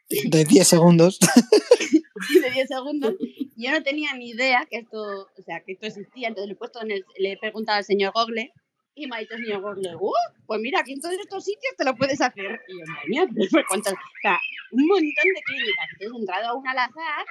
De 0.09 0.45
10 0.45 0.67
segundos. 0.69 1.19
de 2.43 2.51
10 2.51 2.69
segundos. 2.69 3.15
Yo 3.57 3.71
no 3.73 3.83
tenía 3.83 4.13
ni 4.15 4.31
idea 4.31 4.67
que 4.71 4.79
esto, 4.79 5.29
o 5.37 5.43
sea, 5.43 5.61
que 5.65 5.73
esto 5.73 5.87
existía. 5.87 6.29
Entonces 6.29 6.49
le 6.49 6.53
he 6.55 6.57
puesto 6.57 6.83
en 6.83 6.91
el- 6.91 7.05
le 7.19 7.33
he 7.33 7.39
preguntado 7.39 7.79
al 7.79 7.85
señor 7.85 8.13
Google 8.15 8.53
y 8.97 9.07
me 9.07 9.17
ha 9.17 9.21
dicho 9.21 9.35
el 9.35 9.45
señor 9.45 9.61
Google, 9.61 9.95
"Uh, 10.01 10.11
pues 10.47 10.61
mira, 10.61 10.81
aquí 10.81 10.95
en 10.95 11.01
todos 11.01 11.15
estos 11.15 11.45
sitios 11.45 11.77
te 11.77 11.85
lo 11.85 11.95
puedes 11.95 12.21
hacer. 12.21 12.61
Y 12.67 12.79
yo, 12.79 12.85
madre 12.87 13.09
mía, 13.09 13.27
fue 13.51 13.65
cuántas, 13.69 13.93
o 13.93 13.97
sea, 14.23 14.41
un 14.73 14.87
montón 14.87 15.05
de 15.05 15.43
clínicas. 15.45 15.87
Entonces 15.93 16.13
he 16.13 16.21
entrado 16.21 16.49
a 16.49 16.55
una 16.55 16.71
al 16.73 16.79
azar 16.79 17.27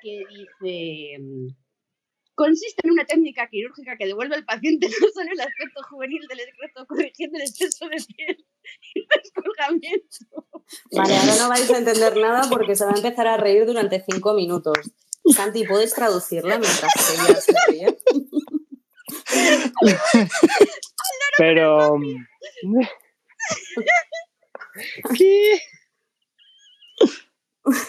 que 0.00 0.22
dice, 0.30 1.18
mm, 1.20 1.48
consiste 2.34 2.80
en 2.84 2.92
una 2.92 3.04
técnica 3.04 3.48
quirúrgica 3.48 3.96
que 3.96 4.06
devuelve 4.06 4.36
al 4.36 4.44
paciente 4.44 4.86
no 5.00 5.08
solo 5.12 5.30
el 5.32 5.40
aspecto 5.40 5.82
juvenil 5.90 6.20
del 6.28 6.40
escroto, 6.40 6.86
corrigiendo 6.86 7.38
el 7.38 7.44
exceso 7.44 7.88
de 7.88 7.96
piel 7.96 8.46
y 8.94 9.00
el 9.00 9.06
descolgamiento. 9.22 10.46
Vale, 10.92 11.16
ahora 11.16 11.34
no 11.36 11.48
vais 11.48 11.70
a 11.70 11.78
entender 11.78 12.16
nada 12.16 12.48
porque 12.48 12.76
se 12.76 12.84
va 12.84 12.92
a 12.92 12.96
empezar 12.96 13.26
a 13.26 13.36
reír 13.36 13.66
durante 13.66 14.04
cinco 14.08 14.34
minutos. 14.34 14.78
Santi, 15.34 15.64
¿puedes 15.64 15.94
traducirla 15.94 16.58
mientras 16.58 16.92
ella 17.10 17.40
se 17.40 17.52
ríe? 17.68 17.98
Pero. 21.38 21.96
¿Qué? 25.16 25.60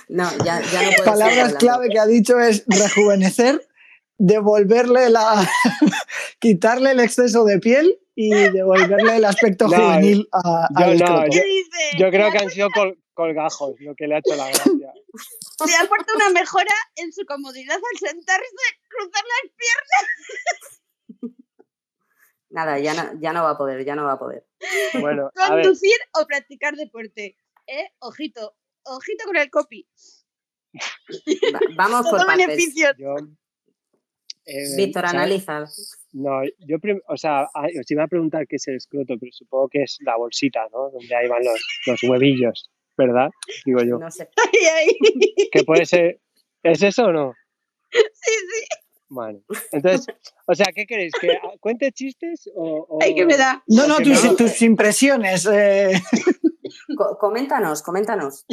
No, 0.08 0.30
ya, 0.44 0.62
ya 0.62 0.62
no 0.62 0.62
puedes 0.62 0.96
seguir 0.96 1.06
Palabras 1.06 1.54
clave 1.56 1.89
que 1.89 2.00
ha 2.00 2.06
dicho 2.06 2.39
es 2.39 2.64
rejuvenecer, 2.68 3.68
devolverle 4.18 5.10
la. 5.10 5.48
quitarle 6.39 6.91
el 6.91 7.00
exceso 7.00 7.44
de 7.46 7.60
piel 7.60 8.00
y 8.16 8.30
devolverle 8.30 9.18
el 9.18 9.26
aspecto 9.26 9.68
No, 9.68 9.76
juvenil 9.76 10.28
a, 10.32 10.68
Yo, 10.80 10.94
no, 11.06 11.26
yo, 11.98 12.10
creo 12.12 12.32
que 12.32 12.38
han 12.38 12.50
sido 12.50 12.70
col- 12.70 12.98
colgajos 13.14 13.76
lo 13.80 13.96
que 13.96 14.08
le 14.08 14.16
ha 14.16 14.20
hecho 14.20 14.36
la 14.36 14.48
gracia. 14.48 14.94
Le 15.66 15.76
aporta 15.78 16.14
una 16.16 16.30
mejora 16.30 16.74
en 16.96 17.12
su 17.14 17.26
comodidad 17.26 17.78
al 17.78 18.00
sentarse, 18.10 18.46
cruzar 18.89 19.24
las 19.24 19.52
piernas, 19.58 20.72
Nada, 22.54 22.78
ya 22.78 22.93
no, 22.93 23.20
ya 23.20 23.34
no 23.34 23.41
va 23.43 23.51
a 23.51 23.58
poder, 23.58 23.84
ya 23.84 23.95
no 23.95 24.06
va 24.06 24.14
a 24.14 24.20
poder. 24.20 24.45
Bueno, 25.01 25.32
a 25.36 25.56
ver, 25.56 25.64
conducir 25.66 25.95
o 26.22 26.26
practicar 26.28 26.76
deporte. 26.76 27.36
¿Eh? 27.66 27.89
Ojito, 27.99 28.56
ojito 28.84 29.26
con 29.26 29.38
el 29.38 29.49
copy. 29.49 29.88
Va- 31.54 31.60
vamos 31.76 32.08
por 32.10 32.26
partes. 32.26 32.45
beneficio. 32.47 32.89
yo. 32.97 33.16
eh, 34.45 34.76
Víctor, 34.78 35.06
analiza. 35.06 35.66
No, 36.12 36.43
yo, 36.60 36.78
o 37.08 37.18
sea, 37.18 37.47
os 37.80 37.89
iba 37.89 38.04
a 38.04 38.08
preguntar 38.08 38.45
qué 38.47 38.58
es 38.58 38.68
el 38.68 38.76
escroto, 38.76 39.16
pero 39.20 39.32
supongo 39.32 39.70
que 39.70 39.84
es 39.84 39.97
la 40.01 40.16
bolsita, 40.18 40.68
¿no? 40.72 40.91
Donde 40.91 41.16
ahí 41.16 41.28
van 41.28 41.43
los, 41.43 41.60
los 41.88 42.04
huevillos, 42.04 42.70
¿verdad? 42.97 43.30
Digo 43.66 43.80
yo. 43.84 43.97
No 43.97 44.12
sé. 44.12 44.30
¿Qué 45.51 45.64
puede 45.64 45.86
ser? 45.88 46.20
¿Es 46.62 46.84
eso 46.84 47.06
o 47.06 47.12
no? 47.12 47.34
Sí, 47.91 48.01
sí. 48.32 48.66
Bueno, 49.14 49.41
entonces, 49.72 50.07
o 50.47 50.55
sea, 50.55 50.66
¿qué 50.74 50.86
queréis? 50.88 51.14
¿Que 51.22 51.38
cuente 51.59 51.91
chistes 51.91 52.49
o...? 52.55 52.88
o- 52.89 52.99
Ay, 53.01 53.14
que 53.14 53.26
me 53.28 53.38
da. 53.38 53.64
No, 53.68 53.86
no, 53.88 53.97
tus, 53.97 54.24
no- 54.26 54.36
tus 54.36 54.59
impresiones. 54.64 55.45
eh, 55.51 55.91
Co- 56.97 57.18
coméntanos, 57.20 57.84
coméntanos. 57.84 58.45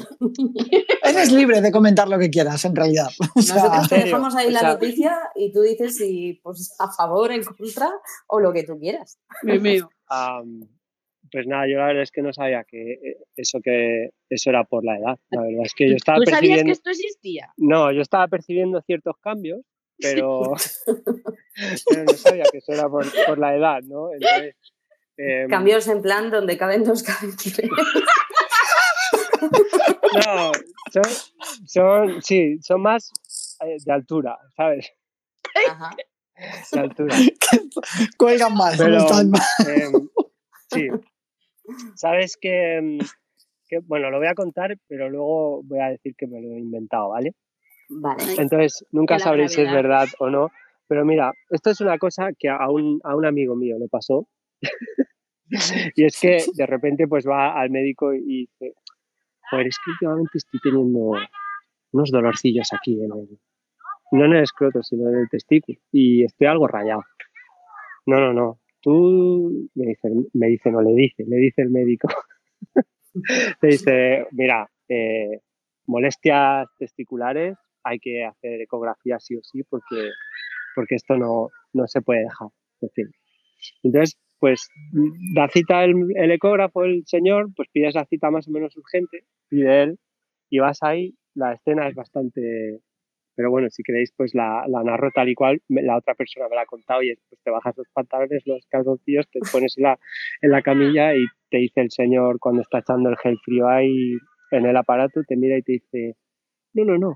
eres 1.02 1.32
libre 1.32 1.60
de 1.62 1.72
comentar 1.72 2.08
lo 2.08 2.18
que 2.18 2.28
quieras, 2.30 2.64
en 2.64 2.76
realidad. 2.76 3.08
O 3.36 3.40
sea, 3.42 3.56
Nosotros 3.56 3.88
te 3.88 3.94
dejamos 4.04 4.34
ahí 4.36 4.48
o 4.48 4.50
la 4.50 4.60
sea- 4.60 4.72
noticia 4.74 5.18
y 5.34 5.52
tú 5.52 5.62
dices 5.62 5.96
si 5.96 6.40
pues, 6.42 6.74
a 6.78 6.90
favor, 6.92 7.32
en 7.32 7.42
contra 7.42 7.90
o 8.28 8.40
lo 8.40 8.52
que 8.52 8.64
tú 8.64 8.78
quieras. 8.78 9.18
Meo. 9.42 9.88
Am, 10.08 10.60
pues 11.32 11.46
nada, 11.46 11.66
yo 11.70 11.78
la 11.78 11.86
verdad 11.86 12.02
es 12.02 12.10
que 12.10 12.22
no 12.22 12.32
sabía 12.32 12.64
que 12.64 12.92
eh, 12.94 13.16
eso 13.36 13.60
que 13.62 14.10
eso 14.28 14.50
era 14.50 14.64
por 14.64 14.84
la 14.84 14.98
edad. 14.98 15.16
La 15.30 15.42
verdad 15.42 15.62
es 15.64 15.74
que 15.74 15.88
yo 15.88 15.94
estaba 15.96 16.18
¿Tú 16.18 16.24
sabías 16.30 16.62
que 16.64 16.72
esto 16.72 16.90
existía? 16.90 17.52
No, 17.56 17.92
yo 17.92 18.00
estaba 18.02 18.26
percibiendo 18.28 18.80
ciertos 18.82 19.14
cambios, 19.22 19.60
pero, 20.00 20.54
pero 21.88 22.04
no 22.04 22.12
sabía 22.14 22.44
que 22.50 22.58
eso 22.58 22.72
era 22.72 22.88
por, 22.88 23.06
por 23.26 23.38
la 23.38 23.54
edad, 23.54 23.82
¿no? 23.82 24.12
Entonces, 24.12 24.56
em, 25.16 25.48
Cambios 25.48 25.86
en 25.88 26.02
plan 26.02 26.30
donde 26.30 26.56
caben 26.56 26.84
dos 26.84 27.02
cabezas. 27.02 27.62
No, 30.26 30.52
son, 30.92 31.02
son, 31.66 32.22
sí, 32.22 32.58
son 32.62 32.82
más 32.82 33.12
eh, 33.64 33.76
de 33.84 33.92
altura, 33.92 34.38
¿sabes? 34.56 34.92
Ajá. 35.68 35.90
De 36.72 36.80
altura. 36.80 37.16
cuelgan 38.16 38.54
más, 38.54 38.78
no 38.78 38.84
Pero, 38.84 38.98
están 38.98 39.30
más. 39.30 39.60
em, 39.68 40.08
sí. 40.72 40.88
Sabes 41.94 42.36
que, 42.40 42.76
em, 42.76 42.98
que, 43.68 43.78
bueno, 43.80 44.10
lo 44.10 44.18
voy 44.18 44.26
a 44.26 44.34
contar, 44.34 44.76
pero 44.88 45.08
luego 45.08 45.62
voy 45.62 45.80
a 45.80 45.90
decir 45.90 46.14
que 46.16 46.26
me 46.26 46.40
lo 46.40 46.54
he 46.54 46.58
inventado, 46.58 47.10
¿vale? 47.10 47.34
Vale. 47.90 48.22
Entonces, 48.38 48.86
nunca 48.92 49.18
sabréis 49.18 49.52
si 49.52 49.62
es 49.62 49.72
verdad 49.72 50.08
o 50.18 50.30
no. 50.30 50.50
Pero 50.86 51.04
mira, 51.04 51.32
esto 51.50 51.70
es 51.70 51.80
una 51.80 51.98
cosa 51.98 52.30
que 52.36 52.48
a 52.48 52.68
un, 52.68 53.00
a 53.04 53.14
un 53.14 53.26
amigo 53.26 53.54
mío 53.54 53.76
le 53.78 53.88
pasó. 53.88 54.26
y 55.96 56.04
es 56.04 56.18
que 56.20 56.44
de 56.54 56.66
repente 56.66 57.06
pues 57.08 57.26
va 57.26 57.60
al 57.60 57.70
médico 57.70 58.12
y 58.14 58.46
dice, 58.46 58.74
joder, 59.50 59.66
es 59.66 59.76
que 59.84 59.90
últimamente 59.90 60.38
estoy 60.38 60.60
teniendo 60.60 61.12
unos 61.92 62.10
dolorcillos 62.10 62.72
aquí, 62.72 62.94
en 62.94 63.12
el, 63.12 63.38
no 64.12 64.24
en 64.24 64.32
el 64.32 64.42
escroto, 64.42 64.82
sino 64.82 65.08
en 65.08 65.16
el 65.16 65.28
testículo. 65.28 65.78
Y 65.92 66.24
estoy 66.24 66.46
algo 66.46 66.66
rayado. 66.66 67.04
No, 68.06 68.20
no, 68.20 68.32
no. 68.32 68.60
Tú, 68.80 69.68
me 69.74 69.86
dice, 69.86 70.08
me 70.32 70.46
dice, 70.48 70.70
no 70.70 70.80
le 70.80 70.92
dice, 70.94 71.24
le 71.26 71.36
dice 71.36 71.62
el 71.62 71.70
médico. 71.70 72.08
le 73.62 73.68
dice, 73.68 74.26
mira, 74.32 74.68
eh, 74.88 75.40
molestias 75.86 76.68
testiculares, 76.78 77.56
hay 77.82 77.98
que 77.98 78.24
hacer 78.24 78.60
ecografía 78.60 79.18
sí 79.18 79.36
o 79.36 79.40
sí 79.42 79.62
porque, 79.64 80.10
porque 80.74 80.94
esto 80.94 81.16
no, 81.16 81.48
no 81.72 81.86
se 81.86 82.02
puede 82.02 82.20
dejar. 82.20 82.48
En 82.80 82.90
fin. 82.90 83.10
Entonces, 83.82 84.18
pues 84.38 84.68
da 85.34 85.48
cita 85.48 85.84
el, 85.84 85.94
el 86.16 86.30
ecógrafo, 86.30 86.84
el 86.84 87.02
señor, 87.06 87.50
pues 87.54 87.68
pides 87.72 87.94
la 87.94 88.06
cita 88.06 88.30
más 88.30 88.48
o 88.48 88.50
menos 88.50 88.76
urgente, 88.76 89.24
pide 89.48 89.82
él, 89.82 89.98
y 90.48 90.58
vas 90.58 90.78
ahí, 90.82 91.14
la 91.34 91.52
escena 91.52 91.88
es 91.88 91.94
bastante... 91.94 92.80
Pero 93.36 93.50
bueno, 93.50 93.68
si 93.70 93.82
queréis, 93.82 94.12
pues 94.14 94.34
la, 94.34 94.64
la 94.66 94.82
narro 94.82 95.10
tal 95.14 95.28
y 95.28 95.34
cual, 95.34 95.62
la 95.68 95.96
otra 95.96 96.14
persona 96.14 96.48
me 96.48 96.56
la 96.56 96.62
ha 96.62 96.66
contado 96.66 97.02
y 97.02 97.10
es, 97.10 97.18
pues 97.28 97.40
te 97.42 97.50
bajas 97.50 97.74
los 97.76 97.86
pantalones, 97.94 98.42
los 98.44 98.66
calzoncillos, 98.66 99.30
te 99.30 99.38
pones 99.50 99.78
en 99.78 99.84
la, 99.84 99.98
en 100.42 100.50
la 100.50 100.60
camilla 100.60 101.14
y 101.14 101.24
te 101.48 101.58
dice 101.58 101.80
el 101.80 101.90
señor 101.90 102.38
cuando 102.38 102.60
está 102.60 102.80
echando 102.80 103.08
el 103.08 103.16
gel 103.16 103.38
frío 103.42 103.68
ahí 103.68 104.16
en 104.50 104.66
el 104.66 104.76
aparato, 104.76 105.22
te 105.26 105.36
mira 105.36 105.56
y 105.56 105.62
te 105.62 105.72
dice, 105.72 106.16
no, 106.74 106.84
no, 106.84 106.98
no, 106.98 107.14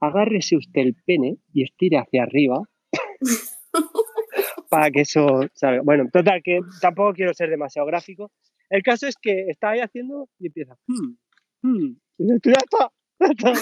agárrese 0.00 0.56
usted 0.56 0.82
el 0.82 0.94
pene 0.94 1.38
y 1.52 1.64
estire 1.64 1.98
hacia 1.98 2.22
arriba 2.22 2.62
para 4.70 4.90
que 4.90 5.02
eso 5.02 5.42
salga. 5.54 5.82
Bueno, 5.82 6.08
total, 6.12 6.42
que 6.42 6.60
tampoco 6.80 7.12
quiero 7.14 7.32
ser 7.34 7.50
demasiado 7.50 7.86
gráfico. 7.86 8.30
El 8.70 8.82
caso 8.82 9.06
es 9.06 9.16
que 9.20 9.46
está 9.48 9.70
ahí 9.70 9.80
haciendo 9.80 10.28
y 10.38 10.46
empieza, 10.48 10.76
hmm, 10.86 11.16
hmm, 11.62 11.96
y 12.18 12.24
dice, 12.24 12.40
"Tú 12.40 12.50
ya 12.50 12.58
está, 12.58 12.92
ya 13.20 13.28
está, 13.28 13.52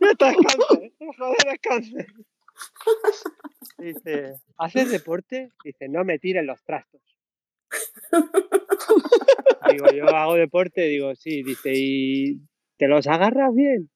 ya 0.00 0.10
está, 0.10 0.30
es 0.30 0.36
cáncer, 0.36 0.92
joder, 0.98 1.48
es 1.52 1.60
cáncer. 1.60 2.06
Dice, 3.78 4.34
¿haces 4.58 4.90
deporte? 4.90 5.50
Dice, 5.64 5.88
no 5.88 6.04
me 6.04 6.18
tiren 6.18 6.46
los 6.46 6.62
trastos. 6.64 7.00
Digo, 9.70 9.86
yo 9.92 10.08
hago 10.08 10.34
deporte, 10.34 10.82
digo, 10.82 11.14
sí, 11.14 11.42
dice, 11.42 11.72
¿y 11.74 12.40
te 12.76 12.88
los 12.88 13.06
agarras 13.06 13.54
bien? 13.54 13.88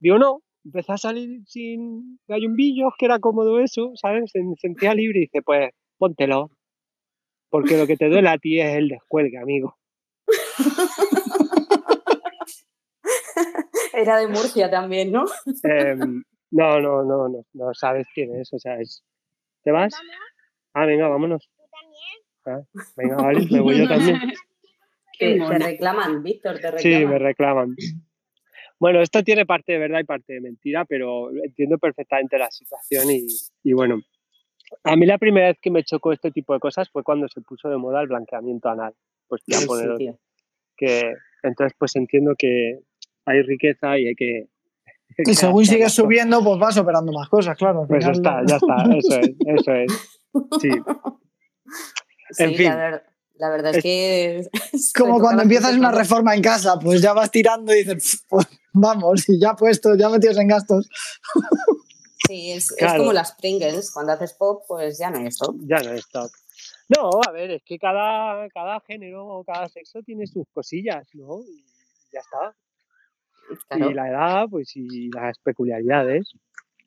Digo, 0.00 0.18
no, 0.18 0.42
empecé 0.64 0.92
a 0.92 0.98
salir 0.98 1.42
sin 1.46 2.18
gallumbillos, 2.26 2.92
que 2.98 3.04
era 3.06 3.18
cómodo 3.18 3.60
eso, 3.60 3.92
¿sabes? 3.94 4.32
Me 4.34 4.56
sentía 4.56 4.94
libre 4.94 5.18
y 5.18 5.22
dice, 5.22 5.42
pues 5.42 5.70
póntelo, 5.98 6.50
porque 7.50 7.76
lo 7.76 7.86
que 7.86 7.96
te 7.96 8.08
duele 8.08 8.30
a 8.30 8.38
ti 8.38 8.58
es 8.60 8.74
el 8.76 8.88
descuelgue, 8.88 9.38
amigo. 9.38 9.76
Era 13.92 14.18
de 14.18 14.28
Murcia 14.28 14.70
también, 14.70 15.12
¿no? 15.12 15.24
Em, 15.64 16.22
no, 16.50 16.80
no, 16.80 17.04
no, 17.04 17.28
no, 17.28 17.44
no 17.52 17.74
sabes 17.74 18.06
quién 18.14 18.34
es, 18.36 18.52
o 18.52 18.58
sea, 18.58 18.80
es... 18.80 19.04
¿Te 19.62 19.72
vas? 19.72 19.92
Ah, 20.72 20.86
venga, 20.86 21.08
vámonos. 21.08 21.50
Ah, 22.46 22.62
venga, 22.96 23.16
vale, 23.16 23.46
me 23.50 23.60
voy 23.60 23.78
yo 23.78 23.88
también. 23.88 24.18
Te 25.18 25.36
mona. 25.36 25.58
reclaman, 25.58 26.22
Víctor, 26.22 26.60
te 26.60 26.70
reclaman. 26.70 27.00
Sí, 27.00 27.06
me 27.06 27.18
reclaman. 27.18 27.76
Bueno, 28.80 29.00
esto 29.02 29.22
tiene 29.22 29.44
parte 29.46 29.72
de 29.72 29.78
verdad 29.78 30.00
y 30.00 30.04
parte 30.04 30.32
de 30.32 30.40
mentira, 30.40 30.84
pero 30.86 31.30
entiendo 31.44 31.78
perfectamente 31.78 32.38
la 32.38 32.50
situación 32.50 33.10
y, 33.10 33.26
y 33.62 33.72
bueno, 33.74 34.00
A 34.84 34.96
mí 34.96 35.04
la 35.06 35.18
primera 35.18 35.48
vez 35.48 35.58
que 35.60 35.70
me 35.70 35.84
chocó 35.84 36.12
este 36.12 36.30
tipo 36.30 36.54
de 36.54 36.60
cosas 36.60 36.88
fue 36.90 37.02
cuando 37.02 37.28
se 37.28 37.40
puso 37.42 37.68
de 37.68 37.76
moda 37.76 38.00
el 38.00 38.08
blanqueamiento 38.08 38.68
anal. 38.70 38.94
Pues 39.28 39.42
voy 39.46 39.54
a 39.54 39.58
Ay, 39.58 39.62
sí, 39.62 39.66
poner 39.68 39.96
tío. 39.98 40.18
que 40.76 41.12
entonces 41.42 41.76
pues 41.78 41.94
entiendo 41.96 42.32
que 42.38 42.78
hay 43.26 43.42
riqueza 43.42 43.98
y 43.98 44.06
hay 44.08 44.14
que 44.14 44.46
Y 45.30 45.34
según 45.34 45.66
sigues 45.66 45.92
subiendo, 45.92 46.42
pues 46.42 46.58
vas 46.58 46.76
operando 46.78 47.12
más 47.12 47.28
cosas, 47.28 47.56
claro. 47.58 47.84
Pues 47.86 48.04
ya 48.04 48.12
final- 48.14 48.44
está, 48.46 48.46
ya 48.46 48.56
está, 48.56 48.96
eso 48.96 49.20
es, 49.20 49.36
eso 49.60 49.72
es. 49.74 49.92
Sí. 50.62 50.70
Sí, 52.32 52.44
En 52.44 52.54
fin. 52.54 52.66
la, 52.68 52.76
ver- 52.76 53.02
la 53.34 53.50
verdad 53.50 53.74
es, 53.74 53.84
Es- 53.84 54.50
que. 54.52 54.78
se 54.78 54.98
Como 54.98 55.18
cuando 55.20 55.42
empiezas 55.42 55.76
una 55.76 55.90
reforma 55.90 56.34
en 56.34 56.42
casa, 56.42 56.78
pues 56.78 57.02
ya 57.02 57.12
vas 57.12 57.30
tirando 57.30 57.74
y 57.74 57.78
dices, 57.78 58.24
pues 58.28 58.46
vamos, 58.72 59.28
y 59.28 59.38
ya 59.40 59.54
puestos, 59.54 59.96
ya 59.98 60.08
metidos 60.08 60.38
en 60.38 60.48
gastos. 60.48 60.88
Sí, 62.26 62.52
es, 62.52 62.74
como 62.96 63.12
las 63.12 63.32
Pringles. 63.32 63.90
Cuando 63.92 64.12
haces 64.12 64.34
pop, 64.34 64.62
pues 64.68 64.98
ya 64.98 65.10
no 65.10 65.18
hay 65.18 65.26
stop. 65.26 65.56
Ya 65.62 65.80
no 65.80 65.92
es 65.92 66.08
top. 66.08 66.30
No, 66.88 67.10
a 67.26 67.30
ver, 67.32 67.50
es 67.52 67.62
que 67.64 67.78
cada, 67.78 68.48
cada 68.50 68.80
género 68.80 69.26
o 69.26 69.44
cada 69.44 69.68
sexo 69.68 70.02
tiene 70.02 70.26
sus 70.26 70.46
cosillas, 70.52 71.08
¿no? 71.14 71.40
Y 71.40 71.64
ya 72.12 72.20
está. 72.20 72.54
Claro. 73.68 73.90
Y 73.90 73.94
la 73.94 74.08
edad, 74.08 74.46
pues, 74.50 74.70
y 74.76 75.10
las 75.10 75.38
peculiaridades. 75.38 76.32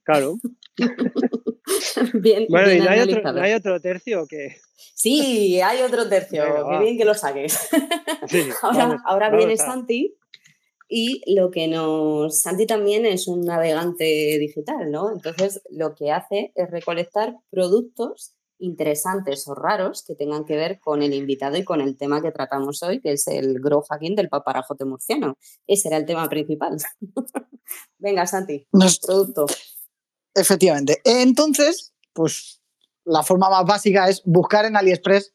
Claro. 0.04 0.36
bien, 2.14 2.46
Bueno, 2.50 2.72
y 2.72 2.80
no 2.80 2.90
hay, 2.90 3.00
otro, 3.00 3.34
no 3.34 3.42
hay 3.42 3.54
otro 3.54 3.80
tercio 3.80 4.28
que. 4.28 4.58
Sí, 4.76 5.62
hay 5.62 5.82
otro 5.82 6.08
tercio. 6.08 6.44
Qué 6.44 6.52
va. 6.52 6.80
bien 6.80 6.98
que 6.98 7.06
lo 7.06 7.14
saques. 7.14 7.70
Sí, 8.28 8.50
Ahora, 8.62 8.78
vamos, 8.78 9.02
ahora 9.06 9.26
vamos 9.28 9.46
viene 9.46 9.54
a- 9.62 9.66
Santi 9.66 10.16
y 10.96 11.24
lo 11.34 11.50
que 11.50 11.68
nos... 11.68 12.40
Santi 12.42 12.68
también 12.68 13.08
es 13.08 13.28
un 13.28 13.42
navegante 13.42 14.04
digital, 14.40 14.92
¿no? 14.92 15.12
Entonces 15.12 15.60
lo 15.72 15.96
que 15.96 16.12
hace 16.12 16.52
es 16.54 16.70
recolectar 16.70 17.36
productos 17.50 18.36
interesantes 18.60 19.48
o 19.48 19.56
raros 19.56 20.04
que 20.06 20.14
tengan 20.14 20.46
que 20.46 20.56
ver 20.56 20.80
con 20.80 21.02
el 21.02 21.16
invitado 21.16 21.58
y 21.58 21.64
con 21.64 21.82
el 21.82 21.98
tema 21.98 22.22
que 22.22 22.32
tratamos 22.32 22.84
hoy, 22.84 23.02
que 23.02 23.14
es 23.14 23.26
el 23.28 23.60
grow 23.60 23.82
hacking 23.82 24.16
del 24.16 24.30
paparajote 24.30 24.86
murciano. 24.86 25.36
Ese 25.66 25.88
era 25.88 25.98
el 25.98 26.06
tema 26.06 26.30
principal. 26.30 26.78
Venga, 27.98 28.28
Santi, 28.28 28.68
Nos- 28.72 29.00
producto. 29.00 29.48
efectivamente. 30.36 31.02
Entonces, 31.06 31.96
pues 32.14 32.62
la 33.04 33.24
forma 33.24 33.50
más 33.50 33.66
básica 33.66 34.08
es 34.10 34.22
buscar 34.26 34.66
en 34.66 34.78
AliExpress 34.78 35.34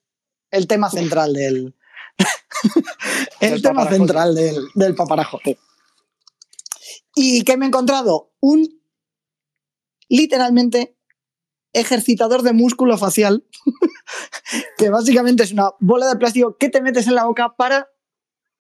el 0.53 0.69
tema 0.69 0.89
central 0.89 1.33
del. 1.33 1.75
el 3.41 3.51
Del 3.51 3.63
tema 3.63 3.89
central 3.89 4.35
del, 4.35 4.57
del 4.75 4.95
paparajote. 4.95 5.59
¿Y 7.15 7.43
qué 7.45 7.57
me 7.57 7.65
he 7.65 7.69
encontrado? 7.69 8.33
Un 8.41 8.81
literalmente 10.09 10.97
ejercitador 11.73 12.43
de 12.43 12.53
músculo 12.53 12.97
facial, 12.99 13.45
que 14.79 14.89
básicamente 14.91 15.43
es 15.43 15.53
una 15.53 15.71
bola 15.81 16.09
de 16.09 16.17
plástico 16.17 16.57
que 16.57 16.69
te 16.71 16.81
metes 16.81 17.07
en 17.07 17.15
la 17.15 17.25
boca 17.25 17.55
para 17.57 17.89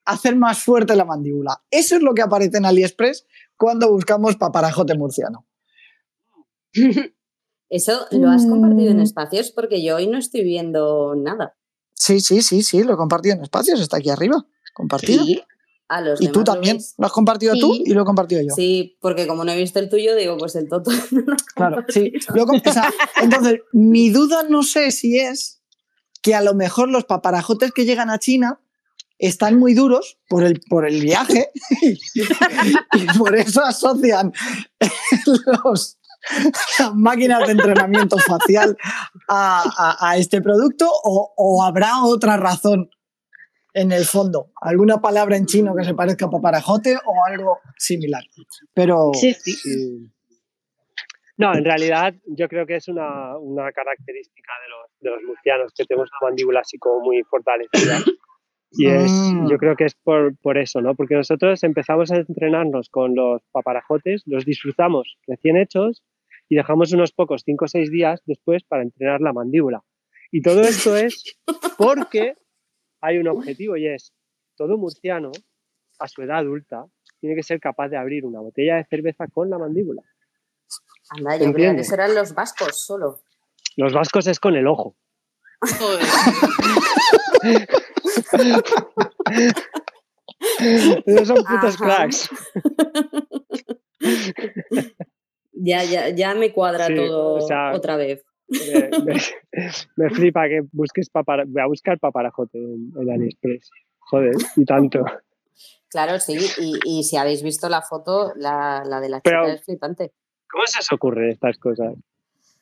hacer 0.04 0.36
más 0.36 0.58
fuerte 0.62 0.96
la 0.96 1.04
mandíbula. 1.04 1.62
Eso 1.70 1.96
es 1.96 2.02
lo 2.02 2.14
que 2.14 2.22
aparece 2.22 2.58
en 2.58 2.66
AliExpress 2.66 3.26
cuando 3.56 3.90
buscamos 3.90 4.36
paparajote 4.36 4.96
murciano. 4.96 5.46
Eso 7.70 8.06
lo 8.12 8.30
has 8.30 8.46
compartido 8.46 8.90
en 8.92 8.98
Mm. 8.98 9.02
espacios 9.02 9.50
porque 9.50 9.82
yo 9.82 9.96
hoy 9.96 10.06
no 10.06 10.16
estoy 10.16 10.42
viendo 10.42 11.14
nada. 11.14 11.57
Sí, 11.98 12.20
sí, 12.20 12.42
sí, 12.42 12.62
sí, 12.62 12.82
lo 12.84 12.94
he 12.94 12.96
compartido 12.96 13.34
en 13.34 13.42
espacios, 13.42 13.80
está 13.80 13.96
aquí 13.96 14.10
arriba, 14.10 14.44
compartido. 14.72 15.24
Sí, 15.24 15.42
a 15.88 16.00
los 16.00 16.20
Y 16.20 16.28
tú 16.28 16.40
lo 16.40 16.44
también, 16.44 16.78
lo 16.98 17.06
has 17.06 17.12
compartido 17.12 17.54
tú 17.58 17.74
y 17.74 17.92
lo 17.92 18.02
he 18.02 18.04
compartido 18.04 18.42
yo. 18.42 18.54
Sí, 18.54 18.96
porque 19.00 19.26
como 19.26 19.44
no 19.44 19.52
he 19.52 19.56
visto 19.56 19.78
el 19.78 19.88
tuyo, 19.88 20.14
digo, 20.14 20.36
pues 20.36 20.54
el 20.54 20.68
Toto. 20.68 20.90
no 21.10 21.36
Claro, 21.54 21.84
sí. 21.88 22.12
o 22.28 22.72
sea, 22.72 22.92
entonces, 23.22 23.60
mi 23.72 24.10
duda 24.10 24.44
no 24.48 24.62
sé 24.62 24.90
si 24.90 25.18
es 25.18 25.60
que 26.22 26.34
a 26.34 26.42
lo 26.42 26.54
mejor 26.54 26.88
los 26.88 27.04
paparajotes 27.04 27.72
que 27.72 27.84
llegan 27.84 28.10
a 28.10 28.18
China 28.18 28.60
están 29.18 29.58
muy 29.58 29.74
duros 29.74 30.18
por 30.28 30.44
el, 30.44 30.60
por 30.60 30.86
el 30.86 31.00
viaje 31.00 31.50
y 31.82 33.18
por 33.18 33.36
eso 33.36 33.64
asocian 33.64 34.32
los, 35.64 35.98
las 36.78 36.94
máquinas 36.94 37.46
de 37.46 37.52
entrenamiento 37.52 38.18
facial 38.18 38.76
a, 39.28 39.62
a- 39.76 40.10
a 40.10 40.16
este 40.16 40.40
producto 40.42 40.86
o, 41.04 41.32
o 41.36 41.62
habrá 41.62 42.04
otra 42.04 42.36
razón 42.36 42.90
en 43.74 43.92
el 43.92 44.04
fondo, 44.04 44.50
alguna 44.60 45.00
palabra 45.00 45.36
en 45.36 45.46
chino 45.46 45.74
que 45.76 45.84
se 45.84 45.94
parezca 45.94 46.26
a 46.26 46.30
paparajote 46.30 46.96
o 46.96 47.24
algo 47.26 47.58
similar. 47.76 48.22
Pero 48.74 49.10
Sí. 49.14 49.36
No, 51.36 51.54
en 51.54 51.64
realidad 51.64 52.14
yo 52.26 52.48
creo 52.48 52.66
que 52.66 52.76
es 52.76 52.88
una, 52.88 53.36
una 53.38 53.70
característica 53.70 54.52
de 54.64 54.68
los, 54.70 54.90
de 55.00 55.10
los 55.10 55.22
murcianos, 55.28 55.72
que 55.76 55.84
tenemos 55.84 56.08
la 56.20 56.26
mandíbula 56.28 56.60
así 56.60 56.78
como 56.78 57.00
muy 57.04 57.22
fortalecida. 57.30 57.98
Y 58.72 58.86
es, 58.88 59.10
Mm. 59.12 59.48
yo 59.48 59.56
creo 59.56 59.76
que 59.76 59.84
es 59.84 59.94
por, 59.94 60.36
por 60.38 60.58
eso, 60.58 60.80
¿no? 60.80 60.94
Porque 60.96 61.14
nosotros 61.14 61.62
empezamos 61.62 62.10
a 62.10 62.16
entrenarnos 62.16 62.88
con 62.90 63.14
los 63.14 63.40
paparajotes, 63.52 64.22
los 64.26 64.44
disfrutamos 64.44 65.16
recién 65.28 65.56
hechos 65.56 66.02
y 66.48 66.56
dejamos 66.56 66.92
unos 66.92 67.12
pocos, 67.12 67.42
5 67.44 67.64
o 67.64 67.68
6 67.68 67.90
días 67.90 68.20
después 68.26 68.64
para 68.64 68.82
entrenar 68.82 69.20
la 69.20 69.32
mandíbula. 69.32 69.82
Y 70.30 70.42
todo 70.42 70.62
esto 70.62 70.96
es 70.96 71.38
porque 71.78 72.34
hay 73.00 73.18
un 73.18 73.28
objetivo 73.28 73.76
y 73.76 73.86
es 73.86 74.12
todo 74.56 74.76
murciano 74.76 75.30
a 75.98 76.08
su 76.08 76.22
edad 76.22 76.38
adulta 76.38 76.86
tiene 77.20 77.36
que 77.36 77.42
ser 77.42 77.60
capaz 77.60 77.88
de 77.88 77.96
abrir 77.96 78.24
una 78.24 78.40
botella 78.40 78.76
de 78.76 78.84
cerveza 78.84 79.26
con 79.26 79.50
la 79.50 79.58
mandíbula. 79.58 80.02
Anda, 81.10 81.36
yo 81.36 81.52
creía 81.52 81.74
que 81.74 81.82
serán 81.84 82.14
los 82.14 82.34
vascos 82.34 82.84
solo. 82.84 83.20
Los 83.76 83.92
vascos 83.92 84.26
es 84.26 84.40
con 84.40 84.56
el 84.56 84.66
ojo. 84.66 84.96
Esos 91.06 91.28
son 91.28 91.44
putos 91.44 91.80
Ajá. 91.80 91.84
cracks. 91.84 92.28
Ya, 95.60 95.82
ya, 95.84 96.08
ya 96.10 96.34
me 96.34 96.52
cuadra 96.52 96.86
Sí, 96.86 96.94
todo 96.94 97.34
o 97.34 97.40
sea, 97.40 97.72
otra 97.74 97.96
vez. 97.96 98.24
Me, 98.48 98.90
me- 99.04 99.20
me 99.96 100.10
flipa 100.10 100.48
que 100.48 100.62
busques 100.72 101.10
papara, 101.10 101.44
voy 101.46 101.62
a 101.62 101.66
buscar 101.66 101.98
paparajote 101.98 102.58
en, 102.58 102.92
en 103.00 103.10
AliExpress. 103.10 103.70
Joder, 103.98 104.34
y 104.56 104.64
tanto. 104.64 105.04
Claro, 105.90 106.18
sí, 106.20 106.36
y, 106.58 106.74
y 106.84 107.02
si 107.04 107.16
habéis 107.16 107.42
visto 107.42 107.68
la 107.68 107.82
foto, 107.82 108.32
la, 108.36 108.82
la 108.86 109.00
de 109.00 109.08
la 109.08 109.20
Pero- 109.20 109.42
chica 109.44 109.54
es 109.54 109.64
flipante. 109.64 110.12
¿Cómo 110.50 110.64
se 110.66 110.78
os 110.80 110.92
ocurren 110.92 111.30
estas 111.30 111.58
cosas? 111.58 111.94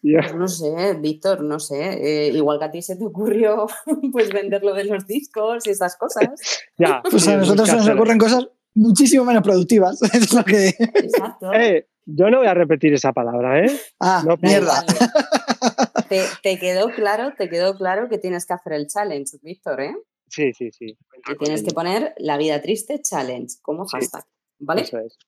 Pues 0.02 0.34
no 0.34 0.46
sé, 0.48 0.94
Víctor, 1.00 1.42
no 1.42 1.58
sé. 1.58 2.26
eh, 2.26 2.28
igual 2.32 2.58
que 2.60 2.64
a 2.66 2.70
ti 2.70 2.82
se 2.82 2.96
te 2.96 3.04
ocurrió 3.04 3.66
pues 4.12 4.30
venderlo 4.32 4.74
de 4.74 4.84
los 4.84 5.06
discos 5.06 5.66
y 5.66 5.70
esas 5.70 5.96
cosas. 5.96 6.28
ya, 6.78 7.02
Pues 7.08 7.22
sí, 7.24 7.30
a 7.32 7.36
nosotros 7.36 7.68
se 7.68 7.76
nos 7.76 7.88
ocurren 7.88 8.18
cosas 8.18 8.46
muchísimo 8.74 9.24
menos 9.24 9.42
productivas. 9.42 10.00
Es 10.14 10.32
lo 10.32 10.44
que. 10.44 10.68
Exacto. 10.68 11.52
Eh, 11.52 11.86
yo 12.06 12.30
no 12.30 12.38
voy 12.38 12.46
a 12.46 12.54
repetir 12.54 12.94
esa 12.94 13.12
palabra, 13.12 13.64
¿eh? 13.64 13.70
Ah, 14.00 14.22
No, 14.26 14.36
Da 14.36 14.48
mierda. 14.48 14.84
Te, 16.08 16.22
te 16.42 16.58
quedó 16.58 16.90
claro, 16.90 17.32
te 17.36 17.48
quedó 17.48 17.76
claro 17.76 18.08
que 18.08 18.18
tienes 18.18 18.46
que 18.46 18.52
hacer 18.54 18.74
el 18.74 18.86
challenge, 18.86 19.38
Víctor, 19.42 19.80
¿eh? 19.80 19.96
Sí, 20.28 20.52
sí, 20.52 20.70
sí. 20.70 20.96
Con 21.26 21.36
tienes 21.38 21.64
que 21.64 21.72
poner 21.72 22.14
la 22.18 22.36
vida 22.36 22.62
triste 22.62 23.00
challenge 23.02 23.56
como 23.60 23.86
Sí. 23.88 23.96
hashtag. 23.96 24.24
¿Vale? 24.60 24.82
Eso 24.82 24.98
es. 24.98 25.18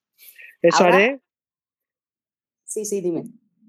Eso 0.63 0.85
Ahora- 0.85 0.97
haré. 0.97 1.21
Sí, 2.65 2.85
sí, 2.85 3.01
dime. 3.01 3.25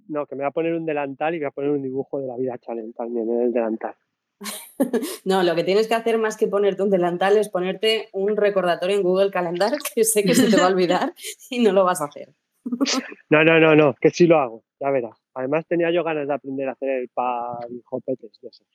No, 0.07 0.25
que 0.27 0.35
me 0.35 0.43
voy 0.43 0.49
a 0.49 0.51
poner 0.51 0.73
un 0.73 0.85
delantal 0.85 1.33
y 1.35 1.39
voy 1.39 1.47
a 1.47 1.51
poner 1.51 1.71
un 1.71 1.81
dibujo 1.81 2.19
de 2.19 2.27
la 2.27 2.35
vida 2.37 2.57
challenge 2.59 2.93
también 2.93 3.27
en 3.29 3.41
el 3.41 3.51
delantal. 3.53 3.95
No, 5.25 5.43
lo 5.43 5.55
que 5.55 5.63
tienes 5.65 5.87
que 5.87 5.95
hacer 5.95 6.17
más 6.17 6.37
que 6.37 6.47
ponerte 6.47 6.81
un 6.83 6.89
delantal 6.89 7.37
es 7.37 7.49
ponerte 7.49 8.07
un 8.13 8.37
recordatorio 8.37 8.95
en 8.95 9.03
Google 9.03 9.29
Calendar 9.31 9.73
que 9.95 10.03
sé 10.05 10.23
que 10.23 10.33
se 10.35 10.49
te 10.49 10.55
va 10.57 10.67
a 10.67 10.69
olvidar 10.69 11.13
y 11.49 11.59
no 11.59 11.71
lo 11.73 11.83
vas 11.83 12.01
a 12.01 12.05
hacer. 12.05 12.33
No, 13.29 13.43
no, 13.43 13.59
no, 13.59 13.75
no, 13.75 13.95
que 13.99 14.09
sí 14.09 14.25
lo 14.27 14.39
hago, 14.39 14.63
ya 14.79 14.89
verás. 14.89 15.17
Además 15.33 15.65
tenía 15.67 15.91
yo 15.91 16.03
ganas 16.03 16.27
de 16.27 16.33
aprender 16.33 16.67
a 16.69 16.73
hacer 16.73 16.89
el 16.89 17.09
parijopetes 17.09 18.31
de 18.41 18.47
esos. 18.49 18.67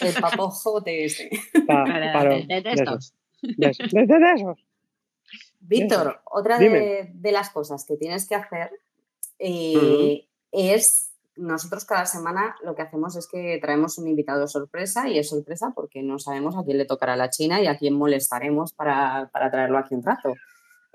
El 0.00 0.20
papojote. 0.20 1.06
Pa- 1.66 1.84
Para- 1.84 2.12
paro- 2.12 2.30
de- 2.36 2.46
de 2.46 2.60
de 2.62 2.70
estos. 2.72 3.14
esos. 3.42 3.56
De 3.56 3.66
esos. 3.68 3.90
De- 3.92 4.06
de 4.06 4.32
esos. 4.34 4.66
Víctor, 5.60 6.20
otra 6.24 6.58
de 6.58 7.32
las 7.32 7.50
cosas 7.50 7.84
que 7.84 7.96
tienes 7.96 8.28
que 8.28 8.34
hacer 8.34 8.70
eh, 9.38 10.26
es, 10.52 11.12
nosotros 11.36 11.84
cada 11.84 12.06
semana 12.06 12.56
lo 12.62 12.74
que 12.74 12.82
hacemos 12.82 13.16
es 13.16 13.26
que 13.28 13.58
traemos 13.60 13.98
un 13.98 14.08
invitado 14.08 14.46
sorpresa 14.48 15.08
y 15.08 15.18
es 15.18 15.28
sorpresa 15.28 15.72
porque 15.74 16.02
no 16.02 16.18
sabemos 16.18 16.56
a 16.56 16.64
quién 16.64 16.78
le 16.78 16.84
tocará 16.84 17.16
la 17.16 17.30
China 17.30 17.60
y 17.60 17.66
a 17.66 17.76
quién 17.76 17.94
molestaremos 17.94 18.72
para, 18.72 19.28
para 19.32 19.50
traerlo 19.50 19.78
aquí 19.78 19.94
un 19.94 20.02
rato. 20.02 20.34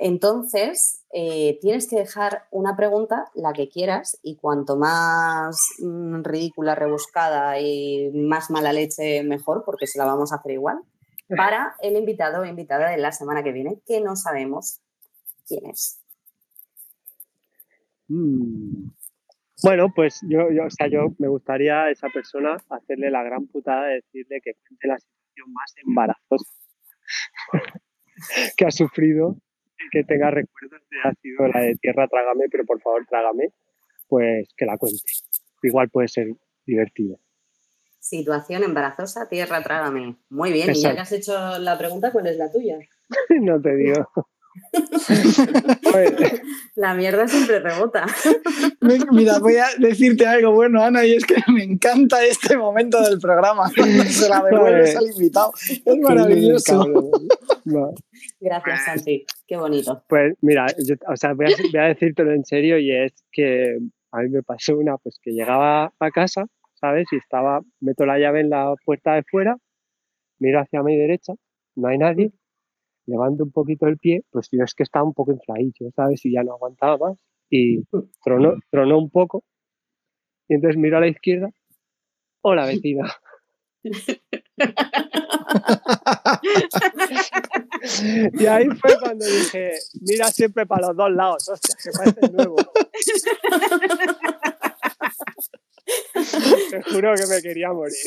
Entonces, 0.04 1.06
eh, 1.14 1.60
tienes 1.62 1.88
que 1.88 1.96
dejar 1.96 2.48
una 2.50 2.76
pregunta, 2.76 3.30
la 3.36 3.54
que 3.54 3.70
quieras, 3.70 4.18
y 4.24 4.36
cuanto 4.36 4.76
más 4.76 5.56
mm, 5.78 6.24
ridícula, 6.24 6.74
rebuscada 6.74 7.60
y 7.60 8.10
más 8.12 8.50
mala 8.50 8.74
leche, 8.74 9.22
mejor, 9.22 9.62
porque 9.64 9.86
se 9.86 10.00
la 10.00 10.06
vamos 10.06 10.34
a 10.34 10.38
hacer 10.38 10.54
igual, 10.54 10.80
para 11.38 11.76
el 11.84 11.96
invitado 11.96 12.42
o 12.42 12.46
invitada 12.46 12.90
de 12.90 12.98
la 12.98 13.12
semana 13.12 13.44
que 13.44 13.52
viene, 13.52 13.80
que 13.86 14.02
no 14.02 14.16
sabemos 14.16 14.82
quién 15.48 15.68
es. 15.68 16.00
Mm. 18.08 18.90
Bueno, 19.62 19.94
pues 19.96 20.20
yo, 20.24 20.50
yo, 20.52 20.66
o 20.66 20.72
sea, 20.72 20.88
yo 20.88 21.14
me 21.20 21.28
gustaría 21.28 21.84
a 21.84 21.92
esa 21.92 22.08
persona 22.10 22.58
hacerle 22.70 23.12
la 23.12 23.22
gran 23.22 23.46
putada 23.46 23.86
de 23.86 24.02
decirle 24.02 24.42
que 24.44 24.54
cuente 24.68 24.88
la 24.88 24.98
situación 24.98 25.54
más 25.54 25.76
embarazosa 25.86 26.52
que 28.58 28.66
ha 28.66 28.72
sufrido 28.72 29.38
que 29.92 30.04
tenga 30.04 30.32
recuerdos 30.32 30.82
de 30.90 30.98
ha 31.04 31.14
sido 31.16 31.48
la 31.48 31.62
de 31.62 31.76
tierra, 31.76 32.08
trágame, 32.08 32.46
pero 32.52 32.66
por 32.66 32.82
favor 32.82 33.06
trágame, 33.10 33.50
pues 34.08 34.48
que 34.56 34.66
la 34.66 34.78
cuente. 34.78 35.12
Igual 35.64 35.90
puede 35.90 36.08
ser 36.08 36.28
divertido. 36.66 37.18
Situación 38.00 38.64
embarazosa, 38.64 39.30
tierra, 39.30 39.62
trágame. 39.62 40.16
Muy 40.30 40.52
bien, 40.52 40.72
y 40.72 40.82
ya 40.82 40.94
que 40.94 41.02
has 41.02 41.12
hecho 41.12 41.60
la 41.60 41.78
pregunta, 41.78 42.12
¿cuál 42.12 42.28
es 42.28 42.38
la 42.38 42.52
tuya? 42.52 42.80
no 43.42 43.62
te 43.62 43.76
digo. 43.76 44.10
La 46.76 46.94
mierda 46.94 47.28
siempre 47.28 47.60
rebota. 47.60 48.06
Mira, 49.12 49.40
voy 49.40 49.58
a 49.58 49.66
decirte 49.78 50.26
algo 50.26 50.54
bueno, 50.54 50.82
Ana, 50.82 51.06
y 51.06 51.14
es 51.14 51.26
que 51.26 51.36
me 51.52 51.64
encanta 51.64 52.24
este 52.26 52.58
momento 52.58 53.02
del 53.02 53.20
programa. 53.20 53.70
Cuando 53.76 54.04
se 54.04 54.30
la 54.30 54.44
devuelves 54.44 54.96
al 54.96 55.08
invitado. 55.08 55.52
Es 55.70 55.98
maravilloso. 56.00 56.86
No. 57.66 57.94
Gracias, 58.40 58.86
Santi. 58.86 59.26
Qué 59.48 59.58
bonito. 59.58 60.04
Pues 60.08 60.36
mira, 60.42 60.68
yo, 60.86 60.96
o 61.08 61.16
sea, 61.16 61.34
voy 61.34 61.48
a, 61.48 61.56
voy 61.72 61.80
a 61.80 61.88
decírtelo 61.88 62.32
en 62.32 62.46
serio 62.46 62.78
y 62.80 62.92
es 62.92 63.14
que 63.32 63.78
a 64.12 64.20
mí 64.20 64.30
me 64.30 64.44
pasó 64.44 64.78
una, 64.78 64.98
pues 64.98 65.20
que 65.22 65.32
llegaba 65.32 65.94
a 66.00 66.12
casa, 66.12 66.46
¿sabes? 66.74 67.08
Y 67.12 67.18
estaba, 67.18 67.62
meto 67.80 68.06
la 68.06 68.20
llave 68.20 68.42
en 68.42 68.50
la 68.50 68.74
puerta 68.86 69.16
de 69.16 69.24
fuera, 69.24 69.58
miro 70.40 70.60
hacia 70.60 70.84
mi 70.84 70.98
derecha, 70.98 71.34
no 71.76 71.88
hay 71.88 71.98
nadie, 71.98 72.32
levanto 73.12 73.44
un 73.44 73.52
poquito 73.52 73.88
el 73.88 73.98
pie, 73.98 74.24
pues 74.32 74.50
yo 74.52 74.64
es 74.64 74.74
que 74.74 74.84
estaba 74.84 75.06
un 75.06 75.14
poco 75.14 75.32
infladillo, 75.32 75.92
¿sabes? 75.96 76.26
Y 76.26 76.34
ya 76.34 76.44
no 76.44 76.54
aguantaba 76.54 76.98
más 76.98 77.18
y 77.50 77.84
tronó, 78.24 78.56
tronó 78.72 78.98
un 78.98 79.10
poco 79.10 79.44
y 80.48 80.56
entonces 80.56 80.78
miro 80.78 80.98
a 80.98 81.02
la 81.02 81.08
izquierda, 81.08 81.50
hola 82.42 82.66
vecina. 82.66 83.12
Y 88.34 88.46
ahí 88.46 88.68
fue 88.80 88.96
cuando 89.00 89.26
dije, 89.26 89.72
mira 90.02 90.28
siempre 90.28 90.68
para 90.68 90.88
los 90.88 90.96
dos 90.96 91.12
lados, 91.12 91.50
hostia, 91.50 91.76
que 91.84 91.90
parece 91.98 92.32
nuevo. 92.32 92.56
Te 96.70 96.84
juro 96.84 97.16
que 97.16 97.26
me 97.28 97.42
quería 97.42 97.74
morir. 97.74 97.98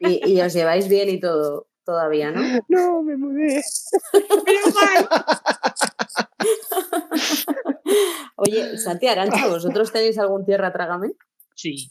Y, 0.00 0.32
y 0.32 0.40
os 0.40 0.54
lleváis 0.54 0.88
bien 0.88 1.10
y 1.10 1.20
todo 1.20 1.67
todavía, 1.88 2.30
¿no? 2.30 2.42
No, 2.68 3.02
me 3.02 3.16
mudé. 3.16 3.64
Oye, 8.36 8.76
Santi 8.76 9.06
Arancha, 9.06 9.48
¿vosotros 9.48 9.90
tenéis 9.90 10.18
algún 10.18 10.44
tierra 10.44 10.70
trágame? 10.70 11.12
Sí. 11.54 11.90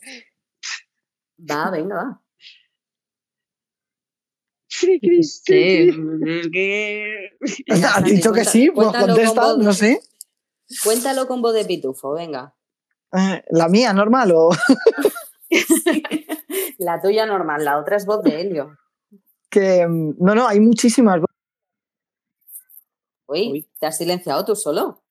Va, 1.40 1.72
venga, 1.72 1.96
va. 1.96 2.22
Sí, 4.68 5.00
que... 6.54 7.32
Has 7.84 8.04
dicho 8.04 8.32
que 8.32 8.46
sí, 8.46 8.70
pues 8.70 8.90
Cuéntalo 8.90 9.16
con 9.16 9.26
contesta, 9.26 9.58
no 9.58 9.74
sé. 9.74 10.00
Cuéntalo 10.84 11.28
con 11.28 11.42
voz 11.42 11.56
de 11.56 11.66
pitufo, 11.66 12.14
venga. 12.14 12.54
Eh, 13.14 13.44
La 13.50 13.68
mía, 13.68 13.94
normal, 13.94 14.32
o 14.36 14.52
La 16.78 17.02
tuya 17.02 17.26
normal, 17.26 17.66
la 17.66 17.80
otra 17.80 17.98
es 17.98 18.06
voz 18.06 18.22
de 18.22 18.42
Helio. 18.42 18.78
Que. 19.60 19.86
No, 20.20 20.36
no, 20.36 20.48
hay 20.48 20.60
muchísimas. 20.60 21.22
Uy, 23.28 23.68
¿te 23.80 23.88
has 23.88 23.98
silenciado 23.98 24.46
tú 24.46 24.56
solo? 24.56 25.04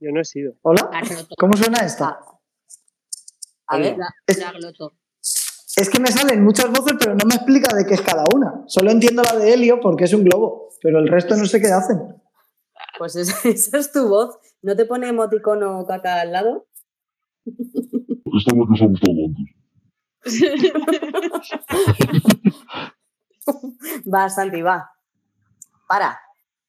Yo 0.00 0.10
no 0.12 0.20
he 0.20 0.24
sido. 0.24 0.54
Hola, 0.62 0.90
¿cómo 1.38 1.56
suena 1.56 1.78
esto? 1.84 2.04
A 3.66 3.76
ver, 3.78 3.96
Es, 4.26 4.38
es 5.76 5.90
que 5.90 6.00
me 6.00 6.08
salen 6.08 6.42
muchas 6.44 6.70
voces, 6.70 6.94
pero 6.98 7.14
no 7.14 7.24
me 7.26 7.34
explica 7.34 7.74
de 7.74 7.84
qué 7.86 7.94
es 7.94 8.00
cada 8.02 8.24
una. 8.34 8.62
Solo 8.66 8.90
entiendo 8.90 9.22
la 9.22 9.36
de 9.38 9.52
Helio 9.52 9.80
porque 9.80 10.04
es 10.04 10.12
un 10.12 10.24
globo, 10.24 10.70
pero 10.82 10.98
el 10.98 11.08
resto 11.08 11.36
no 11.36 11.46
sé 11.46 11.60
qué 11.60 11.68
hacen. 11.68 11.98
pues 12.98 13.16
es- 13.16 13.44
esa 13.44 13.78
es 13.78 13.92
tu 13.92 14.08
voz. 14.08 14.38
¿No 14.62 14.74
te 14.76 14.84
pone 14.86 15.08
emoticono 15.08 15.84
caca 15.86 16.20
al 16.20 16.32
lado? 16.32 16.66
Esta 17.46 18.50
es 18.50 18.56
la 18.56 18.66
que 18.66 18.72
os 18.72 18.82
ha 18.82 18.86
gustado 18.86 19.16
antes. 19.26 19.54
Va, 24.12 24.28
Santi, 24.28 24.62
va. 24.62 24.90
Para. 25.88 26.18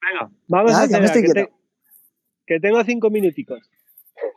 Venga, 0.01 0.31
vamos 0.47 0.71
Ya, 0.71 0.81
a 0.81 0.85
ya 0.87 0.97
hacer 0.97 1.25
que, 1.25 1.31
quieto. 1.33 1.49
te- 1.49 1.53
que 2.47 2.59
tengo 2.59 2.83
cinco 2.83 3.09
minuticos. 3.09 3.69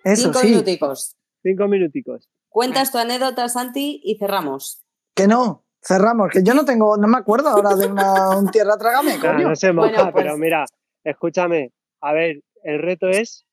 Eso 0.05 0.25
Cinco 0.25 0.39
sí. 0.41 0.49
minuticos. 0.49 1.17
Cinco 1.43 1.69
minuticos. 1.69 2.29
Cuentas 2.49 2.91
tu 2.93 2.99
anécdota, 2.99 3.49
Santi, 3.49 4.01
y 4.05 4.17
cerramos. 4.19 4.85
Que 5.15 5.27
no, 5.27 5.65
cerramos, 5.83 6.31
que 6.31 6.43
yo 6.43 6.55
no 6.55 6.65
tengo, 6.65 6.97
no 6.97 7.09
me 7.09 7.19
acuerdo 7.19 7.49
ahora 7.49 7.75
de 7.75 7.87
una, 7.87 8.31
un 8.37 8.51
tierra 8.51 8.77
trágame, 8.77 9.19
coño. 9.19 9.49
no 9.49 9.57
se 9.57 9.73
moja, 9.73 9.89
Bueno, 9.89 10.13
pues- 10.13 10.25
pero 10.25 10.37
mira, 10.37 10.65
escúchame. 11.05 11.73
A 12.01 12.13
ver, 12.13 12.43
el 12.65 12.81
reto 12.83 13.09
es 13.09 13.47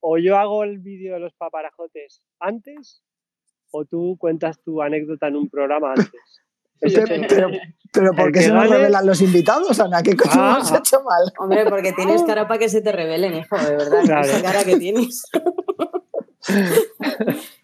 o 0.00 0.18
yo 0.18 0.38
hago 0.38 0.62
el 0.64 0.78
vídeo 0.78 1.14
de 1.14 1.20
los 1.20 1.34
paparajotes 1.34 2.22
antes 2.38 3.02
o 3.72 3.84
tú 3.84 4.16
cuentas 4.18 4.60
tu 4.62 4.80
anécdota 4.82 5.26
en 5.28 5.36
un 5.36 5.48
programa 5.48 5.90
antes. 5.96 6.33
Pero, 6.80 7.50
pero, 7.92 8.12
¿por 8.12 8.32
qué 8.32 8.42
se 8.42 8.50
nos 8.50 8.68
revelan 8.68 9.06
los 9.06 9.20
invitados, 9.20 9.78
Ana? 9.80 10.02
¿Qué 10.02 10.16
coño 10.16 10.32
Ah, 10.34 10.58
hemos 10.60 10.72
hecho 10.72 11.02
mal? 11.02 11.32
Hombre, 11.38 11.64
porque 11.66 11.92
tienes 11.92 12.22
cara 12.24 12.46
para 12.48 12.58
que 12.58 12.68
se 12.68 12.80
te 12.82 12.92
revelen, 12.92 13.34
hijo, 13.34 13.56
de 13.56 13.76
verdad. 13.76 14.02
Claro. 14.04 14.26
Esa 14.28 14.42
cara 14.42 14.64
que 14.64 14.76
tienes. 14.76 15.22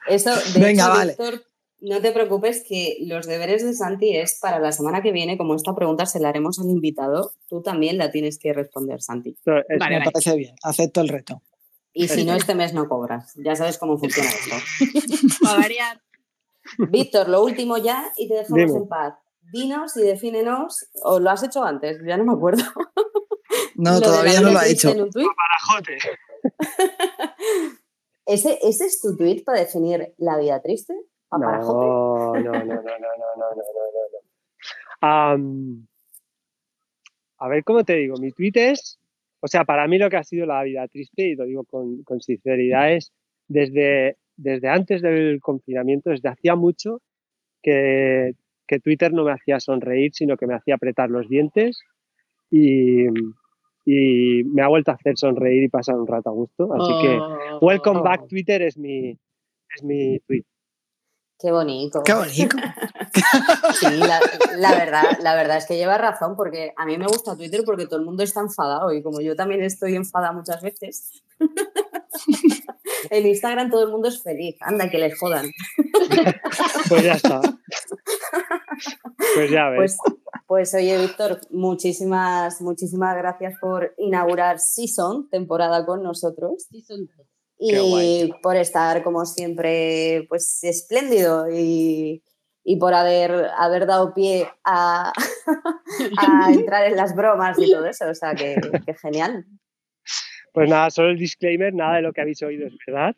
Eso, 0.09 0.31
de 0.55 0.61
Venga, 0.61 0.85
hecho, 0.85 0.93
vale. 0.93 1.11
Víctor, 1.19 1.45
no 1.81 2.01
te 2.01 2.13
preocupes 2.13 2.65
que 2.67 2.99
los 3.03 3.27
deberes 3.27 3.65
de 3.65 3.75
Santi 3.75 4.17
es 4.17 4.39
para 4.41 4.59
la 4.59 4.73
semana 4.73 5.03
que 5.03 5.13
viene, 5.13 5.37
como 5.39 5.55
esta 5.55 5.75
pregunta 5.75 6.07
se 6.07 6.21
la 6.21 6.29
haremos 6.29 6.59
al 6.59 6.67
invitado, 6.71 7.33
tú 7.49 7.63
también 7.63 7.99
la 7.99 8.11
tienes 8.11 8.39
que 8.39 8.53
responder, 8.53 9.01
Santi. 9.03 9.37
Vale, 9.45 9.65
me 9.69 9.79
vale. 9.79 10.01
parece 10.11 10.37
bien, 10.37 10.55
acepto 10.63 11.01
el 11.01 11.09
reto. 11.09 11.43
Y 11.93 12.09
si 12.09 12.25
no, 12.25 12.35
este 12.35 12.55
mes 12.55 12.73
no 12.73 12.89
cobras. 12.89 13.33
Ya 13.37 13.57
sabes 13.57 13.77
cómo 13.77 13.99
funciona 13.99 14.29
esto. 14.29 14.55
Para 15.43 15.59
variar. 15.59 16.01
Víctor, 16.79 17.29
lo 17.29 17.43
último 17.43 17.77
ya 17.79 18.11
y 18.17 18.29
te 18.29 18.35
dejamos 18.35 18.59
Dime. 18.59 18.79
en 18.79 18.89
paz. 18.89 19.15
Dinos 19.53 19.97
y 19.97 20.03
defínenos, 20.03 20.89
o 21.03 21.19
lo 21.19 21.31
has 21.31 21.43
hecho 21.43 21.65
antes, 21.65 22.01
ya 22.07 22.17
no 22.17 22.25
me 22.25 22.33
acuerdo. 22.33 22.63
No, 23.75 23.95
Lo 23.95 24.01
todavía 24.03 24.41
no 24.43 24.51
lo 24.51 24.59
ha 24.59 24.67
hecho. 24.67 24.91
en 24.91 25.01
un 25.03 25.11
tuit. 25.11 25.27
¿Ese, 28.27 28.59
¿Ese 28.63 28.85
es 28.87 29.01
tu 29.01 29.17
tweet 29.17 29.43
para 29.45 29.61
definir 29.61 30.15
la 30.19 30.39
vida 30.39 30.61
triste? 30.61 30.95
¿Paparajote? 31.29 31.87
No, 32.45 32.53
no, 32.53 32.53
no, 32.53 32.53
no, 32.53 32.65
no, 32.65 32.75
no, 32.75 32.77
no, 32.77 33.47
no, 33.47 33.55
no. 34.13 34.21
Am, 35.01 35.87
a 37.39 37.49
ver, 37.49 37.65
¿cómo 37.65 37.83
te 37.85 37.95
digo? 37.95 38.19
Mi 38.19 38.33
tweet 38.33 38.53
es, 38.55 38.99
o 39.41 39.49
sea, 39.49 39.65
para 39.65 39.89
mí 39.89 39.99
lo 39.99 40.11
que 40.11 40.17
ha 40.19 40.25
sido 40.25 40.47
la 40.47 40.63
vida 40.63 40.87
triste, 40.89 41.23
y 41.23 41.35
lo 41.35 41.45
digo 41.45 41.65
con, 41.65 42.03
con 42.05 42.21
sinceridad, 42.21 42.93
es 42.93 43.13
desde, 43.49 44.19
desde 44.41 44.69
antes 44.69 45.03
del 45.03 45.41
confinamiento, 45.41 46.11
desde 46.11 46.29
hacía 46.29 46.55
mucho, 46.57 47.01
que, 47.63 48.33
que 48.67 48.81
Twitter 48.81 49.13
no 49.13 49.25
me 49.25 49.33
hacía 49.33 49.61
sonreír, 49.61 50.13
sino 50.15 50.37
que 50.37 50.47
me 50.47 50.55
hacía 50.55 50.77
apretar 50.77 51.11
los 51.11 51.29
dientes 51.29 51.79
y, 52.51 53.05
y 53.85 54.45
me 54.45 54.63
ha 54.63 54.69
vuelto 54.69 54.91
a 54.91 54.95
hacer 54.95 55.17
sonreír 55.19 55.65
y 55.65 55.69
pasar 55.69 55.97
un 55.97 56.07
rato 56.07 56.31
a 56.31 56.33
gusto. 56.33 56.73
Así 56.73 56.93
que, 57.03 57.19
Oh. 57.21 57.59
welcome 57.61 58.01
back 58.01 58.27
Twitter 58.29 58.63
es 58.63 58.79
mi, 58.79 59.11
es 59.77 59.83
mi 59.85 60.19
tweet. 60.21 60.45
Qué 61.39 61.51
bonito. 61.53 62.03
Qué 62.05 62.15
bonito. 62.15 62.57
Sí, 63.75 63.87
la, 63.97 64.21
la 64.57 64.71
verdad, 64.73 65.03
la 65.21 65.35
verdad 65.35 65.57
es 65.57 65.67
que 65.67 65.77
lleva 65.77 65.99
razón, 65.99 66.37
porque 66.37 66.73
a 66.77 66.87
mí 66.87 66.97
me 66.97 67.07
gusta 67.07 67.37
Twitter 67.37 67.63
porque 67.67 67.87
todo 67.87 67.99
el 67.99 68.05
mundo 68.05 68.23
está 68.23 68.41
enfadado 68.41 68.93
y 68.93 69.03
como 69.03 69.21
yo 69.21 69.35
también 69.35 69.63
estoy 69.63 69.97
enfadada 69.97 70.33
muchas 70.33 70.63
veces. 70.63 71.23
En 73.09 73.27
Instagram 73.27 73.71
todo 73.71 73.85
el 73.85 73.91
mundo 73.91 74.09
es 74.09 74.23
feliz. 74.23 74.57
Anda, 74.61 74.91
que 74.91 74.99
les 74.99 75.19
jodan. 75.19 75.51
Pues 76.89 77.05
ya 77.05 77.13
está. 77.13 77.41
Pues 79.35 79.51
ya 79.51 79.69
ves. 79.71 79.97
Pues, 80.03 80.17
pues 80.47 80.75
oye, 80.75 80.99
Víctor, 80.99 81.41
muchísimas, 81.51 82.61
muchísimas 82.61 83.17
gracias 83.17 83.55
por 83.61 83.95
inaugurar 83.99 84.59
Season, 84.59 85.29
temporada 85.31 85.87
con 85.87 86.03
nosotros. 86.03 86.67
Season. 86.69 87.09
Y 87.59 88.33
por 88.43 88.57
estar, 88.57 89.05
como 89.05 89.25
siempre, 89.27 90.27
pues 90.29 90.65
espléndido 90.65 91.47
y, 91.51 92.25
y 92.65 92.77
por 92.79 92.95
haber, 92.95 93.51
haber 93.57 93.87
dado 93.87 94.15
pie 94.15 94.49
a, 94.65 95.13
a 96.19 96.53
entrar 96.53 96.87
en 96.87 96.97
las 96.97 97.15
bromas 97.15 97.59
y 97.59 97.71
todo 97.71 97.87
eso. 97.87 98.09
O 98.09 98.15
sea, 98.15 98.35
que, 98.35 98.57
que 98.85 98.95
genial. 98.95 99.47
Pues 100.53 100.69
nada, 100.69 100.91
solo 100.91 101.11
el 101.11 101.17
disclaimer, 101.19 101.73
nada 101.73 101.97
de 101.97 102.03
lo 102.03 102.13
que 102.13 102.21
habéis 102.23 102.43
oído 102.43 102.67
es 102.67 102.75
verdad. 102.87 103.15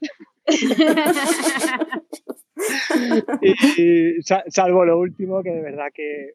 y, 3.41 3.83
y 4.18 4.22
sa- 4.22 4.45
salvo 4.49 4.85
lo 4.85 4.99
último, 4.99 5.43
que 5.43 5.51
de 5.51 5.61
verdad 5.62 5.87
que, 5.95 6.35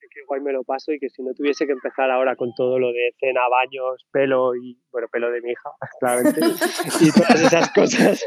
que- 0.00 0.24
guay 0.26 0.40
me 0.40 0.52
lo 0.52 0.64
paso 0.64 0.92
y 0.92 0.98
que 0.98 1.08
si 1.08 1.22
no 1.22 1.32
tuviese 1.34 1.64
que 1.66 1.72
empezar 1.72 2.10
ahora 2.10 2.34
con 2.36 2.52
todo 2.54 2.78
lo 2.78 2.88
de 2.92 3.14
cena, 3.20 3.42
baños, 3.48 4.04
pelo 4.10 4.54
y, 4.56 4.78
bueno, 4.90 5.06
pelo 5.12 5.30
de 5.30 5.40
mi 5.40 5.52
hija, 5.52 5.70
claramente, 6.00 6.40
y 7.00 7.10
todas 7.12 7.40
esas 7.40 7.70
cosas, 7.72 8.26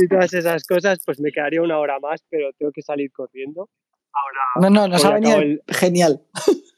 y 0.00 0.08
todas 0.08 0.34
esas 0.34 0.64
cosas, 0.64 0.98
pues 1.04 1.20
me 1.20 1.30
quedaría 1.30 1.62
una 1.62 1.78
hora 1.78 1.98
más, 2.00 2.24
pero 2.28 2.52
tengo 2.58 2.72
que 2.72 2.82
salir 2.82 3.10
corriendo. 3.12 3.68
Ahora, 4.14 4.68
No, 4.68 4.70
no, 4.70 4.88
nos 4.88 5.04
ha 5.04 5.14
venido 5.14 5.38
el- 5.40 5.62
genial. 5.68 6.20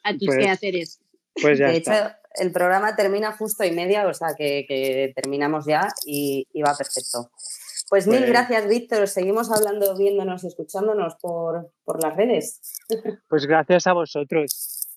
A 0.05 0.13
tus 0.13 0.27
Pues- 0.27 0.39
quehaceres. 0.39 1.01
Pues 1.43 1.59
ya 1.59 1.67
de 1.69 1.79
está. 1.79 1.99
hecho, 1.99 2.17
el 2.35 2.53
programa 2.53 2.97
termina 2.97 3.33
justo 3.33 3.65
y 3.65 3.71
media, 3.73 4.07
o 4.07 4.15
sea 4.15 4.35
que, 4.37 4.65
que 4.69 5.13
terminamos 5.15 5.67
ya 5.67 5.89
y, 6.07 6.47
y 6.53 6.63
va 6.63 6.75
perfecto. 6.77 7.31
Pues 7.91 8.07
mil 8.07 8.25
gracias, 8.27 8.67
Víctor. 8.67 9.07
Seguimos 9.09 9.53
hablando, 9.53 9.97
viéndonos 9.97 10.43
y 10.43 10.49
escuchándonos 10.49 11.15
por, 11.21 11.71
por 11.85 12.03
las 12.03 12.17
redes. 12.17 12.61
Pues 13.29 13.47
gracias 13.47 13.87
a 13.87 13.93
vosotros. 13.93 14.89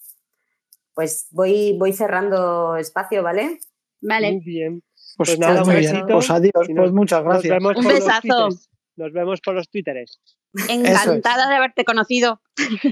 Pues 0.93 1.27
voy, 1.31 1.75
voy 1.77 1.93
cerrando 1.93 2.75
espacio, 2.77 3.21
¿vale? 3.23 3.59
Vale. 4.01 4.31
Muy 4.33 4.43
bien. 4.43 4.83
Pues, 5.17 5.29
Pues 5.29 5.39
nada, 5.39 5.63
muy 5.63 5.75
un 5.75 5.79
bien. 5.79 5.93
besito 5.93 6.13
Pues 6.13 6.29
adiós, 6.31 6.67
pues 6.75 6.91
muchas 6.91 7.23
Nos 7.23 7.33
gracias. 7.33 7.53
vemos 7.53 7.75
Un 7.77 7.87
besazo. 7.87 8.49
Nos 8.95 9.13
vemos 9.13 9.41
por 9.41 9.53
los 9.53 9.69
twitteres. 9.69 10.19
Encantada 10.69 11.49
de 11.49 11.55
haberte 11.55 11.85
conocido. 11.85 12.41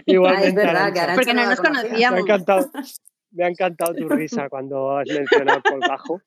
Igualmente. 0.06 0.46
Ah, 0.46 0.50
es 0.50 0.56
verdad, 0.93 0.93
que 0.93 1.16
Porque 1.16 1.34
no 1.34 1.46
nos. 1.46 1.60
Me 1.60 1.68
ha 1.68 1.72
conocíamos. 1.72 2.20
encantado, 2.20 2.70
me 3.36 3.46
ha 3.46 3.48
encantado 3.48 3.94
tu 3.94 4.08
risa 4.10 4.50
cuando 4.50 4.98
has 4.98 5.08
mencionado 5.08 5.58
el 5.58 5.64
colgajo. 5.64 6.22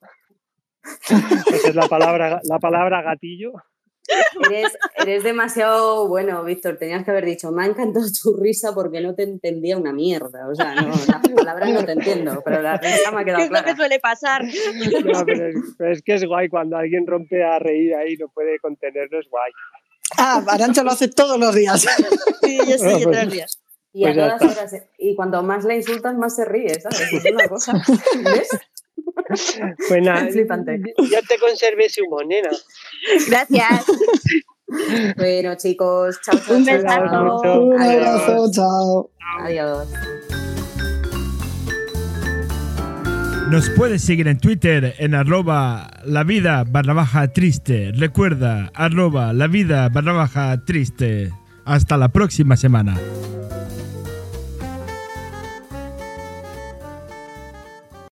Esa 1.53 1.69
es 1.69 1.75
la 1.75 1.89
palabra, 1.89 2.41
la 2.45 2.59
palabra 2.59 3.03
gatillo. 3.03 3.53
Eres, 4.49 4.73
eres 4.97 5.23
demasiado 5.23 6.09
bueno, 6.09 6.43
Víctor. 6.43 6.79
Tenías 6.79 7.05
que 7.05 7.11
haber 7.11 7.27
dicho, 7.27 7.51
me 7.53 7.65
ha 7.65 7.67
encantado 7.67 8.07
tu 8.23 8.35
risa 8.37 8.75
porque 8.75 9.03
no 9.03 9.15
te 9.15 9.25
entendía 9.25 9.77
una 9.77 9.93
mierda. 9.93 10.49
O 10.49 10.55
sea, 10.55 10.75
no, 10.77 10.89
las 10.89 11.29
palabras 11.35 11.71
no 11.73 11.85
te 11.85 11.93
entiendo, 11.93 12.41
pero 12.43 12.63
la 12.63 12.79
risa 12.79 13.11
me 13.11 13.19
ha 13.19 13.25
¿Qué 13.25 13.25
quedado 13.27 13.45
es 13.45 13.51
lo 13.51 13.65
que 13.65 13.77
suele 13.77 14.01
pasar? 14.01 14.45
No, 15.05 15.25
pero, 15.27 15.49
es, 15.49 15.57
pero 15.77 15.93
es 15.93 16.03
que 16.03 16.15
es 16.15 16.25
guay 16.25 16.49
cuando 16.49 16.77
alguien 16.77 17.07
rompe 17.07 17.45
a 17.45 17.59
reír 17.59 17.95
ahí 17.95 18.15
y 18.15 18.17
no 18.17 18.29
puede 18.29 18.59
contenerlo, 18.61 19.21
es 19.21 19.29
guay. 19.29 19.53
Ah, 20.17 20.43
Arancha 20.49 20.83
lo 20.83 20.91
hace 20.91 21.09
todos 21.09 21.39
los 21.39 21.55
días. 21.55 21.87
Sí, 22.43 22.59
yo 22.67 22.79
sí, 22.79 22.79
yo 22.79 22.79
pues- 22.79 23.03
todos 23.03 23.25
los 23.25 23.33
días. 23.33 23.58
Y 23.93 24.05
a 24.05 24.13
Pues 24.13 24.39
todas 24.39 24.59
horas. 24.59 24.83
Y 24.99 25.15
cuanto 25.15 25.43
más 25.43 25.65
le 25.65 25.77
insultas, 25.77 26.17
más 26.17 26.37
se 26.37 26.45
ríe, 26.45 26.79
¿sabes? 26.81 27.13
Es 27.13 27.33
una 27.33 27.49
cosa. 27.49 27.73
¿Ves? 28.25 28.49
Pues 29.89 30.03
nada, 30.03 30.27
Flipante. 30.31 30.81
yo 30.97 31.19
te 31.29 31.39
conservé 31.39 31.87
ese 31.87 32.03
humor, 32.03 32.27
nena. 32.27 32.51
Gracias. 33.29 33.85
Bueno, 35.17 35.55
chicos, 35.57 36.21
chao, 36.21 36.39
chao. 36.47 36.57
Un 36.57 36.65
besazo. 36.67 37.59
Un 37.59 37.81
abrazo, 37.81 38.51
chao. 38.53 39.11
Adiós. 39.41 39.89
Nos 43.51 43.71
puedes 43.71 44.03
seguir 44.03 44.29
en 44.29 44.39
Twitter 44.39 44.95
en 44.99 45.15
arroba 45.15 45.89
la 46.05 46.23
vida 46.23 46.65
barra 46.69 46.93
baja 46.93 47.33
triste. 47.33 47.93
Recuerda, 47.95 48.71
arroba 48.75 49.33
la 49.33 49.47
vida 49.47 49.89
barra 49.89 50.13
baja 50.13 50.63
triste. 50.67 51.33
Hasta 51.65 51.97
la 51.97 52.11
próxima 52.11 52.59
semana. 52.59 52.99